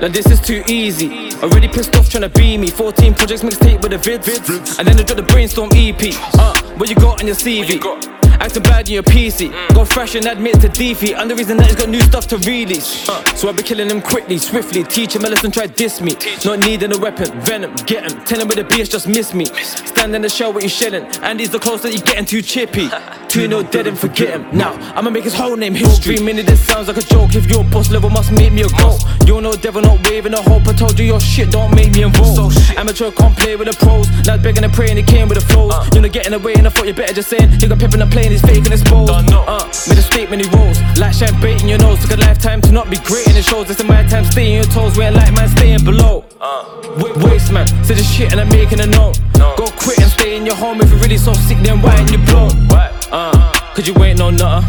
[0.00, 1.33] Like this is too easy.
[1.42, 2.68] Already pissed off trying to be me.
[2.70, 4.78] 14 projects mixtape with the vids.
[4.78, 6.00] And then I drop the brainstorm EP.
[6.38, 8.13] Uh, what you got on your CV?
[8.44, 9.50] Acting bad in your PC.
[9.74, 11.14] Go fresh and admit to defeat.
[11.14, 13.08] And the reason that he's got new stuff to release.
[13.08, 14.84] Uh, so I be killing him quickly, swiftly.
[14.84, 16.12] Teach him a lesson, try diss me.
[16.44, 18.22] Not needing a weapon, venom, get him.
[18.26, 19.46] Tell him with the BS, just miss me.
[19.46, 21.06] Stand in the show what you shelling.
[21.22, 22.90] And he's the close that you getting too chippy.
[23.34, 24.46] 2 no dead and forget him.
[24.56, 26.16] Now, I'ma make his whole name history.
[26.16, 27.34] Three minutes, this sounds like a joke.
[27.34, 28.98] If your boss level must make me a goal.
[29.26, 30.68] You're no devil, not waving a hope.
[30.68, 32.56] I told you your shit don't make me involved.
[32.76, 34.06] Amateur can't play with the pros.
[34.26, 35.88] Now begging and praying, it came with the flows.
[35.92, 37.50] You're not getting away, and I thought you better just saying.
[37.58, 38.02] You got pep in
[38.38, 39.10] the plane, he's fake and exposed.
[39.10, 39.58] Uh,
[39.88, 42.00] Made a statement he rolls, like champagne in your nose.
[42.00, 43.70] Took a lifetime to not be great and it shows.
[43.70, 44.96] It's a my time, stay in your toes.
[44.96, 46.24] Where like man, staying below.
[46.40, 49.18] Wa- Waste man, say the shit and I'm making a note.
[49.56, 52.10] Go quit and stay in your home if you're really so sick, then why ain't
[52.10, 52.50] you blown?
[53.12, 54.66] Uh, cause you ain't no nutter.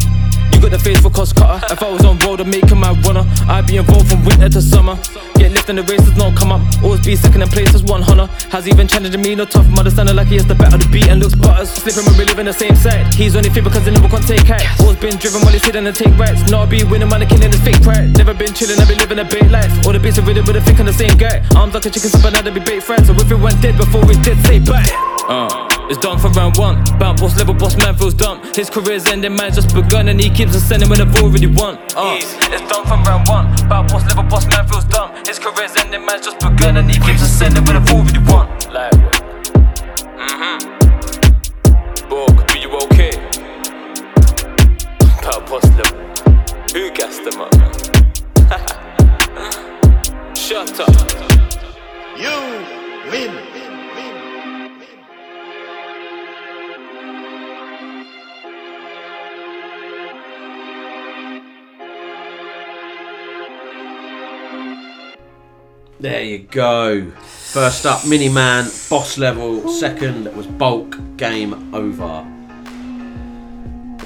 [0.55, 1.59] You got the face for cost cutter.
[1.67, 3.27] If I was on road, I'd make my runner.
[3.51, 4.95] I'd be involved from winter to summer.
[5.35, 6.63] Get lift in the races, don't come up.
[6.81, 8.31] Always be second in places, one hunter.
[8.55, 9.67] Has even challenging me, no tough.
[9.67, 11.69] Mother standing like he has the better the beat and looks butters.
[11.75, 13.13] Slipping when we live in the same side.
[13.13, 14.63] He's only fit because they never can't take height.
[14.79, 16.39] Always been driven while he's hidden and take rights.
[16.49, 18.15] Not be winning, man, killing his fake pride.
[18.15, 19.67] Never been chilling, I've been living a big life.
[19.83, 21.43] All the beats are really with a think on the same guy.
[21.51, 23.11] Arms like a chicken and I'd be bait friends.
[23.11, 24.87] So if it went dead before it's dead, say bye.
[25.27, 25.74] Uh.
[25.87, 26.83] It's done for round one.
[26.97, 28.41] Bound boss level boss man feels dumb.
[28.55, 31.77] His career's ending, man just begun, and he keeps ascending when I've already won.
[31.95, 32.17] Uh.
[32.17, 32.33] It's
[32.67, 33.53] done from round one.
[33.69, 35.13] Bound boss level boss man feels dumb.
[35.27, 38.47] His career's ending, man just begun, and he keeps ascending when I've already won.
[38.73, 38.93] Like,
[40.17, 40.57] mm-hmm.
[42.09, 43.11] Borg, be you okay?
[45.21, 45.99] Bound boss level.
[46.73, 47.71] Who gassed them up, man?
[50.35, 50.89] Shut up.
[52.17, 52.65] You
[53.11, 53.54] win.
[65.99, 67.09] There you go.
[67.11, 69.69] First up, Mini Man, boss level.
[69.69, 72.25] Second was Bulk, game over.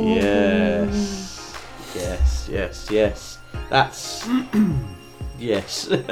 [0.00, 1.54] yes.
[1.94, 3.38] Yes, yes, yes.
[3.68, 4.28] That's.
[5.38, 5.88] yes.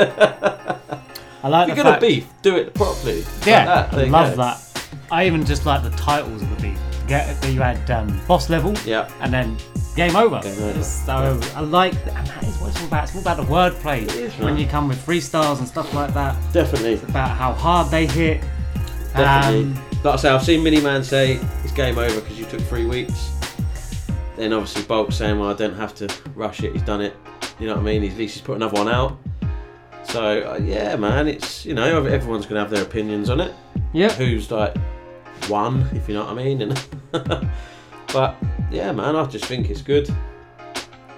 [1.41, 3.23] I like If you're gonna beef, do it properly.
[3.23, 4.43] Like Yeah, that, I love go.
[4.43, 4.61] that.
[5.11, 6.79] I even just like the titles of the beef.
[7.07, 9.57] Get you had um, boss level, yeah, and then
[9.99, 10.41] game over.
[10.41, 10.83] Game over.
[10.83, 11.13] So
[11.57, 13.05] I like, and that is what it's all about.
[13.05, 14.07] It's all about the wordplay.
[14.39, 14.59] when man.
[14.59, 16.37] you come with freestyles and stuff like that.
[16.53, 16.95] Definitely.
[16.95, 18.41] It's about how hard they hit.
[19.15, 19.73] Definitely.
[19.73, 22.61] Um, like I say, I've seen Mini Man say it's game over because you took
[22.61, 23.33] three weeks.
[24.37, 26.73] Then obviously Bulk saying, well, I don't have to rush it.
[26.73, 27.17] He's done it.
[27.59, 28.03] You know what I mean?
[28.03, 29.19] He's, at least he's put another one out.
[30.05, 33.53] So uh, yeah, man, it's you know everyone's gonna have their opinions on it.
[33.93, 34.13] Yeah.
[34.13, 34.77] Who's like
[35.49, 36.63] one, if you know what I mean?
[36.63, 36.87] And
[38.13, 38.37] but
[38.71, 40.09] yeah, man, I just think it's good.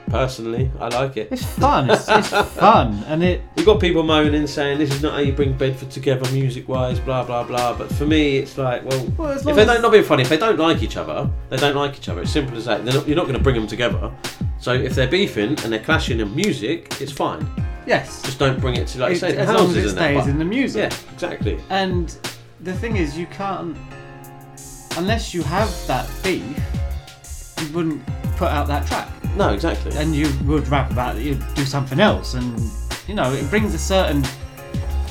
[0.09, 1.29] Personally, I like it.
[1.31, 1.89] It's fun.
[1.89, 3.43] It's, it's fun, and it.
[3.55, 6.99] You've got people moaning saying this is not how you bring Bedford together music wise,
[6.99, 7.75] blah blah blah.
[7.79, 10.29] But for me, it's like, well, Well, if they as- don't not being funny, if
[10.29, 12.23] they don't like each other, they don't like each other.
[12.23, 12.85] It's simple as that.
[12.85, 14.11] They're not, you're not going to bring them together.
[14.59, 17.47] So if they're beefing and they're clashing in music, it's fine.
[17.87, 18.21] Yes.
[18.23, 19.91] Just don't bring it to like you It- say, the as long as it that,
[19.93, 20.91] stays in the music.
[20.91, 21.61] Yeah, exactly.
[21.71, 22.09] And
[22.63, 23.77] the thing is, you can't,
[24.97, 26.43] unless you have that beef,
[27.61, 28.07] you wouldn't
[28.37, 29.09] put out that track.
[29.37, 29.97] No, exactly.
[29.97, 32.61] And you would rap about it, you'd do something else, and
[33.07, 34.25] you know, it brings a certain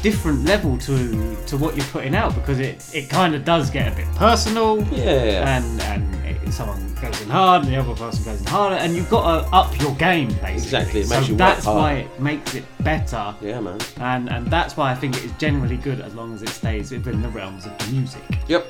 [0.02, 3.92] different level to to what you're putting out because it it kind of does get
[3.92, 4.82] a bit personal.
[4.92, 5.58] Yeah.
[5.58, 8.96] And and it, someone goes in hard, and the other person goes in harder, and
[8.96, 10.54] you've got to up your game basically.
[10.54, 13.36] Exactly, it so that's why it makes it better.
[13.42, 13.80] Yeah, man.
[13.98, 16.92] And and that's why I think it is generally good as long as it stays
[16.92, 18.24] within the realms of the music.
[18.48, 18.68] Yep.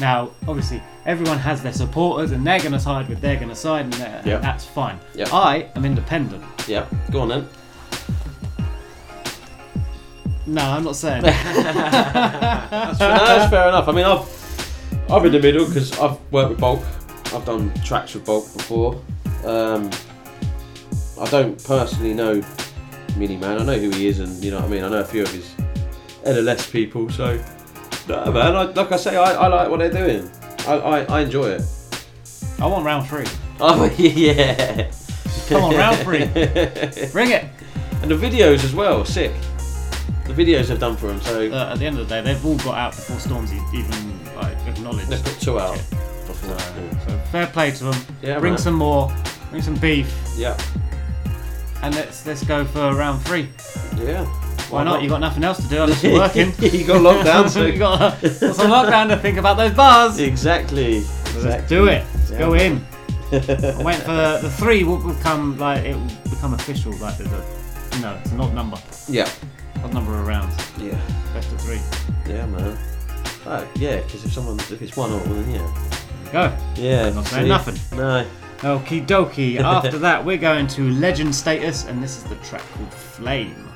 [0.00, 3.56] Now, obviously, everyone has their supporters, and they're going to side with they're going to
[3.56, 4.26] side, and, Yep.
[4.26, 4.98] and that's fine.
[5.14, 5.32] Yep.
[5.32, 6.44] I am independent.
[6.68, 7.48] Yeah, go on then.
[10.46, 11.22] No, I'm not saying.
[11.22, 13.86] that's, no, that's fair enough.
[13.88, 16.82] I mean, I've I'm in the middle because I've worked with Bulk.
[17.34, 18.94] I've done tracks with Bulk before.
[19.44, 19.90] Um,
[21.20, 22.42] I don't personally know
[23.16, 23.60] Mini Man.
[23.60, 24.84] I know who he is, and you know what I mean.
[24.84, 25.50] I know a few of his
[26.24, 27.10] LLS people.
[27.10, 27.42] So,
[28.08, 28.56] no, man.
[28.56, 30.30] I, like I say, I, I like what they're doing.
[30.66, 31.62] I, I, I enjoy it.
[32.60, 33.26] I want round three.
[33.60, 34.90] Oh yeah.
[35.48, 36.24] Come on, round three.
[37.12, 37.44] Bring it.
[38.02, 39.32] And the videos as well, sick.
[40.26, 41.20] The videos they've done for him.
[41.20, 44.34] So Uh, at the end of the day, they've all got out before Stormzy even
[44.36, 45.08] like acknowledged.
[45.08, 45.74] They've put two out.
[46.26, 46.58] Before.
[46.58, 48.00] So fair play to them.
[48.22, 48.58] Yeah, bring man.
[48.58, 49.12] some more.
[49.50, 50.12] Bring some beef.
[50.36, 50.58] Yeah.
[51.82, 53.48] And let's let's go for round three.
[53.96, 54.26] Yeah.
[54.70, 55.02] Why not?
[55.02, 56.52] You got nothing else to do unless you're working.
[56.58, 60.18] you got lockdown, so you got, got some lockdown to think about those bars.
[60.18, 61.04] Exactly.
[61.36, 62.04] Let's do it.
[62.14, 62.84] Let's Yeah, go in.
[63.30, 66.92] I'm waiting for the, three will become like it will become official.
[66.96, 68.78] Like there's a no, it's an odd number.
[69.08, 69.28] Yeah.
[69.82, 70.54] Odd number of rounds.
[70.78, 71.00] Yeah.
[71.34, 71.80] Best of three.
[72.26, 72.78] Yeah, man.
[73.46, 76.32] Oh, yeah, because if someone, if it's one or then yeah.
[76.32, 76.56] Go.
[76.76, 77.10] Yeah.
[77.10, 77.48] Not saying see?
[77.48, 77.96] nothing.
[77.96, 78.26] No.
[78.58, 79.60] Okie dokie.
[79.60, 83.67] After that, we're going to legend status, and this is the track called Flame.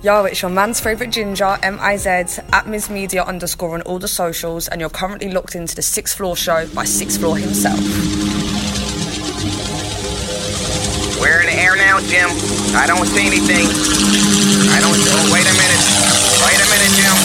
[0.00, 4.68] Yo, it's your man's favourite ginger, M-I-Z, at Ms Media underscore on all the socials,
[4.68, 7.80] and you're currently locked into the Sixth Floor Show by Sixth Floor himself.
[11.18, 12.30] We're in the air now, Jim.
[12.78, 13.66] I don't see anything.
[14.70, 14.94] I don't.
[14.94, 15.82] Oh, wait a minute.
[16.46, 17.18] Wait a minute, Jim.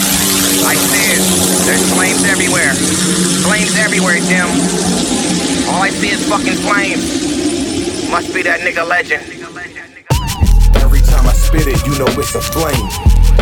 [0.65, 1.21] I see it.
[1.69, 2.73] There's flames everywhere.
[3.45, 4.17] Flames everywhere.
[4.17, 5.69] everywhere, Jim.
[5.69, 8.09] All I see is fucking flames.
[8.09, 9.42] Must be that nigga legend.
[11.53, 12.89] Spit it, you know it's a flame.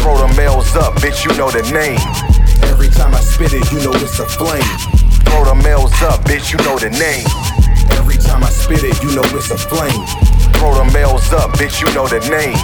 [0.03, 1.95] Throw the mails up, bitch, you know the name.
[2.67, 4.67] Every time I spit it, you know it's a flame.
[5.31, 7.23] Throw the mails up, bitch, you know the name.
[7.95, 10.03] Every time I spit it, you know it's a flame.
[10.59, 12.59] Throw the mails up, bitch, you know the name.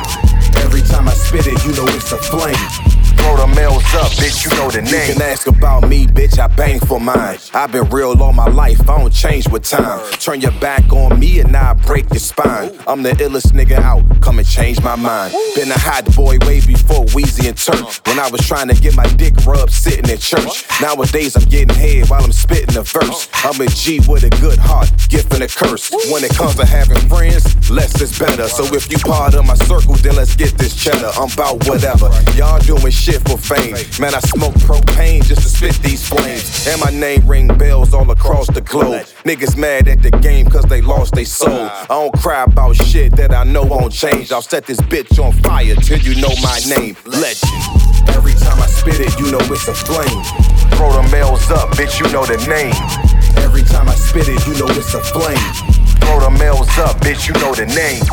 [0.68, 3.07] Every time I spit it, you know it's a flame.
[3.18, 5.08] Throw the males up, bitch, you know the name.
[5.08, 7.38] You can ask about me, bitch, I bang for mine.
[7.54, 10.00] I've been real all my life, I don't change with time.
[10.14, 12.72] Turn your back on me and I break your spine.
[12.88, 15.34] I'm the illest nigga out, come and change my mind.
[15.56, 18.08] Been a hot boy way before Weezy and Turk.
[18.08, 20.66] When I was trying to get my dick rubbed sitting in church.
[20.82, 23.28] Nowadays I'm getting head while I'm spitting a verse.
[23.44, 25.92] I'm a G with a good heart, gift and a curse.
[26.12, 28.48] When it comes to having friends, less is better.
[28.48, 31.12] So if you part of my circle, then let's get this cheddar.
[31.18, 32.10] I'm about whatever.
[32.36, 33.74] Y'all doing shit for fame.
[34.02, 36.68] Man, I smoke propane just to spit these flames.
[36.68, 39.06] And my name ring bells all across the globe.
[39.24, 41.70] Niggas mad at the game cause they lost their soul.
[41.70, 44.32] I don't cry about shit that I know won't change.
[44.32, 46.98] I'll set this bitch on fire till you know my name.
[47.06, 47.54] Legend.
[48.10, 50.24] Every time I spit it, you know it's a flame.
[50.76, 52.76] Throw the mails up, bitch, you know the name.
[53.38, 55.38] Every time I spit it, you know it's a flame.
[56.04, 58.04] Throw the mails up, bitch, you know the name.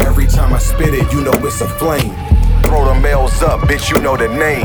[0.00, 2.29] Every time I spit it, you know it's a flame.
[2.70, 4.64] Throw the males up, bitch, you know the name.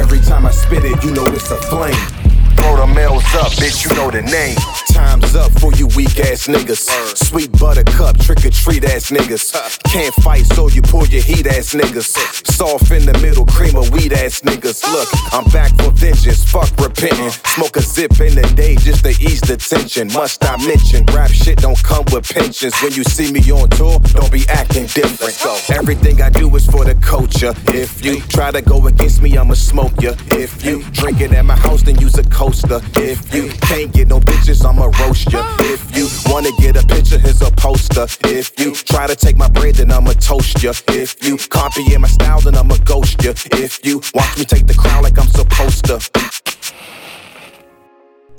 [0.00, 2.25] Every time I spit it, you know it's a flame.
[2.66, 4.56] Throw the males up, bitch, you know the name.
[4.90, 6.90] Time's up for you weak ass niggas.
[7.16, 9.54] Sweet buttercup, trick or treat ass niggas.
[9.84, 12.10] Can't fight, so you pull your heat ass niggas.
[12.50, 14.82] Soft in the middle, cream of weed ass niggas.
[14.90, 17.30] Look, I'm back for vengeance, fuck repenting.
[17.54, 20.08] Smoke a zip in the day just to ease the tension.
[20.12, 22.74] Must I mention, rap shit don't come with pensions.
[22.82, 25.36] When you see me on tour, don't be acting different.
[25.70, 27.54] Everything I do is for the culture.
[27.68, 30.14] If you try to go against me, I'ma smoke ya.
[30.32, 32.55] If you drink it at my house, then use a coaster.
[32.64, 35.44] If you can't get no bitches, I'ma roast ya.
[35.60, 38.06] If you wanna get a picture, here's a poster.
[38.24, 40.72] If you try to take my bread, then I'ma toast ya.
[40.88, 43.32] If you copy in my style, then I'ma ghost ya.
[43.52, 46.00] If you watch me take the crown like I'm supposed to.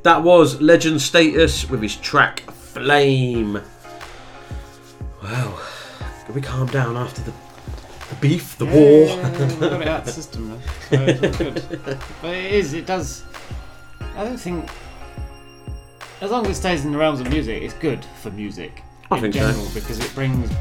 [0.04, 3.62] That was Legend Status with his track Flame.
[5.24, 5.60] Wow.
[6.26, 7.32] Can we calm down after the,
[8.10, 9.06] the beef, the Yeah, war?
[9.08, 10.58] yeah, yeah, we've got it out the system now.
[10.90, 12.00] So it's all good.
[12.22, 13.24] But it is, it does.
[14.18, 14.70] I don't think.
[16.20, 18.82] As long as it stays in the realms of music, it's good for music
[19.12, 19.40] I in think so.
[19.42, 20.52] general because it brings.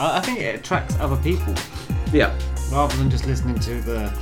[0.00, 1.54] I, I think it attracts other people
[2.12, 2.36] yeah.
[2.72, 4.12] rather than just listening to the,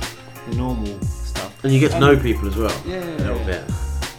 [0.47, 1.63] the normal stuff.
[1.63, 2.81] And you get to know people as well.
[2.85, 3.63] Yeah, A little bit.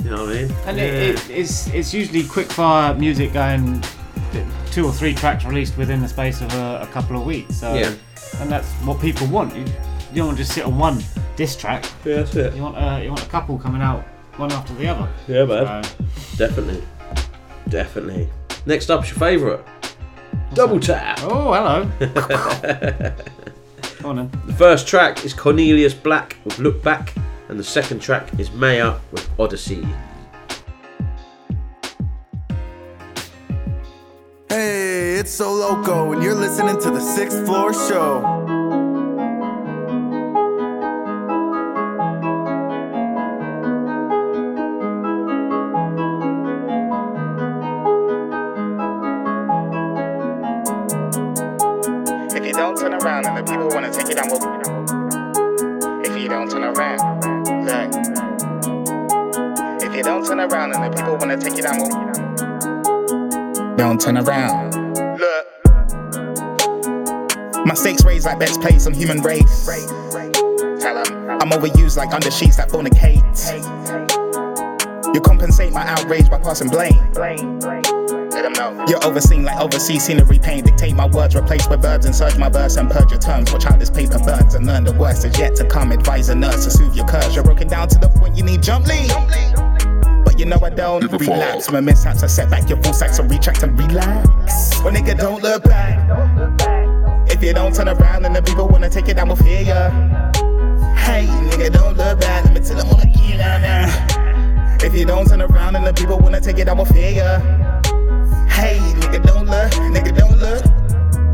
[0.02, 0.52] You know what I mean?
[0.66, 0.84] And yeah.
[0.84, 3.82] it, it, it's it's usually quick fire music going
[4.72, 7.56] two or three tracks released within the space of a, a couple of weeks.
[7.56, 7.94] So Yeah.
[8.40, 9.54] and that's what people want.
[9.54, 11.02] You, you don't want to just sit on one
[11.36, 11.84] disc track.
[12.04, 12.54] Yeah, that's it.
[12.54, 14.04] You want uh, you want a couple coming out
[14.38, 15.08] one after the other.
[15.28, 15.82] Yeah, man.
[16.36, 16.82] Definitely.
[17.68, 18.28] Definitely.
[18.66, 19.64] Next up is your favourite.
[20.54, 21.18] Double tap.
[21.22, 21.90] Oh, hello.
[23.98, 24.40] Come on then.
[24.46, 27.14] The first track is Cornelius Black with Look Back,
[27.48, 29.86] and the second track is MAEAR with Odyssey.
[34.48, 38.65] Hey, it's So Loco, and you're listening to the Sixth Floor Show.
[52.56, 54.40] Don't turn around and the people wanna take you down, well,
[56.02, 56.98] if you don't turn around,
[57.66, 57.92] look.
[59.82, 64.16] If you don't turn around and the people wanna take you down, well, don't turn
[64.16, 64.74] around.
[65.18, 65.46] Look.
[67.66, 69.66] My stakes raised like bets placed on human race.
[69.66, 73.22] Tell I'm overused like under sheets that fornicate.
[75.14, 77.12] You compensate my outrage by passing blame.
[78.36, 78.84] Let know.
[78.86, 80.64] You're overseen like overseas scenery pain.
[80.64, 83.52] Dictate my words, replace with and surge my verse and purge your terms.
[83.52, 85.92] Watch how this paper burns and learn the worst is yet to come.
[85.92, 87.34] Advise a nurse to soothe your curse.
[87.34, 89.10] You're broken down to the point you need jump lead.
[90.24, 91.70] But you know I don't relapse.
[91.70, 94.82] My mishaps are set back your full sacks, so retract and relax.
[94.82, 95.96] Well, nigga, don't look back.
[97.30, 99.90] If you don't turn around and the people wanna take it down, we'll fear ya.
[100.94, 102.44] Hey, nigga, don't look back.
[102.44, 104.76] Let me tell them all again now, now.
[104.84, 107.65] If you don't turn around and the people wanna take it down, we'll fear ya.
[109.46, 110.26] Don't look, nigga, don't.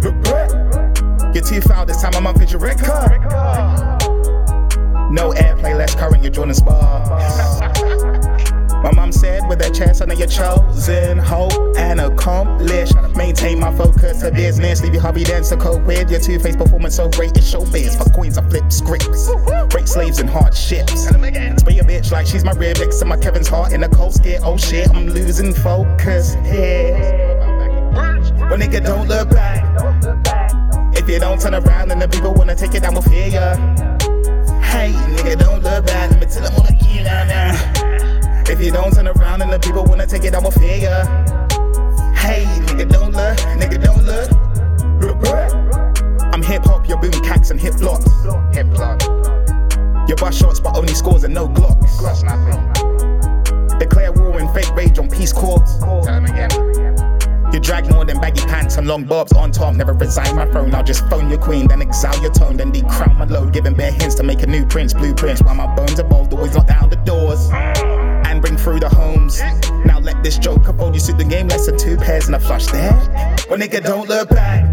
[0.02, 1.34] Look back.
[1.34, 2.86] You're too foul this time, I'm on your record.
[5.10, 7.60] No airplay, less current, you're Jordin Sparks.
[8.82, 11.16] My mom said with that chest, son of your chosen.
[11.16, 12.90] Hope and accomplish.
[13.16, 14.82] Maintain my focus to business.
[14.82, 16.10] Leave your hobby dance to cope with.
[16.10, 17.96] Your two faced performance so great, it's showbiz.
[17.96, 19.30] For queens, I flip scripts.
[19.70, 21.06] Break slaves and hardships.
[21.06, 24.40] Spray a bitch like she's my Rivix and my Kevin's heart in a cold skit.
[24.42, 27.41] Oh shit, I'm losing focus here.
[28.52, 29.64] Well, nigga, don't look back.
[30.94, 33.28] If you don't turn around, then the people wanna take it down with fear.
[33.28, 33.56] ya.
[34.60, 36.10] Hey, nigga, don't look back.
[36.10, 38.44] Let me tell them on the key now.
[38.52, 40.76] If you don't turn around, then the people wanna take it down with fear.
[40.76, 41.06] ya.
[42.12, 43.38] Hey, nigga, don't look.
[43.56, 44.28] Nigga, don't look.
[46.34, 48.04] I'm hip hop, you're boom cacks and hip blocks.
[48.54, 49.00] Hip block.
[50.06, 52.02] You bust shots, but only scores and no glocks.
[53.78, 55.78] Declare war and fake rage on peace courts.
[55.78, 56.91] Tell them again.
[57.52, 59.74] You drag more than baggy pants and long bobs on top.
[59.74, 60.74] Never resign my throne.
[60.74, 63.52] I'll just phone your queen, then exile your tone, then decrown my load.
[63.52, 65.42] Giving bare hints to make a new prince, blueprints.
[65.42, 69.42] While my bones are evolved, always lock down the doors and bring through the homes.
[69.84, 71.48] Now let this joke fold you suit the game.
[71.48, 72.92] Less than two pairs and a flush there.
[73.50, 74.64] Well, nigga, don't look back.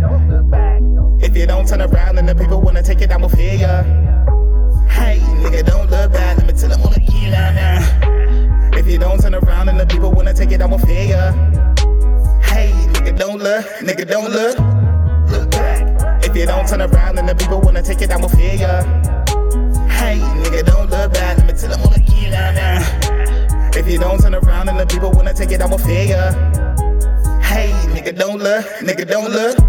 [1.22, 3.56] If you don't turn around, then the people wanna take it down with fear.
[3.56, 3.84] ya.
[4.88, 6.38] Hey, nigga, don't look back.
[6.38, 7.00] Let me tell them on the
[7.30, 8.78] now, now.
[8.78, 11.04] If you don't turn around, then the people wanna take it down with fear.
[11.04, 11.59] ya.
[12.42, 14.58] Hey, nigga, don't look, nigga, don't look.
[15.32, 16.24] Look back.
[16.24, 18.56] If you don't turn around, then the people wanna take it with fear.
[18.56, 18.84] ya.
[19.88, 21.38] Hey, nigga, don't look back.
[21.38, 22.50] Let me tell them on the key now.
[23.76, 26.06] If you don't turn around, then the people wanna take it with fear.
[26.06, 26.32] ya.
[27.42, 29.32] Hey, nigga, don't look, nigga, don't.
[29.32, 29.69] Look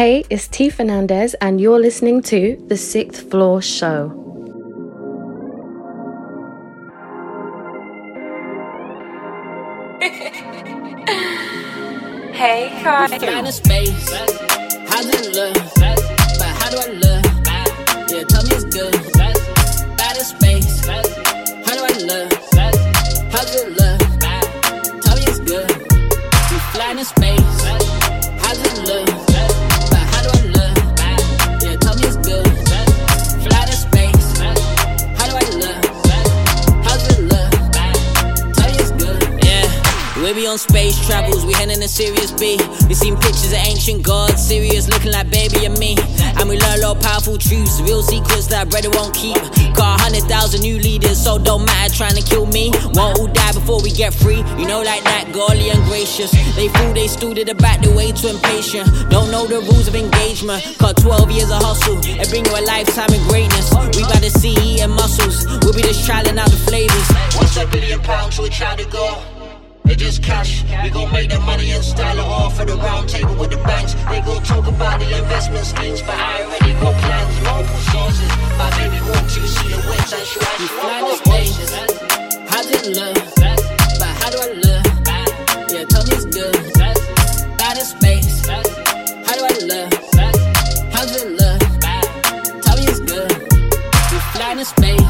[0.00, 4.08] Hey, it's T Fernandez, and you're listening to The Sixth Floor Show.
[12.32, 14.49] Hey, Cardi.
[40.30, 42.54] We be on space travels, we heading to Sirius B.
[42.86, 45.98] We seen pictures of ancient gods, Sirius looking like baby and me.
[46.38, 49.34] And we learn a of powerful truths, real secrets that brother won't keep.
[49.74, 52.70] Got a hundred thousand new leaders, so don't matter trying to kill me.
[52.94, 54.46] Won't all die before we get free.
[54.54, 56.30] You know, like that, godly and gracious.
[56.54, 58.86] They fool, they stood at the way too impatient.
[59.10, 60.62] Don't know the rules of engagement.
[60.78, 63.74] Got 12 years of hustle, it bring you a lifetime of greatness.
[63.98, 67.08] We got to see eating muscles, we'll be just trialing out the flavors.
[67.34, 69.39] What's a billion pounds to a child to go?
[69.90, 70.62] It just cash.
[70.84, 73.56] We gon' make the money and style it off for the round table with the
[73.56, 73.94] banks.
[74.08, 78.30] They gon' talk about the investment schemes, but I already got plans, multiple sources.
[78.54, 81.58] My baby want to see the wins and she actually the space.
[82.46, 83.18] How it look?
[83.98, 84.84] But how do I look?
[85.74, 86.54] Yeah, tell me it's good.
[87.58, 88.46] Bad in space.
[88.46, 89.90] How do I look?
[90.94, 91.60] How does it look?
[92.62, 93.32] Tell me it's good.
[94.12, 95.09] We fly in space.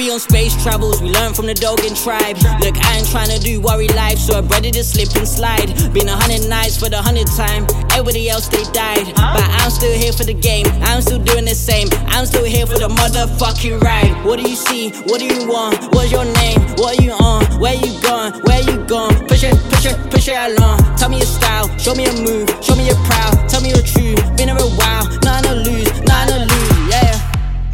[0.00, 2.40] Be on space travels, we learn from the Dogon tribe.
[2.64, 5.28] Look, I ain't trying to do worry life, so I bred it to slip and
[5.28, 5.68] slide.
[5.92, 9.12] Been a hundred nights for the hundred time, everybody else they died.
[9.12, 11.88] But I'm still here for the game, I'm still doing the same.
[12.08, 14.24] I'm still here for the motherfucking ride.
[14.24, 14.88] What do you see?
[15.04, 15.76] What do you want?
[15.92, 16.64] What's your name?
[16.80, 17.44] What you on?
[17.60, 18.40] Where you gone?
[18.48, 19.12] Where you gone?
[19.28, 20.80] Push it, push it, push it along.
[20.96, 23.84] Tell me your style, show me a move, show me your proud, tell me your
[23.84, 24.16] truth.
[24.40, 27.20] Been here a while, nothing to lose, nothing to lose, yeah.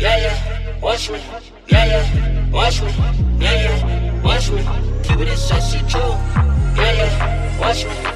[0.03, 1.23] Yeah, yeah, watch me.
[1.69, 2.93] Yeah, yeah, watch me.
[3.39, 4.63] Yeah, yeah, watch me.
[5.03, 5.99] Keep it sexy too.
[6.77, 8.16] Yeah, yeah, watch me.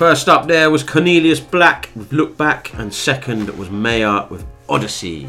[0.00, 5.28] First up there was Cornelius Black with Look Back, and second was MAEAR with Odyssey.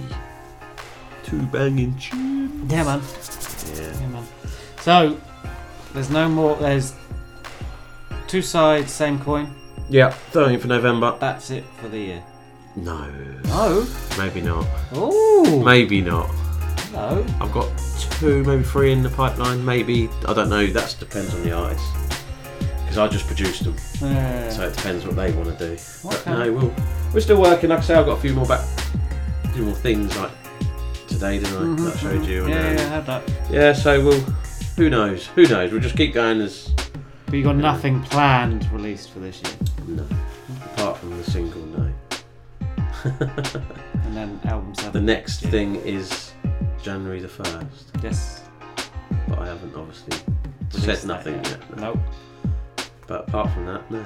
[1.25, 2.71] Two banging tunes.
[2.71, 3.01] Yeah, man.
[3.75, 3.99] Yeah.
[3.99, 4.25] Yeah, man.
[4.79, 5.19] So,
[5.93, 6.55] there's no more.
[6.55, 6.93] There's
[8.27, 9.53] two sides, same coin.
[9.89, 11.17] Yeah, 13th of November.
[11.19, 12.23] That's it for the year.
[12.77, 13.11] No.
[13.43, 13.85] No.
[14.17, 14.65] Maybe not.
[14.93, 15.61] Oh.
[15.65, 16.33] Maybe not.
[16.93, 17.25] No.
[17.41, 17.69] I've got
[17.99, 19.65] two, maybe three in the pipeline.
[19.65, 20.65] Maybe I don't know.
[20.67, 21.83] That depends on the artist
[22.91, 24.49] because I just produced them, Yeah.
[24.49, 25.77] so it depends what they want to do.
[26.03, 26.75] But no, we'll,
[27.13, 27.69] we're still working.
[27.69, 28.67] Like I say, I've got a few more back,
[29.53, 30.31] few more things like
[31.07, 31.61] today, didn't I?
[31.61, 32.27] Mhm, That showed mhm.
[32.27, 32.47] you.
[32.49, 33.23] Yeah, and, yeah, I um, had that.
[33.49, 34.19] Yeah, so we'll.
[34.75, 35.27] Who knows?
[35.27, 35.71] Who knows?
[35.71, 36.73] We'll just keep going as.
[37.27, 39.53] But you got nothing planned released for this year.
[39.87, 40.05] No.
[40.73, 41.93] Apart from the single, no.
[44.03, 44.91] And then album seven.
[44.91, 45.49] The next Yeah.
[45.51, 46.33] thing is
[46.83, 47.91] January the first.
[48.03, 48.41] Yes.
[49.29, 50.17] But I haven't obviously
[50.73, 51.47] Released said nothing yet.
[51.51, 51.77] yet.
[51.79, 51.99] Nope.
[53.11, 54.05] But apart from that, no.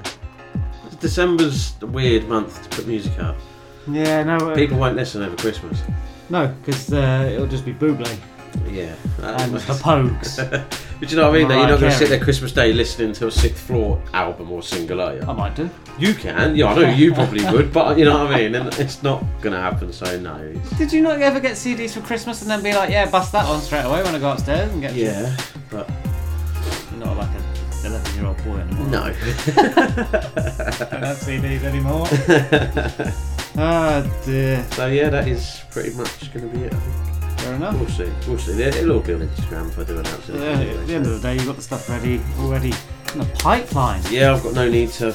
[1.00, 3.36] December's a weird month to put music out.
[3.88, 4.38] Yeah, no.
[4.38, 5.80] uh, People won't listen over Christmas.
[6.32, 8.18] No, because uh, it'll just be Buble.
[8.68, 8.96] Yeah.
[9.22, 10.38] And the Pogues.
[11.00, 11.48] but you know what I mean?
[11.50, 11.54] though?
[11.54, 12.00] You're Mariah not going to Carey.
[12.00, 15.22] sit there Christmas Day listening to a Sixth Floor album or single, are you?
[15.22, 15.70] I might do.
[16.00, 16.56] You can.
[16.56, 18.56] Yeah, I know you probably would, but you know what I mean?
[18.56, 20.36] And it's not going to happen, so no.
[20.44, 23.32] It's- Did you not ever get CDs for Christmas and then be like, yeah, bust
[23.34, 25.38] that one straight away when I go upstairs and get Yeah,
[25.70, 25.88] but.
[26.90, 27.55] You're not like a
[27.86, 28.88] 11 year old boy anymore.
[28.88, 29.04] No.
[29.04, 32.08] I don't have CDs anymore.
[33.58, 34.66] Ah, dear.
[34.72, 36.74] So yeah, that is pretty much going to be it.
[36.74, 37.40] I think.
[37.40, 37.80] Fair enough.
[37.80, 38.12] We'll see.
[38.28, 38.62] We'll see.
[38.62, 40.36] It'll all be on Instagram if I do announce it.
[40.36, 42.74] Yeah, at the end of the day, you've got the stuff ready already
[43.14, 44.02] in the pipeline.
[44.10, 45.14] Yeah, I've got no need to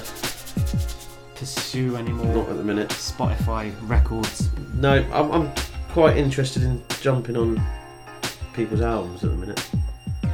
[1.40, 2.34] Pursue anymore.
[2.34, 2.90] Not at the minute.
[2.90, 4.51] Spotify records.
[4.74, 5.52] No, I'm, I'm
[5.88, 7.59] quite interested in jumping on
[8.52, 9.70] people's albums at the minute.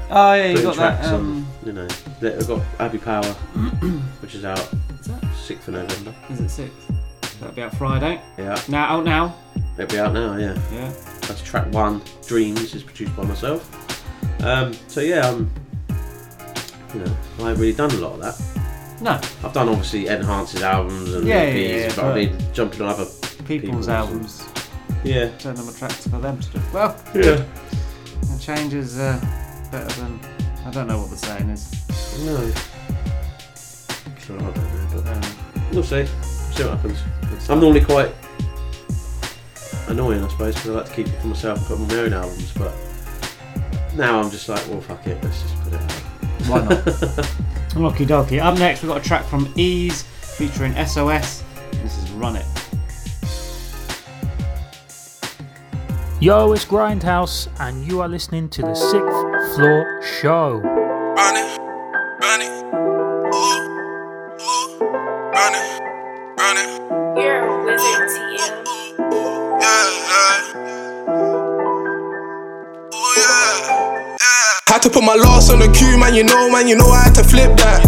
[0.09, 1.05] Oh, yeah, you got that.
[1.07, 1.15] Um,
[1.63, 1.87] on, you know,
[2.21, 3.25] that- I've got Abbey Power,
[4.21, 6.15] which is out 6th of November.
[6.31, 6.93] is it sixth?
[7.41, 8.21] That'll be out Friday.
[8.39, 8.61] Yeah.
[8.69, 9.35] Now, out now.
[9.79, 10.59] It'll be out now, yeah.
[10.73, 10.91] Yeah.
[11.23, 12.01] That's track one.
[12.27, 13.71] Dreams is produced by myself.
[14.43, 15.51] Um, so yeah, um,
[16.95, 19.01] you know, I haven't really done a lot of that.
[19.03, 19.13] No.
[19.47, 22.83] I've done obviously Enhance's albums and Yeah, EPs, yeah, yeah, but, but I mean jumping
[22.83, 23.07] on other
[23.45, 24.47] People's albums.
[25.05, 25.29] Yeah.
[25.39, 26.61] Turn them attractive for them to do.
[26.73, 27.45] Well, Yeah.
[28.31, 29.21] And change is uh,
[29.71, 30.21] better than.
[30.65, 31.71] I don't know what the saying is.
[32.25, 32.51] No.
[34.19, 35.23] So I don't know, but Um,
[35.73, 36.07] we'll see.
[36.53, 36.99] See what happens.
[37.49, 38.13] I'm normally quite
[39.89, 42.05] annoying, I suppose, because I like to keep it for myself and put on my
[42.05, 42.53] own albums.
[42.53, 42.75] But
[43.95, 45.93] now I'm just like, well, fuck it, let's just put it out.
[46.49, 46.87] Why not?
[47.77, 48.43] Lucky dokie.
[48.43, 50.03] Up next, we've got a track from EAZE
[50.37, 51.45] featuring SOS.
[51.83, 52.47] This is Run It.
[56.27, 60.59] Yo, it's Grindhouse, and you are listening to the Sixth Floor Show.
[60.59, 61.57] Run it,
[62.21, 62.51] run it,
[63.31, 63.63] ooh,
[64.43, 64.81] ooh,
[65.31, 65.81] run it,
[66.37, 67.23] run it.
[67.23, 68.67] You're a wizard, TM.
[74.67, 76.13] Had to put my loss on the queue, man.
[76.13, 76.67] You know, man.
[76.67, 77.87] You know I had to flip that.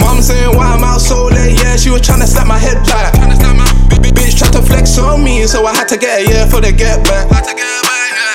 [0.00, 1.76] Mom saying why I'm out so late, yeah.
[1.76, 3.14] She was trying to slap my head back.
[4.02, 6.72] Bitch tried to flex on me, so I had to get a year for the
[6.72, 7.26] get back.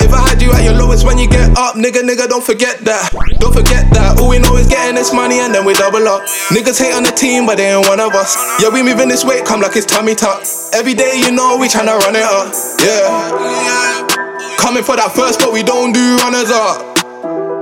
[0.01, 2.79] If I had you at your lowest when you get up, nigga, nigga, don't forget
[2.83, 3.11] that.
[3.39, 4.19] Don't forget that.
[4.19, 6.21] All we know is getting this money and then we double up.
[6.51, 8.35] Niggas hate on the team, but they ain't one of us.
[8.61, 10.43] Yeah, we moving this weight, come like it's tummy tuck.
[10.73, 12.51] Every day, you know, we tryna run it up.
[12.83, 14.57] Yeah.
[14.59, 16.83] Coming for that first, but we don't do runners up.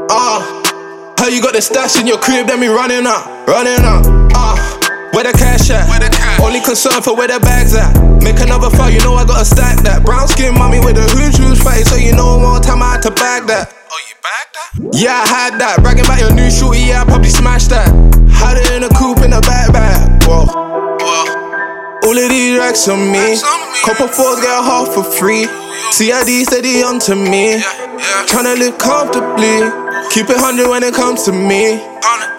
[0.10, 0.42] Ah,
[1.18, 4.02] how you got the stash in your crib, then we running up, running up.
[4.34, 4.58] Ah,
[5.22, 5.86] where the cash at?
[6.42, 7.94] Only concern for where the bags at.
[8.24, 10.04] Make another file, you know I gotta stack that.
[10.06, 13.02] Brown skin mommy with the hood shoes face, so you know more time I had
[13.04, 13.70] to bag that.
[13.70, 14.98] Oh, you bagged that?
[14.98, 15.82] Yeah, I had that.
[15.82, 17.90] Bragging about your new shooty, yeah, I probably smashed that.
[18.30, 20.26] Had it in a coupe in a backpack.
[20.26, 20.50] Whoa.
[22.02, 23.38] All of these racks on me.
[23.86, 25.46] Couple fours get a half for free.
[25.94, 27.62] CID steady onto me.
[28.26, 29.70] Tryna live comfortably.
[30.10, 31.78] Keep it 100 when it comes to me.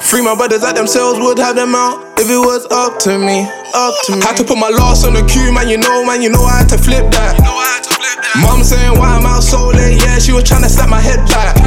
[0.00, 3.42] Free my brothers that themselves would have them out if it was up to me.
[3.74, 4.22] Up to me.
[4.22, 5.66] Had to put my loss on the queue, man.
[5.66, 6.22] You know, man.
[6.22, 7.34] You know I had to flip that.
[7.34, 8.38] You know I had to flip that.
[8.38, 10.22] Mom saying why I'm out so late, yeah.
[10.22, 11.58] She was tryna slap my head back.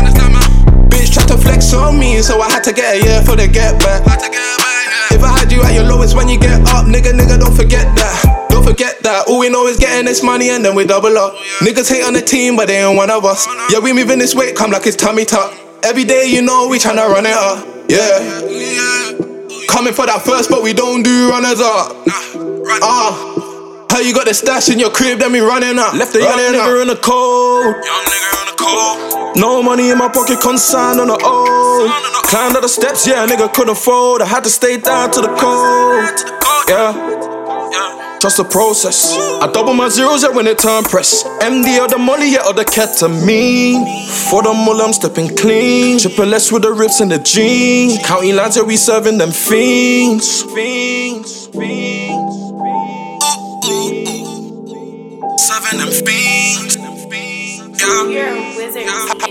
[0.88, 3.52] Bitch tried to flex on me, so I had to get a year for the
[3.52, 4.08] get back.
[5.12, 7.92] If I had you at your lowest when you get up, nigga, nigga, don't forget
[8.00, 8.48] that.
[8.50, 9.28] Don't forget that.
[9.28, 11.36] All we know is getting this money and then we double up.
[11.36, 13.46] Oh, Niggas hate on the team, but they ain't one of us.
[13.72, 15.52] Yeah, we moving this weight, come like it's tummy tuck.
[15.84, 17.68] Every day, you know, we tryna run it up.
[17.90, 19.35] Yeah.
[19.76, 21.92] Coming for that first, but we don't do runners up.
[22.80, 23.12] Ah.
[23.92, 25.94] How you got the stash in your crib, then we running up.
[25.94, 27.76] Left a young nigga in the cold.
[27.84, 29.36] young nigga in the cold.
[29.36, 31.92] No money in my pocket, consigned on the old.
[32.24, 34.22] Climbed up the steps, yeah, nigga couldn't fold.
[34.22, 36.24] I had to stay down to the cold.
[36.70, 38.05] Yeah.
[38.26, 39.14] Trust the process.
[39.40, 41.24] I double my zeros, yeah, when it turn press.
[41.46, 43.86] MD or the molly, yeah, or the ketamine.
[44.32, 46.00] For the mullah, I'm stepping clean.
[46.00, 48.00] Triple S with the rips and the jeans.
[48.04, 50.42] County lines, yeah, we serving them fiends.
[50.42, 52.36] Fiends, fiends.
[55.46, 56.78] Serving them fiends.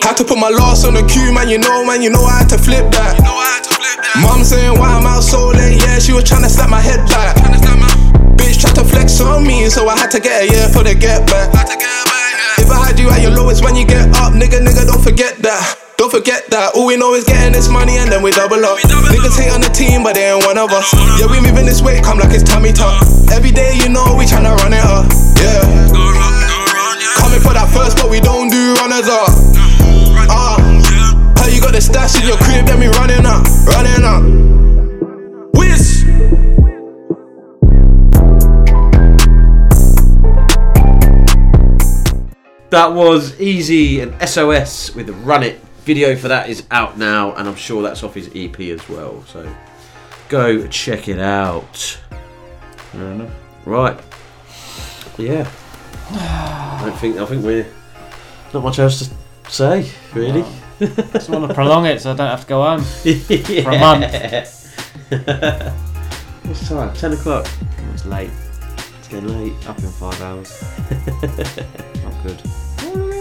[0.05, 1.49] Had to put my loss on the queue, man.
[1.49, 2.01] You know, man.
[2.01, 3.19] You know I had to flip that.
[4.23, 5.83] Mom saying why I'm out so late.
[5.83, 8.04] Yeah, she was trying to slap my head back.
[8.45, 10.93] Bitch tried to flex on me, so I had to get a year for the
[10.93, 11.49] get back.
[12.61, 15.41] If I had you at your lowest when you get up, nigga, nigga, don't forget
[15.41, 15.81] that.
[15.97, 16.77] Don't forget that.
[16.77, 18.77] All we know is getting this money and then we double up.
[18.85, 20.93] Niggas hate on the team, but they ain't one of us.
[21.17, 23.01] Yeah, we moving this way, come like it's tummy tuck.
[23.33, 25.09] Every day, you know, we tryna run it up.
[25.41, 25.65] Yeah.
[27.17, 29.33] Coming for that first, but we don't do runners up.
[30.29, 30.61] Ah,
[31.41, 34.64] how you got the stash in your crib, then we running up, running up.
[42.75, 45.61] That was Easy and SOS with Run It.
[45.85, 49.23] Video for that is out now, and I'm sure that's off his EP as well.
[49.27, 49.49] So
[50.29, 51.77] go check it out.
[52.91, 53.31] Fair enough.
[53.65, 53.97] Right.
[55.19, 55.49] Yeah.
[56.11, 57.65] I don't think I think we're
[58.53, 59.15] not much else to
[59.49, 60.43] say, really.
[60.81, 62.83] I Just want to prolong it so I don't have to go home
[63.63, 64.03] for a month.
[66.45, 66.93] What's time?
[66.95, 67.47] Ten o'clock.
[67.93, 68.33] It's late.
[68.99, 69.69] It's getting late.
[69.69, 70.61] Up in five hours.
[72.03, 72.43] Not good.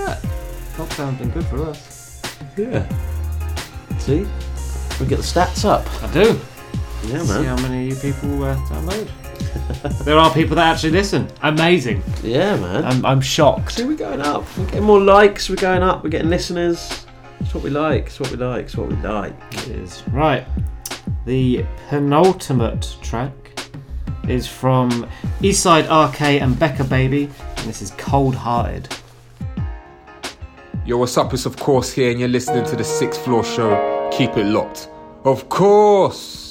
[0.04, 0.30] Look at that.
[0.78, 2.22] Lockdown's been good for us.
[2.58, 2.88] Yeah.
[4.00, 4.28] See,
[5.00, 5.86] we get the stats up.
[6.04, 6.40] I do.
[7.06, 7.26] Yeah, man.
[7.26, 9.10] See how many of you people uh, download.
[10.06, 11.30] there are people that actually listen.
[11.42, 12.04] Amazing.
[12.22, 12.84] Yeah, man.
[12.84, 13.74] I'm, I'm shocked.
[13.74, 14.46] See, we're going up.
[14.58, 15.50] We're getting more likes.
[15.50, 16.04] We're going up.
[16.04, 17.06] We're getting listeners.
[17.40, 18.08] It's what we like.
[18.08, 18.66] It's what we like.
[18.66, 19.34] It's what we like.
[19.52, 20.04] It is.
[20.10, 20.46] Right.
[21.26, 23.32] The penultimate track
[24.28, 25.08] is from
[25.40, 28.88] Eastside RK and Bekah Baby, and this is Cold Hearted.
[30.86, 31.34] Yo, what's up?
[31.34, 34.10] It's of course here, and you're listening to the Sixth Floor Show.
[34.12, 34.90] Keep it locked.
[35.24, 36.43] Of course.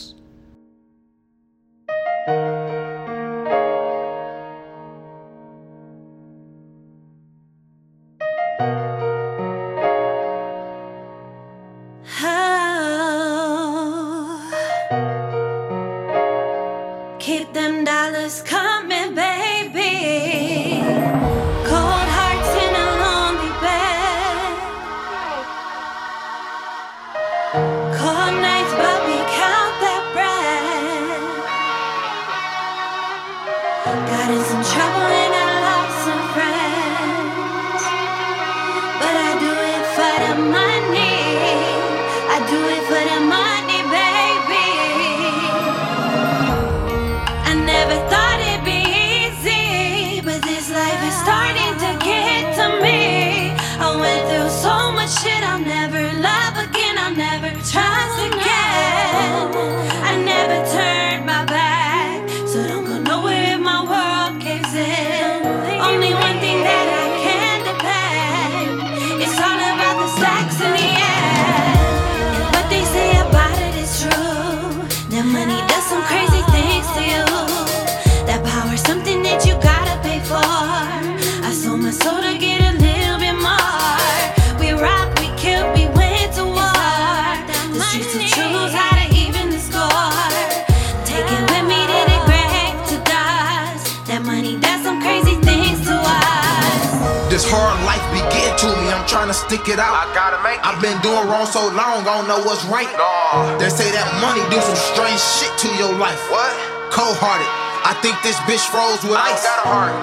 [108.99, 109.45] Froze with ice.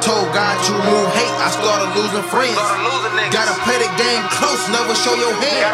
[0.02, 2.57] Told God to remove hate, I started losing friends.
[3.30, 5.74] Gotta play the game close, never show your hand.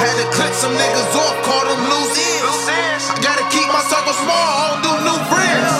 [0.00, 3.08] Had to cut some niggas off, call them loose ends.
[3.08, 5.70] I gotta keep my circle small, I don't do new friends.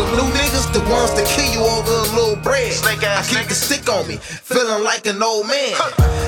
[0.00, 2.72] Them new niggas, the ones that kill you over a little bread.
[2.84, 5.76] I keep the stick on me, feeling like an old man.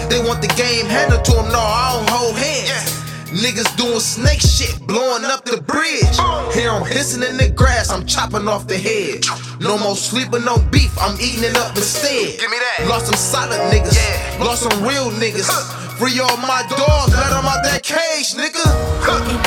[0.09, 2.94] They want the game handed to them, no, I don't hold hands.
[3.35, 6.17] Niggas doing snake shit, blowing up the bridge.
[6.55, 9.27] Here I'm hissing in the grass, I'm chopping off the head.
[9.61, 12.39] No more sleeping on beef, I'm eating it up instead.
[12.39, 12.87] Give me that.
[12.89, 15.51] Lost some solid niggas, lost some real niggas.
[15.99, 19.44] Free all my dogs, let them out that cage, nigga.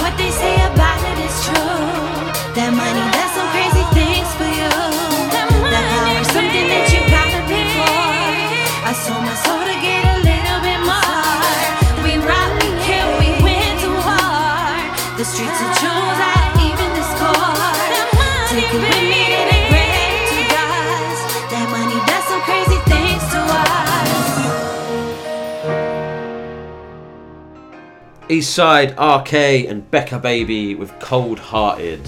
[28.38, 32.08] Eastside RK and Bekah Baby with Cold Hearted.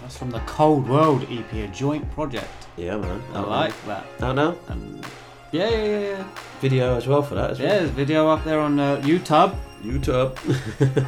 [0.00, 2.48] That's from the Cold World EP, a joint project.
[2.78, 3.22] Yeah, man.
[3.34, 4.06] I like that.
[4.22, 4.56] Out now?
[5.52, 6.24] Yeah, yeah, yeah, yeah.
[6.62, 7.78] Video as well for that as Yeah, well.
[7.80, 9.54] there's video up there on uh, YouTube.
[9.82, 10.34] YouTube.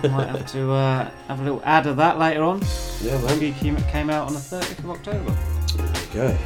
[0.13, 2.61] Might have to uh, have a little ad of that later on.
[3.01, 3.27] Yeah, man.
[3.39, 5.35] Maybe came, came out on the 30th of October.
[6.13, 6.39] There you go.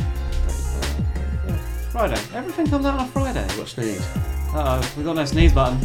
[1.91, 2.20] Friday.
[2.32, 3.45] Everything comes out on a Friday.
[3.57, 4.07] Got sneeze.
[4.55, 5.81] Uh oh, we got no sneeze button.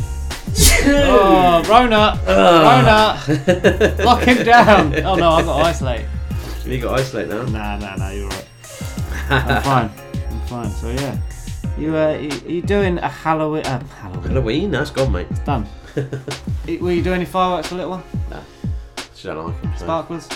[0.58, 2.20] Oh, Rona!
[2.28, 4.04] Rona!
[4.04, 4.94] Lock him down!
[5.06, 6.06] Oh no, I've got isolate.
[6.66, 7.44] You got isolate now?
[7.46, 8.48] Nah, nah, nah, you're right.
[9.30, 9.92] I'm fine.
[10.30, 10.70] I'm fine.
[10.72, 11.18] So yeah,
[11.78, 13.66] you uh, you, you doing a Halloween?
[13.66, 14.24] Uh, Halloween.
[14.30, 14.72] Halloween?
[14.72, 15.28] That's gone, mate.
[15.30, 15.68] It's done.
[16.68, 18.04] Y- Were you doing any fireworks for a little one?
[18.30, 18.42] Nah.
[19.16, 19.72] She don't like them.
[19.78, 20.30] so- Sparklers?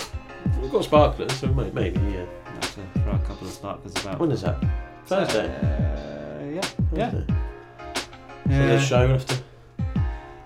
[0.60, 2.26] We've got sparklers, so may- maybe, yeah.
[2.54, 4.18] That's a, throw a couple of sparklers about.
[4.18, 4.62] When is that?
[5.06, 5.46] Thursday.
[5.46, 6.68] Uh, yeah.
[6.94, 7.10] Yeah.
[7.10, 7.34] Thursday.
[7.34, 8.66] So Yeah.
[8.66, 9.36] this show, we'll have to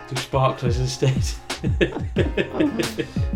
[0.09, 1.22] do sparklers instead.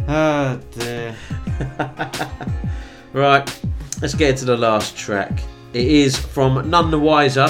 [0.08, 1.16] Oh dear.
[3.12, 3.60] right,
[4.00, 5.32] let's get into the last track.
[5.72, 7.48] It is from Non Nah Wiser.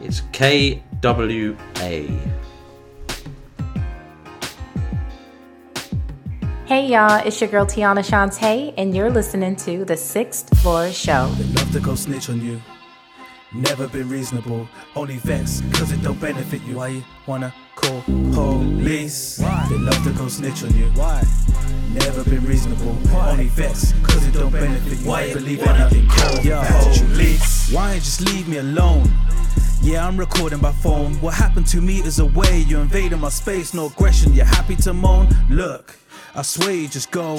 [0.00, 1.56] It's KWA.
[6.66, 11.28] Hey y'all, it's your girl Tiana Shantae, and you're listening to the Sixth Floor Show.
[11.38, 12.60] They love to go snitch on you.
[13.54, 16.74] Never been reasonable, only vex, cause it don't benefit you.
[16.76, 19.38] Why you wanna call police?
[19.38, 19.64] Why?
[19.70, 20.86] They love to go snitch on you.
[20.96, 21.22] Why?
[21.92, 25.06] Never been reasonable, only vex, cause it don't benefit you.
[25.06, 26.08] Why you believe anything?
[26.08, 27.72] Call police.
[27.72, 29.08] Why just leave me alone?
[29.80, 31.14] Yeah, I'm recording by phone.
[31.20, 32.64] What happened to me is away.
[32.66, 34.32] You're invading my space, no aggression.
[34.32, 35.28] You're happy to moan?
[35.48, 35.96] Look,
[36.36, 37.38] I swear you just go.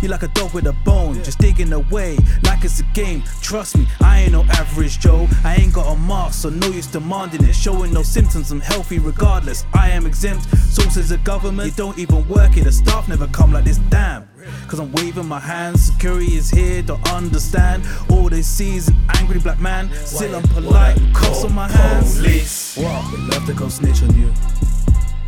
[0.00, 3.22] You're like a dog with a bone, just digging away like it's a game.
[3.42, 5.28] Trust me, I ain't no average Joe.
[5.44, 7.54] I ain't got a mark, so no use demanding it.
[7.54, 9.66] Showing no symptoms, I'm healthy regardless.
[9.74, 10.48] I am exempt.
[10.56, 12.64] Sources of government, you don't even work it.
[12.64, 14.26] The staff never come like this, damn.
[14.66, 17.84] Cause I'm waving my hands, security is here, don't understand.
[18.08, 22.16] All they see is an angry black man, still I'm unpolite, cuffs on my hands.
[22.16, 22.78] Police.
[22.78, 23.10] What?
[23.10, 24.32] They love to go snitch on you.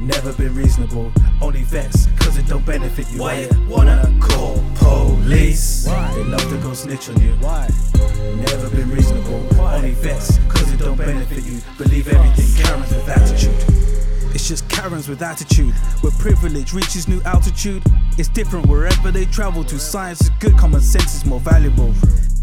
[0.03, 3.21] Never been reasonable, only vex, cause it don't benefit you.
[3.21, 5.87] Why you wanna call police?
[5.87, 6.13] Why?
[6.15, 7.35] They love to go snitch on you.
[7.39, 7.69] Why?
[8.35, 11.61] Never been reasonable, only vex, cause it don't benefit you.
[11.79, 14.35] Believe everything, Karens with attitude.
[14.35, 15.75] It's just Karens with attitude.
[16.01, 17.85] Where privilege reaches new altitude,
[18.19, 19.79] it's different wherever they travel to.
[19.79, 21.95] Science is good, common sense is more valuable.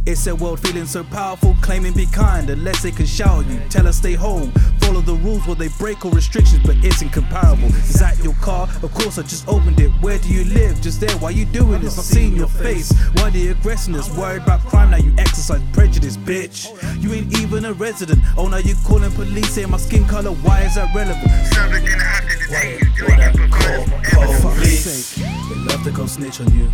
[0.05, 3.59] It's a world feeling so powerful, claiming be kind unless they can shout at you.
[3.69, 7.67] Tell us stay home, follow the rules while they break all restrictions, but it's incomparable.
[7.67, 8.67] Is that your car?
[8.81, 9.89] Of course, I just opened it.
[10.01, 10.81] Where do you live?
[10.81, 11.15] Just there.
[11.17, 11.99] Why you doing this?
[11.99, 12.91] I've seen your face.
[13.13, 14.09] Why the aggressiveness?
[14.17, 14.97] Worried about crime now?
[14.97, 16.67] You exercise prejudice, bitch.
[17.01, 18.21] You ain't even a resident.
[18.37, 20.31] Oh, now you calling police saying my skin color.
[20.31, 21.29] Why is that relevant?
[24.09, 26.69] For fuck's sake, they love to go snitch on you.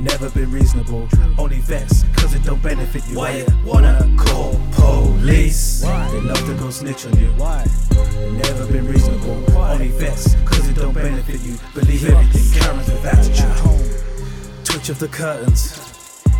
[0.00, 1.06] Never been reasonable,
[1.36, 3.18] only vex, cause it don't benefit you.
[3.18, 5.82] Why you wanna call police?
[5.84, 6.10] Why?
[6.10, 7.28] They love to go snitch on you.
[7.36, 7.66] Why?
[8.32, 11.58] Never been reasonable, only vex, cause it don't benefit you.
[11.74, 14.64] Believe everything, Karens with attitude.
[14.64, 15.76] Twitch of the curtains.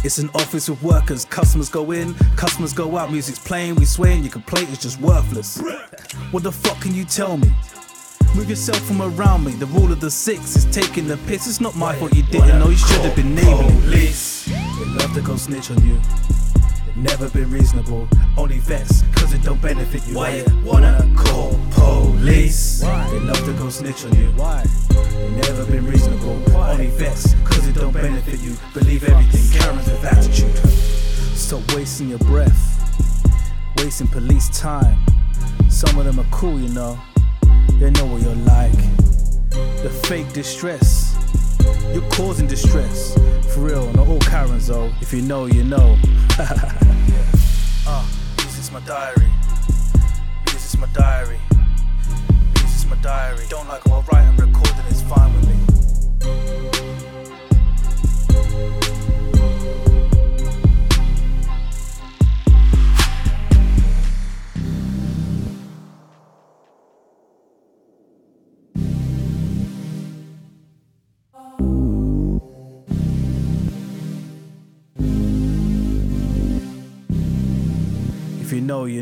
[0.04, 1.26] It's an office with workers.
[1.26, 3.12] Customers go in, customers go out.
[3.12, 4.22] Music's playing, we swaying.
[4.22, 5.60] Your complaint is just worthless.
[6.30, 7.52] What the fuck can you tell me?
[8.34, 9.52] Move yourself from around me.
[9.52, 11.46] The rule of the six is taking the piss.
[11.46, 12.68] It's not my fault you didn't know.
[12.68, 13.80] You should have been neighborly.
[13.82, 14.44] Police.
[14.46, 16.00] They love to go snitch on you.
[16.96, 20.16] Never been reasonable, only vex, cause it don't benefit you.
[20.16, 22.82] Why you wanna call police?
[22.82, 23.08] Why?
[23.10, 24.28] They love to go snitch on you.
[24.36, 24.64] Why?
[25.36, 26.72] Never been reasonable, Why?
[26.72, 28.54] only vex, cause it don't benefit you.
[28.74, 30.56] Believe everything, Karens with attitude.
[31.36, 32.60] Stop wasting your breath,
[33.78, 34.98] wasting police time.
[35.68, 36.98] Some of them are cool, you know.
[37.78, 38.72] They know what you're like.
[39.82, 41.16] The fake distress.
[41.92, 43.14] You're causing distress.
[43.54, 44.92] For real, not all Karens though.
[45.00, 45.96] If you know, you know.
[46.38, 48.06] uh,
[48.36, 49.30] this is my diary.
[50.46, 51.38] This is my diary.
[52.54, 53.44] This is my diary.
[53.48, 53.84] Don't like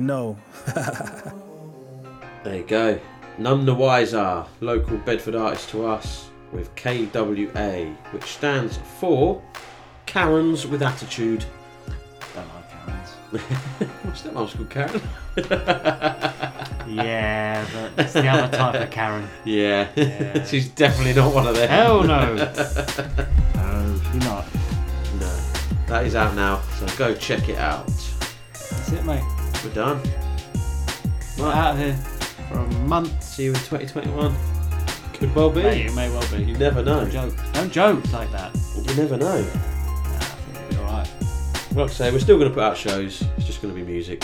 [0.08, 0.36] know.
[2.44, 2.98] There you go.
[3.36, 6.28] Non Nah Wiser, local Bedford artist to us.
[6.52, 9.42] with KWA, which stands for
[10.06, 11.44] Karens with Attitude.
[12.34, 13.10] Don't like Karens.
[14.04, 15.02] My stepmom's called Karen.
[16.88, 19.28] Yeah, but it's the other type of Karen.
[19.44, 19.88] Yeah.
[19.94, 20.42] Yeah.
[20.46, 21.68] she's definitely not one of them.
[21.68, 22.34] Hell no.
[22.34, 24.46] No, she's not.
[25.20, 25.40] No.
[25.88, 27.86] That is out now, so go check it out.
[28.52, 29.22] That's it, mate.
[29.64, 30.00] We're done.
[31.38, 31.94] Right out of here
[32.48, 33.22] for a month.
[33.22, 34.34] See you in 2021.
[35.14, 35.62] Could well be.
[35.62, 36.44] Mate, it may well be.
[36.44, 37.00] You never know.
[37.00, 37.34] Don't joke.
[37.52, 38.54] Don't joke like that.
[38.76, 39.36] You never know.
[39.38, 41.10] It'll be alright.
[41.74, 43.22] Like I say, we're still going to put out shows.
[43.36, 44.20] It's just going to be music.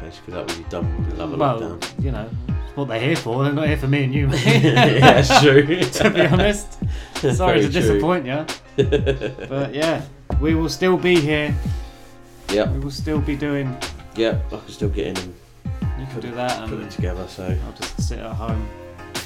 [0.00, 2.04] Basically, that will be done with Love and Well, Lockdown.
[2.04, 3.42] you know, it's what they're here for.
[3.44, 4.28] They're not here for me and you.
[4.32, 5.62] Yeah, it's true.
[6.02, 6.78] to be honest.
[7.14, 7.80] Sorry Very to true.
[7.80, 8.46] disappoint you.
[9.48, 10.02] but yeah,
[10.40, 11.54] we will still be here.
[12.50, 12.70] Yeah.
[12.70, 13.74] We will still be doing.
[14.16, 15.34] Yeah, I can still get in and
[15.98, 16.58] You can do that.
[16.60, 17.26] and put And it together.
[17.28, 18.68] So I'll just sit at home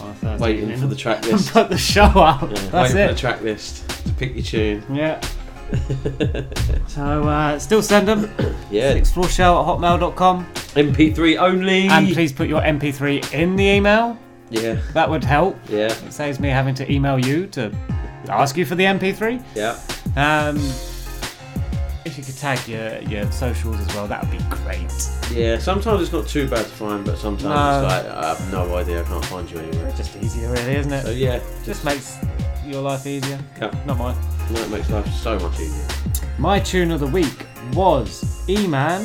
[0.00, 1.52] on a Thursday waiting evening for the track and list.
[1.52, 2.42] put the show up.
[2.42, 3.08] Yeah, That's waiting for it.
[3.08, 4.84] the track list to pick your tune.
[4.94, 5.20] Yeah.
[6.86, 8.30] So uh, still send them.
[8.70, 8.92] Yeah.
[8.94, 10.44] Sixth floor show at hotmail.com.
[10.74, 11.86] MP3 only.
[11.88, 14.18] And please put your MP3 in the email.
[14.50, 14.80] Yeah.
[14.92, 15.56] That would help.
[15.68, 15.86] Yeah.
[15.86, 17.72] It saves me having to email you to
[18.28, 19.42] ask you for the MP3.
[19.54, 19.78] Yeah.
[20.16, 20.58] Um,
[22.06, 24.90] if you could tag your, your socials as well, that would be great.
[25.32, 25.58] Yeah.
[25.58, 27.84] Sometimes it's not too bad to find, but sometimes No.
[27.84, 29.02] it's like I have no idea.
[29.02, 29.88] I can't find you anywhere.
[29.88, 31.02] It's just easier, really, isn't it?
[31.04, 32.16] So yeah, Just makes
[32.64, 33.38] your life easier.
[33.60, 33.72] Yeah.
[33.86, 34.16] Not mine.
[34.52, 35.86] That makes life so much easier.
[36.38, 37.34] My tune of the week
[37.74, 39.04] was E Man,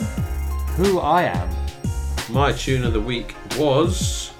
[0.77, 1.49] Who I Am.
[2.29, 4.31] My tune of the week was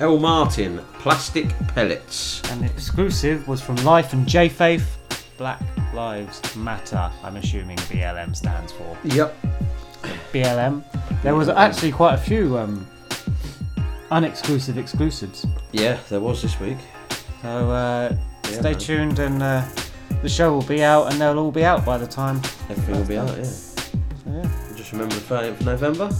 [0.00, 2.42] L Martin, Plastic Pellets.
[2.50, 4.98] And the exclusive was from L.Y.F.E and J Faith,
[5.36, 5.60] Black
[5.92, 7.10] Lives Matter.
[7.22, 8.96] I'm assuming BLM stands for.
[9.04, 9.36] Yep.
[10.32, 10.84] BLM.
[11.22, 12.86] There was actually quite a few um,
[14.10, 15.46] unexclusive exclusives.
[15.72, 16.78] Yeah, there was this week.
[17.42, 18.78] So uh, Yeah, stay man.
[18.78, 19.64] tuned and uh,
[20.22, 22.36] the show will be out and they'll all be out by the time.
[22.70, 23.44] Everything will be out, yeah.
[23.44, 24.74] So, yeah.
[24.76, 26.10] Just remember the 30th of November.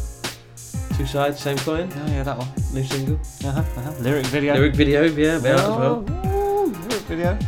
[0.96, 1.90] Two sides, same coin.
[1.96, 2.48] Oh, yeah, that one.
[2.72, 3.16] New single.
[3.44, 3.92] Uh-huh, uh-huh.
[4.00, 4.54] Lyric video.
[4.54, 6.04] Lyric video, yeah, be out as well.
[6.24, 7.38] Oh, lyric video.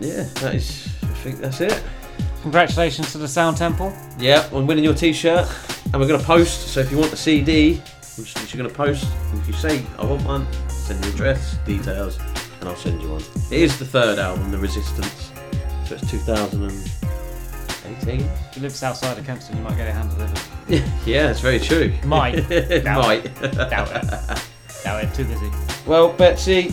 [0.00, 0.95] Yeah, that is.
[1.26, 1.82] I think that's it.
[2.42, 3.92] Congratulations to the Sound Temple.
[4.16, 5.48] Yeah, on winning your T-shirt,
[5.86, 6.68] and we're gonna post.
[6.68, 7.82] So if you want the CD,
[8.16, 9.04] which you're gonna post,
[9.34, 12.20] if you say I want one, send your address, details,
[12.60, 13.22] and I'll send you one.
[13.50, 15.32] It is the third album, The Resistance.
[15.86, 18.20] So it's 2018.
[18.20, 20.40] If you live outside of Kempston, you might get it hand delivered.
[21.04, 21.92] yeah, it's very true.
[22.04, 22.48] Might.
[22.84, 23.34] Doubt Might.
[23.40, 24.40] Doubt it.
[24.84, 25.12] Doubt it.
[25.12, 25.50] Too busy.
[25.88, 26.70] Well, Betsy,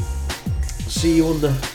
[0.86, 1.73] see you on the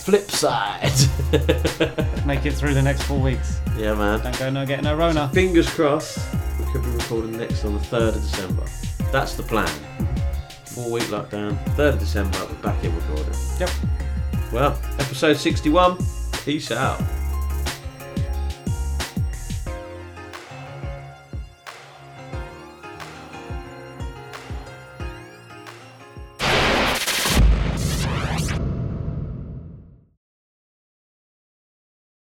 [0.00, 0.90] flip side.
[2.26, 3.60] Make it through the next four weeks.
[3.76, 4.20] yeah, man.
[4.22, 5.28] Don't go no get no Rona.
[5.32, 6.18] Fingers crossed,
[6.58, 8.64] we could be recording next on the 3rd of December.
[9.12, 9.68] That's the plan.
[10.66, 13.34] Four week lockdown, 3rd of December, we're back in recording.
[13.58, 13.70] Yep.
[14.52, 15.98] Well, episode 61.
[16.44, 17.00] Peace out.